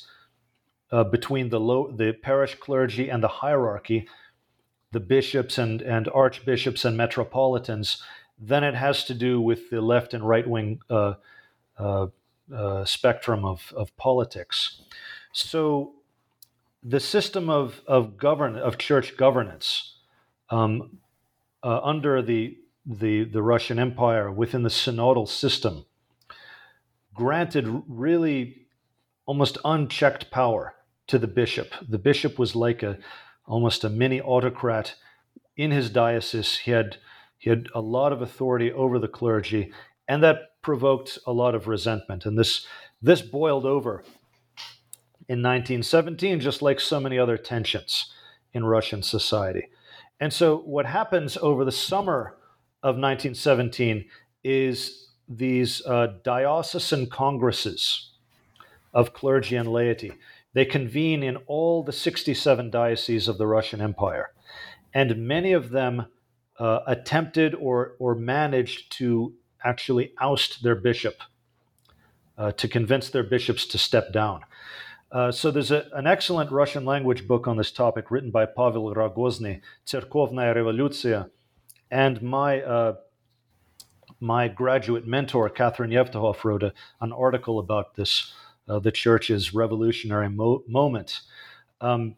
uh, 0.90 1.04
between 1.04 1.50
the, 1.50 1.60
low, 1.60 1.92
the 1.92 2.14
parish 2.14 2.56
clergy 2.56 3.10
and 3.10 3.22
the 3.22 3.28
hierarchy, 3.28 4.08
the 4.92 5.00
bishops 5.00 5.58
and, 5.58 5.82
and 5.82 6.08
archbishops 6.10 6.86
and 6.86 6.98
metropolitans, 6.98 8.02
than 8.40 8.64
it 8.64 8.76
has 8.76 9.04
to 9.06 9.14
do 9.14 9.42
with 9.42 9.70
the 9.70 9.82
left 9.82 10.14
and 10.14 10.28
right 10.28 10.48
wing 10.48 10.80
uh, 10.90 11.16
uh, 11.78 12.08
uh, 12.54 12.86
spectrum 12.86 13.46
of, 13.46 13.74
of 13.76 13.96
politics. 13.98 14.82
So 15.34 15.94
the 16.84 17.00
system 17.00 17.50
of, 17.50 17.82
of, 17.86 18.18
govern, 18.18 18.56
of 18.56 18.78
church 18.78 19.18
governance 19.18 19.96
um, 20.50 20.98
uh, 21.62 21.82
under 21.84 22.22
the, 22.22 22.58
the, 22.86 23.26
the 23.26 23.42
Russian 23.42 23.78
Empire 23.78 24.32
within 24.32 24.64
the 24.64 24.70
synodal 24.70 25.28
system 25.28 25.86
granted 27.14 27.84
really 27.88 28.62
almost 29.26 29.58
unchecked 29.66 30.32
power 30.32 30.74
to 31.08 31.20
the 31.20 31.28
bishop. 31.28 31.74
The 31.88 31.98
bishop 31.98 32.40
was 32.40 32.56
like 32.56 32.82
a 32.82 32.98
almost 33.50 33.84
a 33.84 33.90
mini 33.90 34.22
autocrat 34.22 34.96
in 35.58 35.72
his 35.72 35.90
diocese. 35.90 36.60
He 36.60 36.72
had 36.72 36.98
he 37.38 37.50
had 37.50 37.68
a 37.74 37.82
lot 37.82 38.14
of 38.14 38.22
authority 38.22 38.72
over 38.72 39.00
the 39.00 39.08
clergy, 39.08 39.74
and 40.08 40.24
that 40.24 40.62
provoked 40.62 41.18
a 41.26 41.34
lot 41.34 41.56
of 41.56 41.68
resentment. 41.68 42.26
And 42.26 42.38
this 42.38 42.66
this 43.02 43.22
boiled 43.22 43.66
over 43.66 44.04
in 45.28 45.42
1917, 45.42 46.40
just 46.40 46.62
like 46.62 46.80
so 46.80 47.00
many 47.00 47.20
other 47.20 47.38
tensions 47.38 48.12
in 48.54 48.66
Russian 48.66 49.04
society. 49.04 49.70
And 50.20 50.34
so, 50.34 50.58
what 50.58 50.86
happens 50.86 51.38
over 51.38 51.66
the 51.66 51.72
summer 51.72 52.36
of 52.84 52.96
1917 52.96 54.06
is 54.44 55.10
these 55.28 55.86
uh, 55.86 56.14
diocesan 56.24 57.08
congresses 57.08 58.12
of 58.94 59.14
clergy 59.14 59.56
and 59.56 59.72
laity. 59.72 60.12
They 60.60 60.66
convene 60.66 61.24
in 61.24 61.38
all 61.48 61.84
the 61.84 61.94
67 61.94 62.70
dioceses 62.70 63.30
of 63.30 63.38
the 63.38 63.48
Russian 63.48 63.80
Empire, 63.80 64.34
and 64.94 65.26
many 65.26 65.54
of 65.54 65.70
them 65.70 66.08
uh, 66.60 66.82
attempted 66.86 67.56
or, 67.56 67.96
or 67.98 68.14
managed 68.14 68.92
to 68.98 69.36
actually 69.64 70.12
oust 70.20 70.62
their 70.62 70.76
bishop, 70.76 71.22
uh, 72.38 72.52
to 72.52 72.68
convince 72.68 73.10
their 73.10 73.24
bishops 73.24 73.66
to 73.68 73.78
step 73.78 74.12
down. 74.12 74.42
Uh, 75.14 75.32
so 75.32 75.50
there's 75.50 75.72
a, 75.72 75.88
an 75.94 76.06
excellent 76.06 76.52
Russian 76.52 76.84
language 76.84 77.26
book 77.26 77.48
on 77.48 77.56
this 77.56 77.72
topic 77.72 78.12
written 78.12 78.30
by 78.30 78.46
Pavel 78.46 78.94
Rogozny, 78.94 79.62
Церковная 79.86 80.54
революция, 80.54 81.30
and 81.90 82.22
my 82.22 82.62
uh, 82.62 82.96
my 84.20 84.50
graduate 84.50 85.08
mentor 85.08 85.50
Catherine 85.50 85.92
Evtuhov, 85.92 86.44
wrote 86.44 86.64
a, 86.64 86.74
an 87.00 87.14
article 87.14 87.60
about 87.60 87.96
this 87.96 88.34
uh, 88.70 88.80
the 88.80 88.92
church's 88.92 89.54
revolutionary 89.54 90.30
mo- 90.30 90.64
moment. 90.68 91.22
Um, 91.82 92.16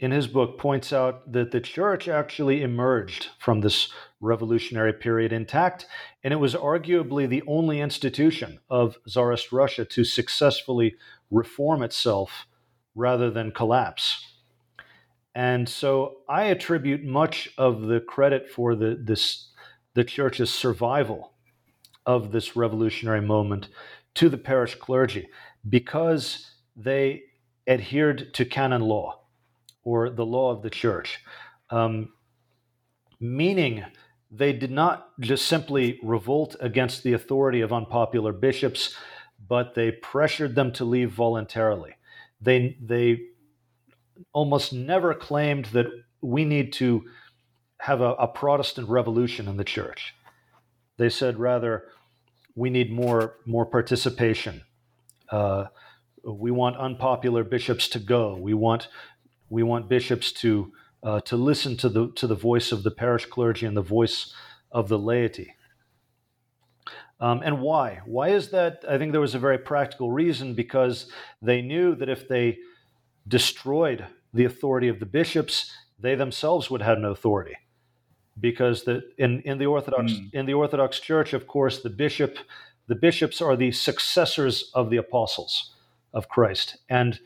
in 0.00 0.10
his 0.10 0.26
book 0.26 0.58
points 0.58 0.92
out 0.92 1.30
that 1.30 1.50
the 1.50 1.60
church 1.60 2.08
actually 2.08 2.62
emerged 2.62 3.28
from 3.38 3.60
this 3.60 3.92
revolutionary 4.20 4.94
period 4.94 5.32
intact, 5.32 5.86
and 6.24 6.32
it 6.32 6.38
was 6.38 6.54
arguably 6.54 7.28
the 7.28 7.42
only 7.46 7.80
institution 7.80 8.58
of 8.70 8.96
Tsarist 9.06 9.52
Russia 9.52 9.84
to 9.84 10.04
successfully 10.04 10.96
reform 11.30 11.82
itself 11.82 12.46
rather 12.94 13.30
than 13.30 13.52
collapse. 13.52 14.26
And 15.34 15.68
so 15.68 16.16
I 16.28 16.44
attribute 16.44 17.04
much 17.04 17.50
of 17.56 17.82
the 17.82 18.00
credit 18.00 18.48
for 18.50 18.74
the, 18.74 18.98
this, 19.00 19.50
the 19.94 20.04
church's 20.04 20.50
survival 20.50 21.32
of 22.06 22.32
this 22.32 22.56
revolutionary 22.56 23.20
moment 23.20 23.68
to 24.14 24.28
the 24.28 24.38
parish 24.38 24.74
clergy 24.74 25.28
because 25.68 26.52
they 26.76 27.22
adhered 27.66 28.32
to 28.34 28.44
canon 28.44 28.82
law 28.82 29.20
or 29.84 30.10
the 30.10 30.26
law 30.26 30.50
of 30.50 30.62
the 30.62 30.70
church, 30.70 31.20
um, 31.70 32.12
meaning 33.20 33.84
they 34.30 34.52
did 34.52 34.70
not 34.70 35.08
just 35.20 35.46
simply 35.46 35.98
revolt 36.02 36.56
against 36.60 37.02
the 37.02 37.12
authority 37.12 37.60
of 37.60 37.72
unpopular 37.72 38.32
bishops, 38.32 38.96
but 39.48 39.74
they 39.74 39.90
pressured 39.90 40.54
them 40.54 40.72
to 40.72 40.84
leave 40.84 41.10
voluntarily. 41.10 41.96
They, 42.40 42.76
they 42.80 43.20
almost 44.32 44.72
never 44.72 45.14
claimed 45.14 45.66
that 45.66 45.86
we 46.20 46.44
need 46.44 46.72
to 46.74 47.04
have 47.78 48.00
a, 48.00 48.12
a 48.14 48.28
Protestant 48.28 48.88
revolution 48.88 49.48
in 49.48 49.56
the 49.56 49.64
church. 49.64 50.14
They 51.00 51.08
said 51.08 51.38
rather, 51.38 51.84
we 52.54 52.68
need 52.68 52.92
more, 52.92 53.36
more 53.46 53.64
participation. 53.64 54.64
Uh, 55.30 55.64
we 56.22 56.50
want 56.50 56.76
unpopular 56.76 57.42
bishops 57.42 57.88
to 57.88 57.98
go. 57.98 58.36
We 58.36 58.52
want 58.52 58.88
we 59.48 59.62
want 59.62 59.88
bishops 59.88 60.30
to 60.32 60.74
uh, 61.02 61.20
to 61.20 61.38
listen 61.38 61.78
to 61.78 61.88
the 61.88 62.12
to 62.16 62.26
the 62.26 62.34
voice 62.34 62.70
of 62.70 62.82
the 62.82 62.90
parish 62.90 63.24
clergy 63.24 63.64
and 63.64 63.74
the 63.74 63.80
voice 63.80 64.34
of 64.70 64.90
the 64.90 64.98
laity. 64.98 65.54
Um, 67.18 67.40
and 67.42 67.62
why? 67.62 68.00
Why 68.04 68.28
is 68.28 68.50
that? 68.50 68.84
I 68.86 68.98
think 68.98 69.12
there 69.12 69.22
was 69.22 69.34
a 69.34 69.38
very 69.38 69.56
practical 69.56 70.12
reason 70.12 70.52
because 70.52 71.10
they 71.40 71.62
knew 71.62 71.94
that 71.94 72.10
if 72.10 72.28
they 72.28 72.58
destroyed 73.26 74.04
the 74.34 74.44
authority 74.44 74.88
of 74.88 75.00
the 75.00 75.06
bishops, 75.06 75.72
they 75.98 76.14
themselves 76.14 76.70
would 76.70 76.82
have 76.82 76.98
no 76.98 77.10
authority. 77.10 77.56
Because 78.40 78.84
the, 78.84 79.02
in, 79.18 79.42
in 79.42 79.58
the 79.58 79.66
Orthodox 79.66 80.12
mm. 80.12 80.32
in 80.32 80.46
the 80.46 80.54
Orthodox 80.54 81.00
Church, 81.00 81.32
of 81.32 81.46
course, 81.46 81.82
the 81.82 81.90
bishop 81.90 82.38
the 82.90 82.96
bishops 82.96 83.40
are 83.40 83.54
the 83.54 83.70
successors 83.70 84.68
of 84.74 84.90
the 84.90 84.96
apostles 84.96 85.74
of 86.12 86.28
Christ, 86.28 86.78
and 86.88 87.20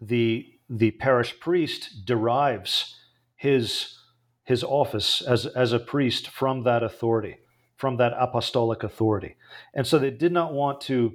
the 0.00 0.54
the 0.70 0.92
parish 0.92 1.38
priest 1.38 2.06
derives 2.06 2.96
his 3.36 3.98
his 4.44 4.64
office 4.64 5.20
as 5.20 5.44
as 5.44 5.74
a 5.74 5.78
priest 5.78 6.28
from 6.28 6.62
that 6.62 6.82
authority, 6.82 7.36
from 7.76 7.98
that 7.98 8.14
apostolic 8.16 8.82
authority, 8.82 9.36
and 9.74 9.86
so 9.86 9.98
they 9.98 10.10
did 10.10 10.32
not 10.32 10.54
want 10.54 10.80
to 10.80 11.12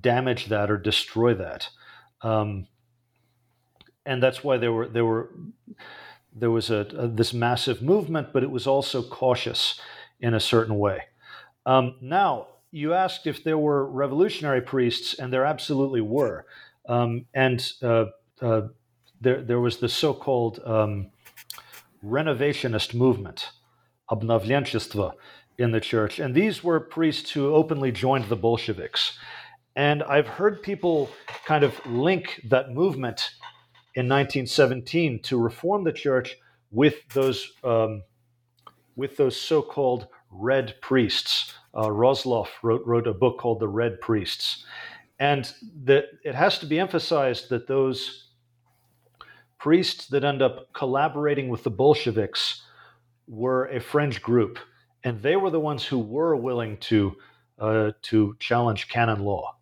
damage 0.00 0.46
that 0.46 0.70
or 0.70 0.76
destroy 0.76 1.32
that, 1.32 1.70
um, 2.20 2.66
and 4.04 4.22
that's 4.22 4.44
why 4.44 4.58
there 4.58 4.72
were 4.72 4.88
there 4.88 5.06
were 5.06 5.30
there 6.34 6.50
was 6.50 6.70
a, 6.70 6.86
a, 6.96 7.08
this 7.08 7.32
massive 7.32 7.82
movement, 7.82 8.32
but 8.32 8.42
it 8.42 8.50
was 8.50 8.66
also 8.66 9.02
cautious 9.02 9.80
in 10.20 10.34
a 10.34 10.40
certain 10.40 10.78
way. 10.78 11.02
Um, 11.66 11.96
now, 12.00 12.48
you 12.70 12.94
asked 12.94 13.26
if 13.26 13.44
there 13.44 13.58
were 13.58 13.86
revolutionary 13.86 14.62
priests, 14.62 15.14
and 15.14 15.32
there 15.32 15.44
absolutely 15.44 16.00
were. 16.00 16.46
Um, 16.88 17.26
and 17.34 17.72
uh, 17.82 18.06
uh, 18.40 18.62
there, 19.20 19.42
there 19.42 19.60
was 19.60 19.76
the 19.76 19.88
so 19.88 20.14
called 20.14 20.60
um, 20.64 21.10
renovationist 22.04 22.94
movement, 22.94 23.50
obnovlenchestvo, 24.10 25.12
in 25.58 25.70
the 25.70 25.80
church. 25.80 26.18
And 26.18 26.34
these 26.34 26.64
were 26.64 26.80
priests 26.80 27.30
who 27.30 27.54
openly 27.54 27.92
joined 27.92 28.28
the 28.28 28.36
Bolsheviks. 28.36 29.18
And 29.76 30.02
I've 30.02 30.26
heard 30.26 30.62
people 30.62 31.10
kind 31.46 31.64
of 31.64 31.74
link 31.86 32.40
that 32.48 32.72
movement 32.72 33.30
in 33.94 34.08
1917 34.08 35.20
to 35.22 35.38
reform 35.38 35.84
the 35.84 35.92
church 35.92 36.36
with 36.70 36.94
those 37.12 37.52
um, 37.62 38.02
with 38.96 39.16
those 39.16 39.40
so-called 39.40 40.06
red 40.30 40.74
priests. 40.80 41.54
Uh, 41.74 41.86
Roslof 41.86 42.48
wrote 42.62 42.82
wrote 42.86 43.06
a 43.06 43.14
book 43.14 43.38
called 43.38 43.60
The 43.60 43.68
Red 43.68 44.00
Priests, 44.00 44.64
and 45.18 45.52
that 45.84 46.06
it 46.24 46.34
has 46.34 46.58
to 46.58 46.66
be 46.66 46.78
emphasized 46.78 47.50
that 47.50 47.66
those 47.66 48.28
priests 49.58 50.08
that 50.08 50.24
end 50.24 50.42
up 50.42 50.72
collaborating 50.72 51.48
with 51.48 51.62
the 51.62 51.70
Bolsheviks 51.70 52.62
were 53.28 53.66
a 53.66 53.80
fringe 53.80 54.20
group, 54.20 54.58
and 55.04 55.22
they 55.22 55.36
were 55.36 55.50
the 55.50 55.60
ones 55.60 55.84
who 55.84 55.98
were 55.98 56.34
willing 56.36 56.76
to 56.78 57.14
uh, 57.58 57.92
to 58.02 58.36
challenge 58.38 58.88
canon 58.88 59.20
law. 59.20 59.56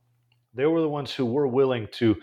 They 0.54 0.66
were 0.66 0.80
the 0.80 0.88
ones 0.88 1.12
who 1.12 1.26
were 1.26 1.46
willing 1.46 1.88
to 1.92 2.16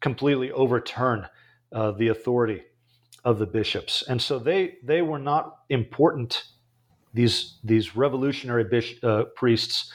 completely 0.00 0.52
overturn 0.52 1.26
uh, 1.74 1.90
the 1.90 2.08
authority 2.08 2.62
of 3.24 3.38
the 3.38 3.46
bishops, 3.46 4.04
and 4.08 4.22
so 4.22 4.38
they 4.38 4.76
they 4.82 5.02
were 5.02 5.18
not 5.18 5.58
important. 5.68 6.44
These 7.12 7.58
these 7.64 7.96
revolutionary 7.96 8.64
uh, 9.02 9.24
priests 9.36 9.92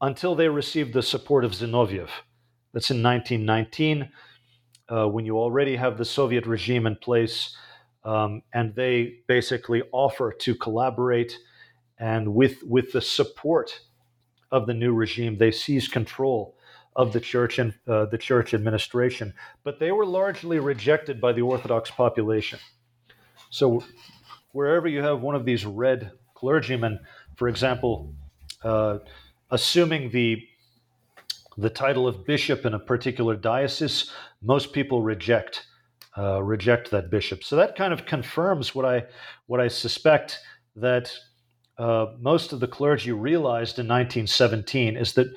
until 0.00 0.34
they 0.34 0.48
received 0.48 0.92
the 0.92 1.02
support 1.02 1.44
of 1.44 1.52
Zinoviev. 1.52 2.08
That's 2.72 2.90
in 2.90 3.02
1919 3.02 4.10
uh, 4.88 5.08
when 5.08 5.24
you 5.24 5.38
already 5.38 5.76
have 5.76 5.98
the 5.98 6.04
Soviet 6.04 6.46
regime 6.46 6.86
in 6.86 6.96
place, 6.96 7.56
um, 8.04 8.42
and 8.52 8.74
they 8.74 9.18
basically 9.26 9.82
offer 9.92 10.32
to 10.32 10.54
collaborate 10.54 11.36
and 11.98 12.34
with 12.34 12.62
with 12.64 12.92
the 12.92 13.00
support 13.00 13.80
of 14.50 14.66
the 14.66 14.74
new 14.74 14.92
regime. 14.92 15.38
They 15.38 15.52
seize 15.52 15.86
control 15.86 16.56
of 16.96 17.12
the 17.12 17.20
church 17.20 17.58
and 17.58 17.74
uh, 17.86 18.06
the 18.06 18.18
church 18.18 18.52
administration, 18.52 19.32
but 19.64 19.78
they 19.78 19.92
were 19.92 20.06
largely 20.06 20.58
rejected 20.58 21.20
by 21.20 21.32
the 21.32 21.42
Orthodox 21.42 21.90
population. 21.90 22.58
So, 23.50 23.84
wherever 24.52 24.88
you 24.88 25.02
have 25.02 25.20
one 25.20 25.34
of 25.34 25.44
these 25.44 25.64
red 25.64 26.12
clergymen, 26.34 26.98
for 27.36 27.48
example, 27.48 28.14
uh, 28.62 28.98
assuming 29.50 30.10
the 30.10 30.46
the 31.56 31.70
title 31.70 32.06
of 32.06 32.24
bishop 32.24 32.64
in 32.64 32.74
a 32.74 32.78
particular 32.78 33.36
diocese, 33.36 34.10
most 34.40 34.72
people 34.72 35.02
reject 35.02 35.66
uh, 36.18 36.42
reject 36.42 36.90
that 36.90 37.10
bishop. 37.10 37.44
So 37.44 37.56
that 37.56 37.76
kind 37.76 37.92
of 37.92 38.04
confirms 38.06 38.74
what 38.74 38.84
I 38.84 39.04
what 39.46 39.60
I 39.60 39.68
suspect 39.68 40.40
that 40.76 41.12
uh, 41.78 42.06
most 42.18 42.52
of 42.52 42.60
the 42.60 42.66
clergy 42.66 43.12
realized 43.12 43.78
in 43.78 43.86
1917 43.86 44.96
is 44.96 45.14
that 45.14 45.32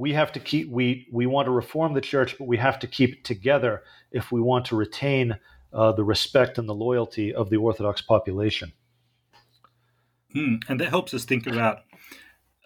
we 0.00 0.14
have 0.14 0.32
to 0.32 0.40
keep 0.40 0.70
we 0.70 1.06
we 1.12 1.26
want 1.26 1.44
to 1.44 1.50
reform 1.52 1.92
the 1.92 2.00
church, 2.00 2.38
but 2.38 2.48
we 2.48 2.56
have 2.56 2.78
to 2.78 2.86
keep 2.86 3.12
it 3.12 3.22
together 3.22 3.82
if 4.10 4.32
we 4.32 4.40
want 4.40 4.64
to 4.64 4.74
retain 4.74 5.38
uh, 5.74 5.92
the 5.92 6.02
respect 6.02 6.56
and 6.56 6.66
the 6.66 6.74
loyalty 6.74 7.34
of 7.34 7.50
the 7.50 7.58
Orthodox 7.58 8.00
population. 8.00 8.72
Mm, 10.34 10.62
and 10.68 10.80
that 10.80 10.88
helps 10.88 11.12
us 11.12 11.26
think 11.26 11.46
about 11.46 11.80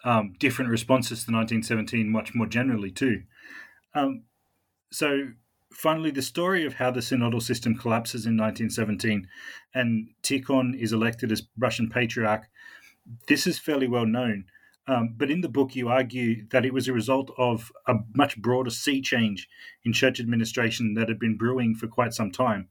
um, 0.04 0.34
different 0.38 0.70
responses 0.70 1.24
to 1.24 1.32
1917 1.32 2.08
much 2.08 2.36
more 2.36 2.46
generally 2.46 2.92
too. 2.92 3.24
Um, 3.96 4.22
so 4.92 5.30
finally, 5.72 6.12
the 6.12 6.22
story 6.22 6.64
of 6.64 6.74
how 6.74 6.92
the 6.92 7.00
synodal 7.00 7.42
system 7.42 7.74
collapses 7.74 8.26
in 8.26 8.36
1917 8.36 9.26
and 9.74 10.08
Tikhon 10.22 10.78
is 10.78 10.92
elected 10.92 11.32
as 11.32 11.42
Russian 11.58 11.90
Patriarch, 11.90 12.44
this 13.26 13.48
is 13.48 13.58
fairly 13.58 13.88
well 13.88 14.06
known. 14.06 14.44
Um, 14.86 15.14
but 15.16 15.30
in 15.30 15.40
the 15.40 15.48
book, 15.48 15.74
you 15.74 15.88
argue 15.88 16.46
that 16.50 16.64
it 16.64 16.74
was 16.74 16.88
a 16.88 16.92
result 16.92 17.30
of 17.38 17.72
a 17.86 17.94
much 18.14 18.36
broader 18.36 18.70
sea 18.70 19.00
change 19.00 19.48
in 19.82 19.92
church 19.92 20.20
administration 20.20 20.94
that 20.94 21.08
had 21.08 21.18
been 21.18 21.36
brewing 21.36 21.74
for 21.74 21.86
quite 21.86 22.12
some 22.12 22.30
time. 22.30 22.68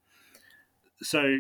So, 1.01 1.39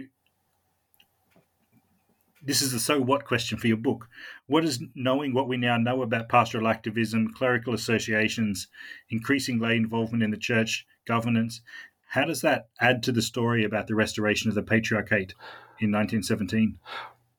this 2.45 2.61
is 2.61 2.71
the 2.71 2.79
so 2.79 2.99
what 2.99 3.23
question 3.23 3.57
for 3.57 3.67
your 3.67 3.77
book. 3.77 4.09
What 4.47 4.65
is 4.65 4.83
knowing 4.95 5.33
what 5.33 5.47
we 5.47 5.57
now 5.57 5.77
know 5.77 6.01
about 6.01 6.27
pastoral 6.27 6.67
activism, 6.67 7.31
clerical 7.33 7.73
associations, 7.73 8.67
increasing 9.09 9.59
lay 9.59 9.77
involvement 9.77 10.23
in 10.23 10.31
the 10.31 10.37
church 10.37 10.85
governance? 11.05 11.61
How 12.07 12.25
does 12.25 12.41
that 12.41 12.67
add 12.81 13.01
to 13.03 13.11
the 13.11 13.21
story 13.21 13.63
about 13.63 13.87
the 13.87 13.95
restoration 13.95 14.49
of 14.49 14.55
the 14.55 14.63
patriarchate 14.63 15.33
in 15.79 15.91
1917? 15.91 16.77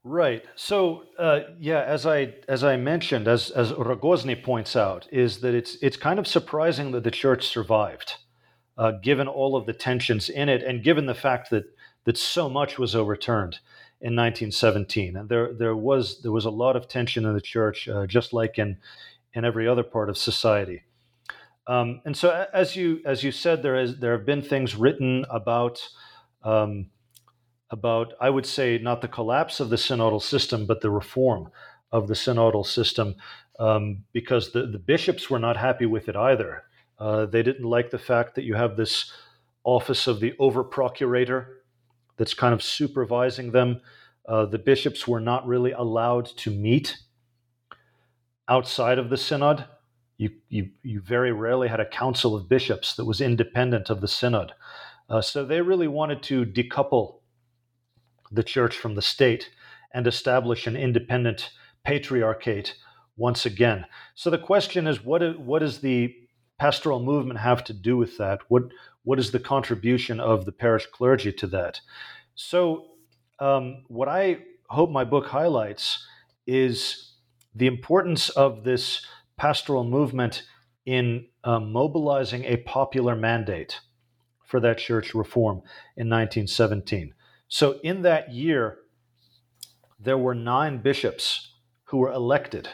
Right. 0.07 0.44
So, 0.55 1.05
uh, 1.18 1.40
yeah, 1.59 1.80
as 1.80 2.05
I 2.05 2.34
as 2.46 2.62
I 2.62 2.76
mentioned, 2.76 3.26
as 3.26 3.50
as 3.50 3.72
Rogozny 3.72 4.42
points 4.42 4.76
out, 4.76 5.09
is 5.11 5.40
that 5.40 5.55
it's 5.55 5.76
it's 5.80 5.96
kind 5.96 6.18
of 6.18 6.26
surprising 6.26 6.90
that 6.92 7.05
the 7.05 7.11
church 7.11 7.46
survived, 7.46 8.16
uh, 8.76 8.92
given 9.02 9.28
all 9.28 9.57
of 9.57 9.64
the 9.64 9.72
tensions 9.72 10.28
in 10.28 10.50
it, 10.50 10.62
and 10.62 10.84
given 10.84 11.07
the 11.07 11.14
fact 11.14 11.48
that 11.50 11.64
that 12.05 12.18
so 12.18 12.50
much 12.50 12.78
was 12.78 12.94
overturned 12.94 13.61
in 14.02 14.14
1917, 14.14 15.16
and 15.16 15.30
there 15.30 15.55
there 15.55 15.74
was 15.74 16.20
there 16.20 16.32
was 16.32 16.44
a 16.44 16.50
lot 16.50 16.76
of 16.76 16.86
tension 16.86 17.24
in 17.24 17.32
the 17.32 17.40
church, 17.40 17.88
uh, 17.88 18.07
just 18.07 18.34
like 18.34 18.59
in 18.59 18.76
in 19.32 19.46
every 19.46 19.66
other 19.66 19.82
part 19.82 20.11
of 20.11 20.18
society. 20.18 20.82
Um, 21.66 22.02
and 22.05 22.14
so, 22.14 22.46
as 22.52 22.76
you 22.76 23.00
as 23.07 23.24
you 23.24 23.32
said, 23.32 23.62
there 23.62 23.76
is 23.76 24.00
there 24.00 24.12
have 24.12 24.26
been 24.26 24.42
things 24.42 24.76
written 24.76 25.24
about. 25.30 25.80
Um, 26.42 26.90
about, 27.70 28.12
I 28.20 28.30
would 28.30 28.46
say, 28.46 28.78
not 28.78 29.00
the 29.00 29.08
collapse 29.08 29.60
of 29.60 29.70
the 29.70 29.76
synodal 29.76 30.22
system, 30.22 30.66
but 30.66 30.80
the 30.80 30.90
reform 30.90 31.50
of 31.92 32.08
the 32.08 32.14
synodal 32.14 32.66
system, 32.66 33.14
um, 33.58 34.04
because 34.12 34.52
the, 34.52 34.66
the 34.66 34.78
bishops 34.78 35.30
were 35.30 35.38
not 35.38 35.56
happy 35.56 35.86
with 35.86 36.08
it 36.08 36.16
either. 36.16 36.64
Uh, 36.98 37.26
they 37.26 37.42
didn't 37.42 37.64
like 37.64 37.90
the 37.90 37.98
fact 37.98 38.34
that 38.34 38.44
you 38.44 38.54
have 38.54 38.76
this 38.76 39.12
office 39.64 40.06
of 40.06 40.20
the 40.20 40.34
over 40.38 40.62
procurator 40.62 41.62
that's 42.16 42.34
kind 42.34 42.54
of 42.54 42.62
supervising 42.62 43.50
them. 43.50 43.80
Uh, 44.28 44.46
the 44.46 44.58
bishops 44.58 45.08
were 45.08 45.20
not 45.20 45.46
really 45.46 45.72
allowed 45.72 46.26
to 46.26 46.50
meet 46.50 46.98
outside 48.48 48.98
of 48.98 49.10
the 49.10 49.16
synod. 49.16 49.64
You, 50.16 50.30
you, 50.48 50.70
you 50.82 51.00
very 51.00 51.32
rarely 51.32 51.68
had 51.68 51.80
a 51.80 51.88
council 51.88 52.36
of 52.36 52.48
bishops 52.48 52.94
that 52.96 53.04
was 53.04 53.20
independent 53.20 53.90
of 53.90 54.00
the 54.00 54.08
synod. 54.08 54.52
Uh, 55.08 55.20
so 55.20 55.44
they 55.44 55.60
really 55.60 55.88
wanted 55.88 56.22
to 56.24 56.44
decouple 56.46 57.16
the 58.35 58.43
church 58.43 58.76
from 58.76 58.95
the 58.95 59.03
state 59.03 59.51
and 59.93 60.07
establish 60.07 60.66
an 60.66 60.76
independent 60.76 61.51
patriarchate 61.85 62.74
once 63.16 63.47
again. 63.47 63.87
So 64.14 64.30
the 64.30 64.39
question 64.39 64.87
is, 64.87 65.05
what, 65.05 65.39
what 65.39 65.61
does 65.61 65.80
the 65.80 66.14
pastoral 66.59 67.01
movement 67.01 67.41
have 67.41 67.64
to 67.64 67.72
do 67.72 67.97
with 67.97 68.18
that? 68.18 68.41
What, 68.49 68.64
what 69.05 69.18
is 69.18 69.30
the 69.30 69.39
contribution 69.39 70.18
of 70.20 70.45
the 70.45 70.53
parish 70.53 70.87
clergy 70.87 71.32
to 71.32 71.47
that? 71.49 71.80
So, 72.35 72.87
um, 73.39 73.85
what 73.89 74.09
I 74.09 74.39
hope 74.68 74.91
my 74.91 75.05
book 75.05 75.26
highlights 75.26 76.07
is 76.47 77.12
the 77.55 77.66
importance 77.66 78.30
of 78.30 78.64
this 78.64 79.07
pastoral 79.37 79.85
movement 79.85 80.45
in 80.87 81.26
um, 81.43 81.72
mobilizing 81.72 82.45
a 82.45 82.59
popular 82.59 83.16
mandate 83.16 83.80
for 84.45 84.61
that 84.61 84.78
church 84.78 85.14
reform 85.14 85.59
in 85.97 86.09
1917. 86.09 87.14
So 87.55 87.78
in 87.84 88.02
that 88.02 88.34
year, 88.34 88.78
there 90.00 90.18
were 90.18 90.34
nine 90.34 90.78
bishops 90.78 91.52
who 91.84 91.98
were 91.98 92.11
elected 92.11 92.68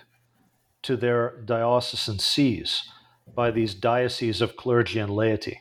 to 0.85 0.97
their 0.97 1.43
diocesan 1.45 2.19
sees 2.19 2.89
by 3.35 3.51
these 3.51 3.75
dioceses 3.75 4.41
of 4.41 4.57
clergy 4.57 4.99
and 4.99 5.15
laity. 5.15 5.61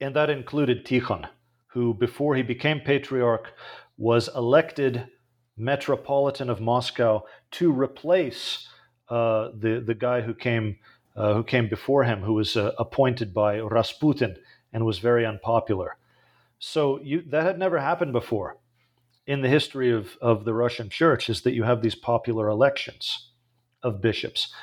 And 0.00 0.16
that 0.16 0.30
included 0.30 0.84
Tikhon, 0.84 1.28
who, 1.68 1.94
before 1.94 2.34
he 2.34 2.42
became 2.42 2.80
patriarch, 2.80 3.52
was 3.96 4.28
elected 4.34 5.06
metropolitan 5.56 6.50
of 6.50 6.60
Moscow 6.60 7.24
to 7.52 7.70
replace 7.70 8.68
uh, 9.10 9.50
the, 9.56 9.80
the 9.86 9.94
guy 9.94 10.22
who 10.22 10.34
came, 10.34 10.76
uh, 11.14 11.34
who 11.34 11.44
came 11.44 11.68
before 11.68 12.02
him, 12.02 12.22
who 12.22 12.34
was 12.34 12.56
uh, 12.56 12.72
appointed 12.80 13.32
by 13.32 13.60
Rasputin 13.60 14.38
and 14.72 14.84
was 14.84 14.98
very 14.98 15.24
unpopular. 15.24 15.96
So 16.64 17.00
you, 17.02 17.22
that 17.30 17.42
had 17.42 17.58
never 17.58 17.80
happened 17.80 18.12
before 18.12 18.56
in 19.26 19.42
the 19.42 19.48
history 19.48 19.90
of, 19.90 20.16
of 20.22 20.44
the 20.44 20.54
Russian 20.54 20.90
church, 20.90 21.28
is 21.28 21.42
that 21.42 21.54
you 21.54 21.64
have 21.64 21.82
these 21.82 21.96
popular 21.96 22.48
elections 22.48 23.32
of 23.82 24.00
bishops. 24.00 24.54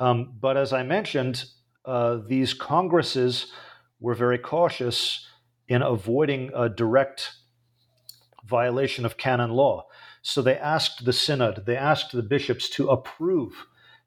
Um, 0.00 0.32
but 0.40 0.56
as 0.56 0.72
I 0.72 0.82
mentioned, 0.82 1.44
uh, 1.84 2.18
these 2.26 2.54
congresses 2.54 3.52
were 4.00 4.16
very 4.16 4.36
cautious 4.36 5.28
in 5.68 5.80
avoiding 5.82 6.50
a 6.56 6.68
direct 6.68 7.30
violation 8.44 9.06
of 9.06 9.16
canon 9.16 9.50
law. 9.50 9.86
So 10.22 10.42
they 10.42 10.58
asked 10.58 11.04
the 11.04 11.12
synod, 11.12 11.66
they 11.66 11.76
asked 11.76 12.10
the 12.10 12.22
bishops 12.22 12.68
to 12.70 12.88
approve 12.88 13.52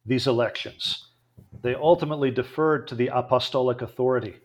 these 0.06 0.28
elections. 0.28 1.12
They 1.62 1.76
ultimately 1.76 2.30
deferred 2.30 2.90
to 2.90 2.96
the 2.96 3.08
apostolic 3.08 3.82
authority 3.82 4.36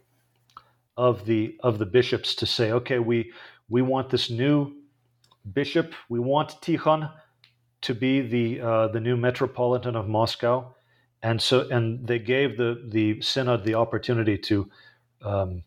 of 0.97 1.25
the 1.25 1.57
of 1.61 1.79
the 1.79 1.87
bishops 1.87 2.35
to 2.37 2.47
say, 2.47 2.73
okay, 2.73 2.99
we 2.99 3.33
we 3.69 3.83
want 3.83 4.11
this 4.11 4.31
new 4.31 4.73
bishop, 5.53 5.95
we 6.09 6.21
want 6.21 6.51
Tikhon 6.61 7.11
to 7.83 7.95
be 7.95 8.21
the 8.21 8.61
uh, 8.61 8.89
the 8.89 9.01
new 9.01 9.17
metropolitan 9.17 9.97
of 9.97 10.09
Moscow, 10.09 10.75
and 11.23 11.41
so 11.41 11.69
and 11.71 12.07
they 12.07 12.19
gave 12.19 12.57
the 12.57 12.83
the 12.89 13.21
synod 13.21 13.65
the 13.65 13.75
opportunity 13.75 14.39
to. 14.39 14.71
Um, 15.23 15.63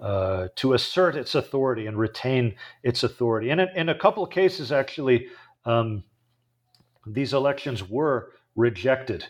uh, 0.00 0.48
to 0.56 0.74
assert 0.74 1.16
its 1.16 1.34
authority 1.34 1.86
and 1.86 1.98
retain 1.98 2.54
its 2.82 3.02
authority. 3.02 3.48
And 3.48 3.62
in, 3.62 3.68
in 3.74 3.88
a 3.88 3.94
couple 3.94 4.22
of 4.22 4.28
cases, 4.30 4.70
actually, 4.70 5.28
um, 5.64 6.04
these 7.06 7.32
elections 7.32 7.88
were 7.88 8.32
rejected 8.56 9.26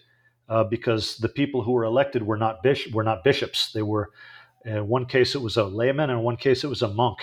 uh, 0.49 0.65
because 0.65 1.19
the 1.19 1.29
people 1.29 1.63
who 1.63 1.73
were 1.73 1.85
elected 1.85 2.23
were 2.25 2.37
not 2.37 2.63
bish- 2.65 2.93
were 2.93 3.05
not 3.05 3.23
bishops. 3.23 3.73
They 3.73 3.83
were 3.83 4.11
in 4.67 4.89
one 4.89 5.07
case, 5.07 5.35
it 5.35 5.41
was 5.41 5.57
a 5.57 5.65
layman, 5.65 6.11
and 6.11 6.19
in 6.19 6.25
one 6.25 6.37
case, 6.37 6.65
it 6.65 6.69
was 6.69 6.83
a 6.83 6.89
monk. 6.89 7.19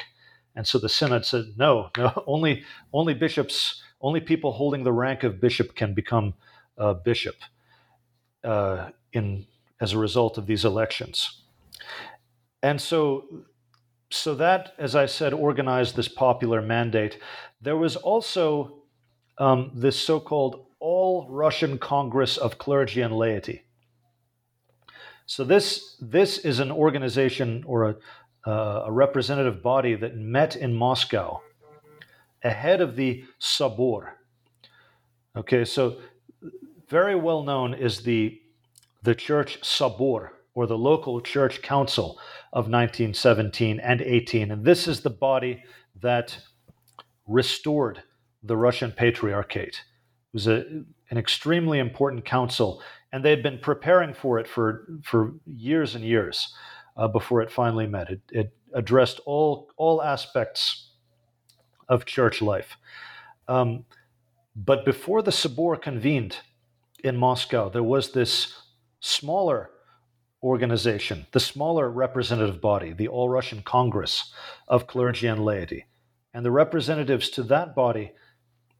And 0.55 0.65
so 0.67 0.77
the 0.79 0.89
synod 0.89 1.25
said, 1.25 1.53
no, 1.57 1.89
no, 1.97 2.23
only 2.27 2.63
only 2.93 3.13
bishops, 3.13 3.81
only 4.01 4.21
people 4.21 4.53
holding 4.53 4.83
the 4.83 4.93
rank 4.93 5.23
of 5.23 5.41
bishop 5.41 5.75
can 5.75 5.93
become 5.93 6.33
a 6.77 6.93
bishop 6.93 7.35
uh, 8.43 8.89
in 9.11 9.45
as 9.81 9.93
a 9.93 9.97
result 9.97 10.37
of 10.37 10.47
these 10.47 10.63
elections. 10.63 11.41
And 12.61 12.79
so, 12.79 13.25
so 14.09 14.35
that, 14.35 14.73
as 14.77 14.95
I 14.95 15.05
said, 15.05 15.33
organized 15.33 15.95
this 15.95 16.07
popular 16.07 16.61
mandate. 16.61 17.17
There 17.61 17.75
was 17.75 17.97
also 17.97 18.83
um, 19.37 19.71
this 19.73 19.99
so-called 19.99 20.67
All 20.79 21.27
Russian 21.29 21.77
Congress 21.77 22.37
of 22.37 22.57
Clergy 22.57 23.01
and 23.01 23.13
Laity. 23.13 23.63
So 25.25 25.43
this 25.43 25.97
this 26.01 26.39
is 26.39 26.59
an 26.59 26.71
organization 26.71 27.63
or 27.65 27.89
a, 27.89 27.95
uh, 28.49 28.83
a 28.87 28.91
representative 28.91 29.63
body 29.63 29.95
that 29.95 30.17
met 30.17 30.55
in 30.55 30.73
Moscow 30.73 31.41
ahead 32.43 32.81
of 32.81 32.95
the 32.95 33.23
Sobor. 33.39 34.11
Okay, 35.35 35.65
so 35.65 35.97
very 36.89 37.15
well 37.15 37.43
known 37.43 37.73
is 37.73 38.01
the 38.01 38.39
the 39.01 39.15
church 39.15 39.59
sobor 39.61 40.29
or 40.55 40.67
the 40.67 40.77
local 40.77 41.19
church 41.19 41.61
council 41.61 42.19
of 42.53 42.69
1917 42.69 43.79
and 43.79 44.01
18 44.01 44.51
and 44.51 44.63
this 44.63 44.87
is 44.87 45.01
the 45.01 45.09
body 45.09 45.63
that 45.99 46.37
restored 47.27 48.03
the 48.43 48.55
Russian 48.55 48.91
patriarchate. 48.91 49.75
It 49.77 50.33
was 50.33 50.47
a, 50.47 50.65
an 51.09 51.17
extremely 51.17 51.79
important 51.79 52.25
council, 52.25 52.81
and 53.13 53.23
they 53.23 53.29
had 53.29 53.43
been 53.43 53.59
preparing 53.59 54.13
for 54.13 54.39
it 54.39 54.47
for, 54.47 54.87
for 55.03 55.33
years 55.45 55.95
and 55.95 56.03
years 56.03 56.53
uh, 56.97 57.07
before 57.07 57.41
it 57.41 57.51
finally 57.51 57.87
met. 57.87 58.09
It, 58.09 58.21
it, 58.31 58.53
addressed 58.73 59.19
all, 59.27 59.69
all 59.77 60.01
aspects 60.01 60.89
of 61.87 62.05
church 62.05 62.41
life. 62.41 62.75
Um, 63.47 63.85
but 64.55 64.83
before 64.83 65.21
the 65.21 65.31
Sobor 65.31 65.79
convened 65.79 66.37
in 67.03 67.15
Moscow, 67.15 67.69
there 67.69 67.83
was 67.83 68.11
this 68.11 68.53
smaller 68.99 69.69
organization, 70.41 71.27
the 71.31 71.39
smaller 71.39 71.89
representative 71.89 72.59
body, 72.59 72.93
the 72.93 73.07
All 73.07 73.29
Russian 73.29 73.61
Congress 73.61 74.33
of 74.67 74.87
Clergy 74.87 75.27
and 75.27 75.45
Laity. 75.45 75.85
And 76.33 76.43
the 76.43 76.51
representatives 76.51 77.29
to 77.29 77.43
that 77.43 77.75
body 77.75 78.13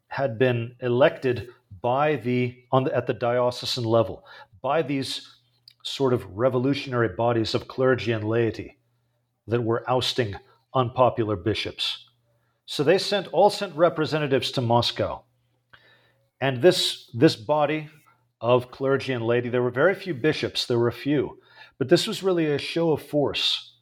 had 0.07 0.39
been 0.39 0.75
elected 0.79 1.49
by 1.83 2.15
the, 2.15 2.57
on 2.71 2.85
the 2.85 2.95
at 2.95 3.05
the 3.05 3.13
diocesan 3.13 3.83
level 3.83 4.25
by 4.63 4.81
these 4.81 5.35
sort 5.83 6.13
of 6.13 6.25
revolutionary 6.35 7.09
bodies 7.09 7.53
of 7.53 7.67
clergy 7.67 8.13
and 8.13 8.23
laity 8.23 8.79
that 9.45 9.61
were 9.61 9.87
ousting 9.87 10.33
unpopular 10.73 11.35
bishops. 11.35 12.05
So 12.65 12.83
they 12.83 12.97
sent 12.97 13.27
all 13.27 13.49
sent 13.49 13.75
representatives 13.75 14.49
to 14.51 14.61
Moscow. 14.61 15.23
And 16.39 16.61
this, 16.61 17.09
this 17.13 17.35
body 17.35 17.89
of 18.39 18.71
clergy 18.71 19.11
and 19.11 19.25
laity, 19.25 19.49
there 19.49 19.61
were 19.61 19.69
very 19.69 19.93
few 19.93 20.13
bishops, 20.13 20.65
there 20.65 20.79
were 20.79 20.87
a 20.87 20.93
few, 20.93 21.39
but 21.77 21.89
this 21.89 22.07
was 22.07 22.23
really 22.23 22.45
a 22.45 22.57
show 22.57 22.91
of 22.91 23.01
force 23.01 23.75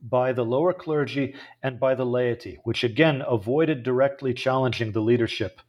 by 0.00 0.32
the 0.32 0.44
lower 0.44 0.72
clergy 0.72 1.34
and 1.62 1.78
by 1.78 1.94
the 1.94 2.06
laity, 2.06 2.58
which 2.64 2.84
again 2.84 3.22
avoided 3.26 3.82
directly 3.82 4.32
challenging 4.32 4.92
the 4.92 5.00
leadership 5.00 5.60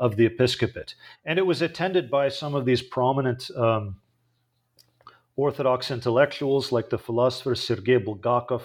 of 0.00 0.16
the 0.16 0.26
episcopate. 0.26 0.96
And 1.24 1.38
it 1.38 1.46
was 1.46 1.62
attended 1.62 2.10
by 2.10 2.28
some 2.28 2.56
of 2.56 2.64
these 2.64 2.82
prominent 2.82 3.48
um, 3.56 3.96
Orthodox 5.36 5.92
intellectuals 5.92 6.72
like 6.72 6.90
the 6.90 6.98
philosopher 6.98 7.54
Sergei 7.54 7.98
Bulgakov, 7.98 8.62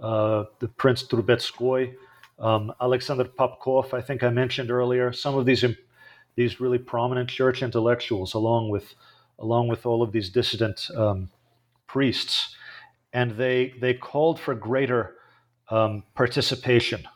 uh, 0.00 0.44
the 0.60 0.68
Prince 0.68 1.02
Trubetskoy, 1.02 1.94
um, 2.38 2.72
Alexander 2.80 3.24
Papkov, 3.24 3.92
I 3.92 4.00
think 4.00 4.22
I 4.22 4.30
mentioned 4.30 4.70
earlier, 4.70 5.12
some 5.12 5.36
of 5.36 5.44
these, 5.44 5.64
these 6.36 6.60
really 6.60 6.78
prominent 6.78 7.28
church 7.28 7.62
intellectuals, 7.62 8.32
along 8.32 8.70
with, 8.70 8.94
along 9.38 9.68
with 9.68 9.84
all 9.84 10.02
of 10.02 10.12
these 10.12 10.30
dissident 10.30 10.88
um, 10.96 11.28
priests 11.86 12.56
and 13.12 13.32
they 13.32 13.74
they 13.80 13.94
called 13.94 14.38
for 14.38 14.54
greater 14.54 15.16
um, 15.70 16.02
participation 16.14 17.06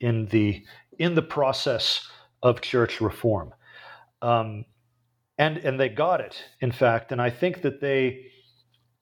in 0.00 0.26
the 0.26 0.64
in 0.98 1.14
the 1.14 1.22
process 1.22 2.08
of 2.42 2.60
church 2.60 3.00
reform, 3.00 3.52
um, 4.22 4.64
and 5.38 5.58
and 5.58 5.78
they 5.78 5.88
got 5.88 6.20
it. 6.20 6.42
In 6.60 6.72
fact, 6.72 7.12
and 7.12 7.20
I 7.20 7.30
think 7.30 7.62
that 7.62 7.80
they 7.80 8.26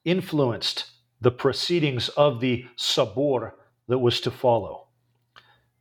influenced 0.05 0.91
the 1.21 1.31
proceedings 1.31 2.09
of 2.09 2.39
the 2.39 2.65
sobor 2.77 3.51
that 3.87 3.99
was 3.99 4.21
to 4.21 4.31
follow. 4.31 4.87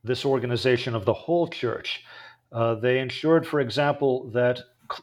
This 0.02 0.24
organization 0.24 0.94
of 0.94 1.04
the 1.04 1.14
whole 1.14 1.48
church. 1.48 2.04
Uh, 2.50 2.74
they 2.76 2.98
ensured, 2.98 3.46
for 3.46 3.60
example, 3.60 4.30
that 4.30 4.60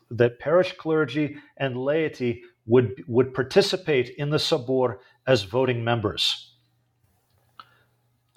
that 0.10 0.40
parish 0.40 0.74
clergy 0.78 1.38
and 1.58 1.78
laity 1.78 2.44
would 2.66 3.04
would 3.08 3.34
participate 3.34 4.10
in 4.18 4.30
the 4.30 4.38
sobor 4.38 4.98
as 5.28 5.44
voting 5.44 5.84
members. 5.84 6.55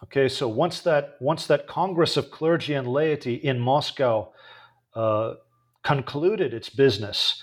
Okay, 0.04 0.28
so 0.28 0.46
once 0.46 0.80
that 0.82 1.16
once 1.20 1.46
that 1.46 1.66
Congress 1.66 2.16
of 2.16 2.30
Clergy 2.30 2.74
and 2.74 2.86
Laity 2.86 3.34
in 3.34 3.58
Moscow 3.58 4.32
uh, 4.94 5.34
concluded 5.82 6.54
its 6.54 6.68
business, 6.68 7.42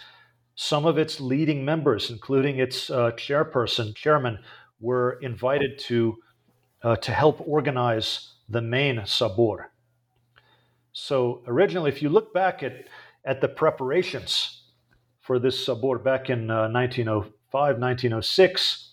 some 0.56 0.86
of 0.86 0.98
its 0.98 1.20
leading 1.20 1.66
members, 1.66 2.10
including 2.10 2.60
its 2.60 2.90
uh, 2.90 3.12
chairperson, 3.12 3.94
chairman, 3.94 4.40
were 4.80 5.20
invited 5.22 5.78
to 5.80 6.16
uh, 6.84 6.96
to 6.98 7.12
help 7.12 7.46
organize 7.46 8.34
the 8.48 8.62
main 8.62 8.98
sobor. 9.00 9.66
So 10.94 11.44
originally, 11.48 11.92
if 11.92 12.02
you 12.02 12.10
look 12.10 12.34
back 12.34 12.64
at 12.64 12.88
at 13.26 13.42
the 13.42 13.50
preparations 13.50 14.64
for 15.20 15.40
this 15.40 15.68
sobor 15.68 16.02
back 16.02 16.30
in 16.30 16.48
1905, 16.48 17.76
uh, 17.76 17.80
1906 17.80 18.92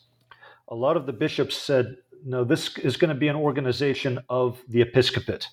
a 0.69 0.75
lot 0.75 0.97
of 0.97 1.05
the 1.05 1.13
bishops 1.13 1.55
said, 1.55 1.97
no, 2.25 2.45
this 2.45 2.77
is 2.79 2.97
going 2.97 3.09
to 3.09 3.19
be 3.19 3.29
an 3.29 3.37
organization 3.37 4.19
of 4.29 4.63
the 4.69 4.83
episcopate. 4.83 5.49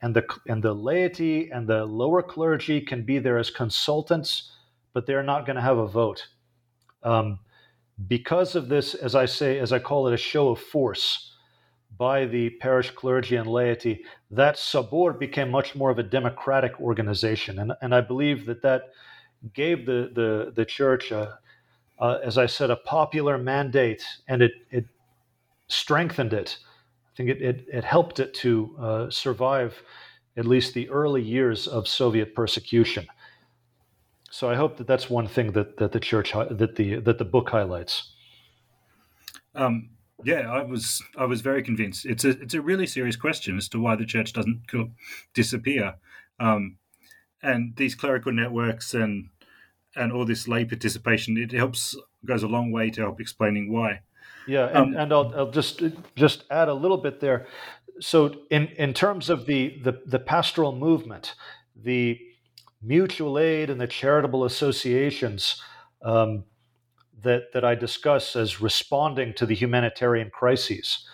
And 0.00 0.14
the, 0.14 0.24
and 0.46 0.62
the 0.62 0.74
laity 0.74 1.50
and 1.50 1.66
the 1.66 1.84
lower 1.84 2.22
clergy 2.22 2.80
can 2.80 3.02
be 3.02 3.18
there 3.18 3.38
as 3.38 3.50
consultants, 3.50 4.52
but 4.92 5.06
they're 5.06 5.22
not 5.22 5.44
going 5.44 5.56
to 5.56 5.62
have 5.62 5.78
a 5.78 5.86
vote. 5.86 6.28
Um, 7.02 7.40
because 8.06 8.54
of 8.54 8.68
this, 8.68 8.94
as 8.94 9.14
I 9.14 9.26
say, 9.26 9.58
as 9.58 9.72
I 9.72 9.80
call 9.80 10.06
it, 10.06 10.14
a 10.14 10.18
show 10.18 10.50
of 10.50 10.60
force 10.60 11.34
by 11.96 12.26
the 12.26 12.50
parish 12.60 12.92
clergy 12.92 13.36
and 13.36 13.50
laity, 13.50 14.04
that 14.30 14.54
sobor 14.54 15.18
became 15.18 15.50
much 15.50 15.74
more 15.74 15.90
of 15.90 15.98
a 15.98 16.04
democratic 16.04 16.80
organization. 16.80 17.58
And, 17.58 17.72
and 17.82 17.92
I 17.92 18.00
believe 18.00 18.46
that 18.46 18.62
that 18.62 18.90
gave 19.52 19.84
the, 19.84 20.12
the, 20.14 20.52
the 20.54 20.64
church 20.64 21.10
a, 21.10 21.38
uh, 21.98 22.18
as 22.22 22.38
I 22.38 22.46
said, 22.46 22.70
a 22.70 22.76
popular 22.76 23.36
mandate, 23.36 24.04
and 24.28 24.42
it, 24.42 24.52
it 24.70 24.84
strengthened 25.68 26.32
it. 26.32 26.58
I 27.12 27.16
think 27.16 27.30
it, 27.30 27.42
it, 27.42 27.66
it 27.72 27.84
helped 27.84 28.20
it 28.20 28.34
to 28.34 28.76
uh, 28.78 29.10
survive 29.10 29.82
at 30.36 30.46
least 30.46 30.74
the 30.74 30.88
early 30.88 31.22
years 31.22 31.66
of 31.66 31.88
Soviet 31.88 32.34
persecution. 32.34 33.06
So 34.30 34.48
I 34.48 34.54
hope 34.54 34.76
that 34.76 34.86
that's 34.86 35.10
one 35.10 35.26
thing 35.26 35.52
that, 35.52 35.78
that 35.78 35.92
the 35.92 36.00
church 36.00 36.32
that 36.32 36.76
the 36.76 37.00
that 37.00 37.18
the 37.18 37.24
book 37.24 37.48
highlights. 37.50 38.12
Um, 39.54 39.90
yeah, 40.22 40.50
I 40.50 40.62
was 40.62 41.02
I 41.16 41.24
was 41.24 41.40
very 41.40 41.62
convinced. 41.62 42.04
It's 42.04 42.24
a 42.24 42.30
it's 42.30 42.54
a 42.54 42.60
really 42.60 42.86
serious 42.86 43.16
question 43.16 43.56
as 43.56 43.68
to 43.70 43.80
why 43.80 43.96
the 43.96 44.04
church 44.04 44.32
doesn't 44.32 44.62
disappear, 45.34 45.94
um, 46.38 46.76
and 47.42 47.74
these 47.76 47.94
clerical 47.94 48.32
networks 48.32 48.94
and 48.94 49.30
and 49.96 50.12
all 50.12 50.24
this 50.24 50.46
lay 50.46 50.64
participation, 50.64 51.36
it 51.36 51.52
helps 51.52 51.96
goes 52.24 52.42
a 52.42 52.48
long 52.48 52.70
way 52.70 52.90
to 52.90 53.00
help 53.00 53.20
explaining 53.20 53.72
why. 53.72 54.00
Yeah, 54.48 54.68
and, 54.68 54.76
um, 54.76 54.96
and 54.96 55.12
I'll, 55.12 55.34
I'll 55.36 55.50
just 55.50 55.82
just 56.16 56.44
add 56.50 56.68
a 56.68 56.74
little 56.74 56.96
bit 56.96 57.20
there. 57.20 57.46
So, 58.00 58.34
in 58.50 58.68
in 58.78 58.94
terms 58.94 59.28
of 59.28 59.44
the 59.44 59.78
the, 59.84 60.00
the 60.06 60.18
pastoral 60.18 60.74
movement, 60.74 61.34
the 61.76 62.18
mutual 62.80 63.38
aid 63.38 63.68
and 63.68 63.78
the 63.78 63.86
charitable 63.86 64.44
associations 64.46 65.62
um, 66.02 66.44
that 67.22 67.52
that 67.52 67.62
I 67.62 67.74
discuss 67.74 68.36
as 68.36 68.60
responding 68.60 69.34
to 69.34 69.44
the 69.44 69.54
humanitarian 69.54 70.30
crises 70.30 71.06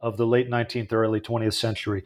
of 0.00 0.18
the 0.18 0.26
late 0.26 0.50
19th, 0.50 0.92
or 0.92 1.04
early 1.04 1.20
20th 1.20 1.54
century, 1.54 2.04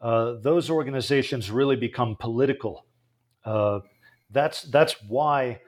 uh, 0.00 0.34
those 0.40 0.70
organizations 0.70 1.50
really 1.50 1.76
become 1.76 2.14
political. 2.14 2.86
Uh, 3.44 3.80
that's 4.30 4.62
that's 4.62 4.94
why 5.08 5.60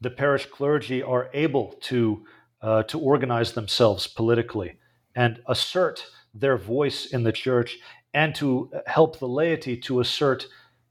the 0.00 0.10
parish 0.10 0.46
clergy 0.46 1.02
are 1.02 1.28
able 1.34 1.72
to 1.80 2.24
uh, 2.62 2.82
to 2.84 2.98
organize 2.98 3.52
themselves 3.52 4.06
politically 4.06 4.76
and 5.14 5.40
assert 5.48 6.04
their 6.34 6.56
voice 6.56 7.06
in 7.06 7.22
the 7.22 7.32
church 7.32 7.78
and 8.14 8.34
to 8.34 8.70
help 8.86 9.18
the 9.18 9.28
laity 9.28 9.76
to 9.76 10.00
assert 10.00 10.46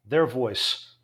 their 0.05 0.25
voice 0.25 0.95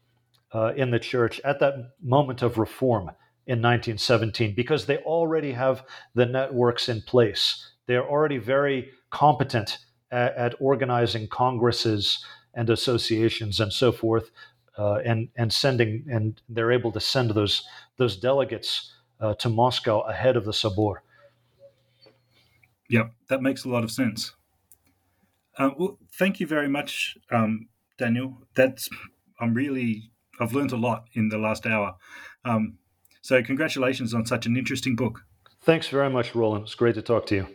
uh, 0.53 0.73
in 0.75 0.91
the 0.91 0.99
church 0.99 1.41
at 1.43 1.59
that 1.59 1.75
moment 2.01 2.41
of 2.41 2.57
reform 2.57 3.09
in 3.45 3.61
1917 3.61 4.53
because 4.55 4.85
they 4.85 4.97
already 4.97 5.51
have 5.51 5.83
the 6.15 6.25
networks 6.25 6.87
in 6.87 7.01
place. 7.01 7.71
They're 7.87 8.07
already 8.07 8.37
very 8.37 8.91
competent 9.09 9.79
at, 10.11 10.35
at 10.35 10.55
organizing 10.59 11.27
congresses 11.27 12.23
and 12.53 12.69
associations 12.69 13.59
and 13.59 13.73
so 13.73 13.91
forth 13.91 14.31
uh, 14.77 14.95
and 15.05 15.29
and 15.35 15.51
sending 15.51 16.05
and 16.09 16.41
they're 16.49 16.71
able 16.71 16.91
to 16.91 16.99
send 16.99 17.31
those 17.31 17.63
those 17.97 18.15
delegates 18.15 18.93
uh, 19.23 19.33
to 19.35 19.49
Moscow 19.49 20.01
ahead 20.01 20.35
of 20.35 20.43
the 20.43 20.51
Sobor. 20.51 20.97
Yep, 22.89 23.11
that 23.29 23.41
makes 23.41 23.63
a 23.63 23.69
lot 23.69 23.83
of 23.83 23.91
sense. 23.91 24.33
Uh, 25.57 25.69
well, 25.77 25.97
thank 26.19 26.39
you 26.39 26.45
very 26.45 26.67
much, 26.67 27.17
um, 27.31 27.69
Daniel. 27.97 28.37
That's 28.55 28.89
I'm 29.39 29.53
really 29.53 30.11
I've 30.39 30.53
learned 30.53 30.73
a 30.73 30.77
lot 30.77 31.05
in 31.13 31.29
the 31.29 31.37
last 31.37 31.65
hour. 31.65 31.95
Um, 32.43 32.77
so 33.21 33.41
congratulations 33.41 34.13
on 34.13 34.25
such 34.25 34.45
an 34.45 34.57
interesting 34.57 34.95
book. 34.95 35.21
Thanks 35.61 35.87
very 35.87 36.09
much, 36.09 36.35
Roland. 36.35 36.63
It's 36.65 36.75
great 36.75 36.95
to 36.95 37.01
talk 37.01 37.25
to 37.27 37.35
you. 37.35 37.47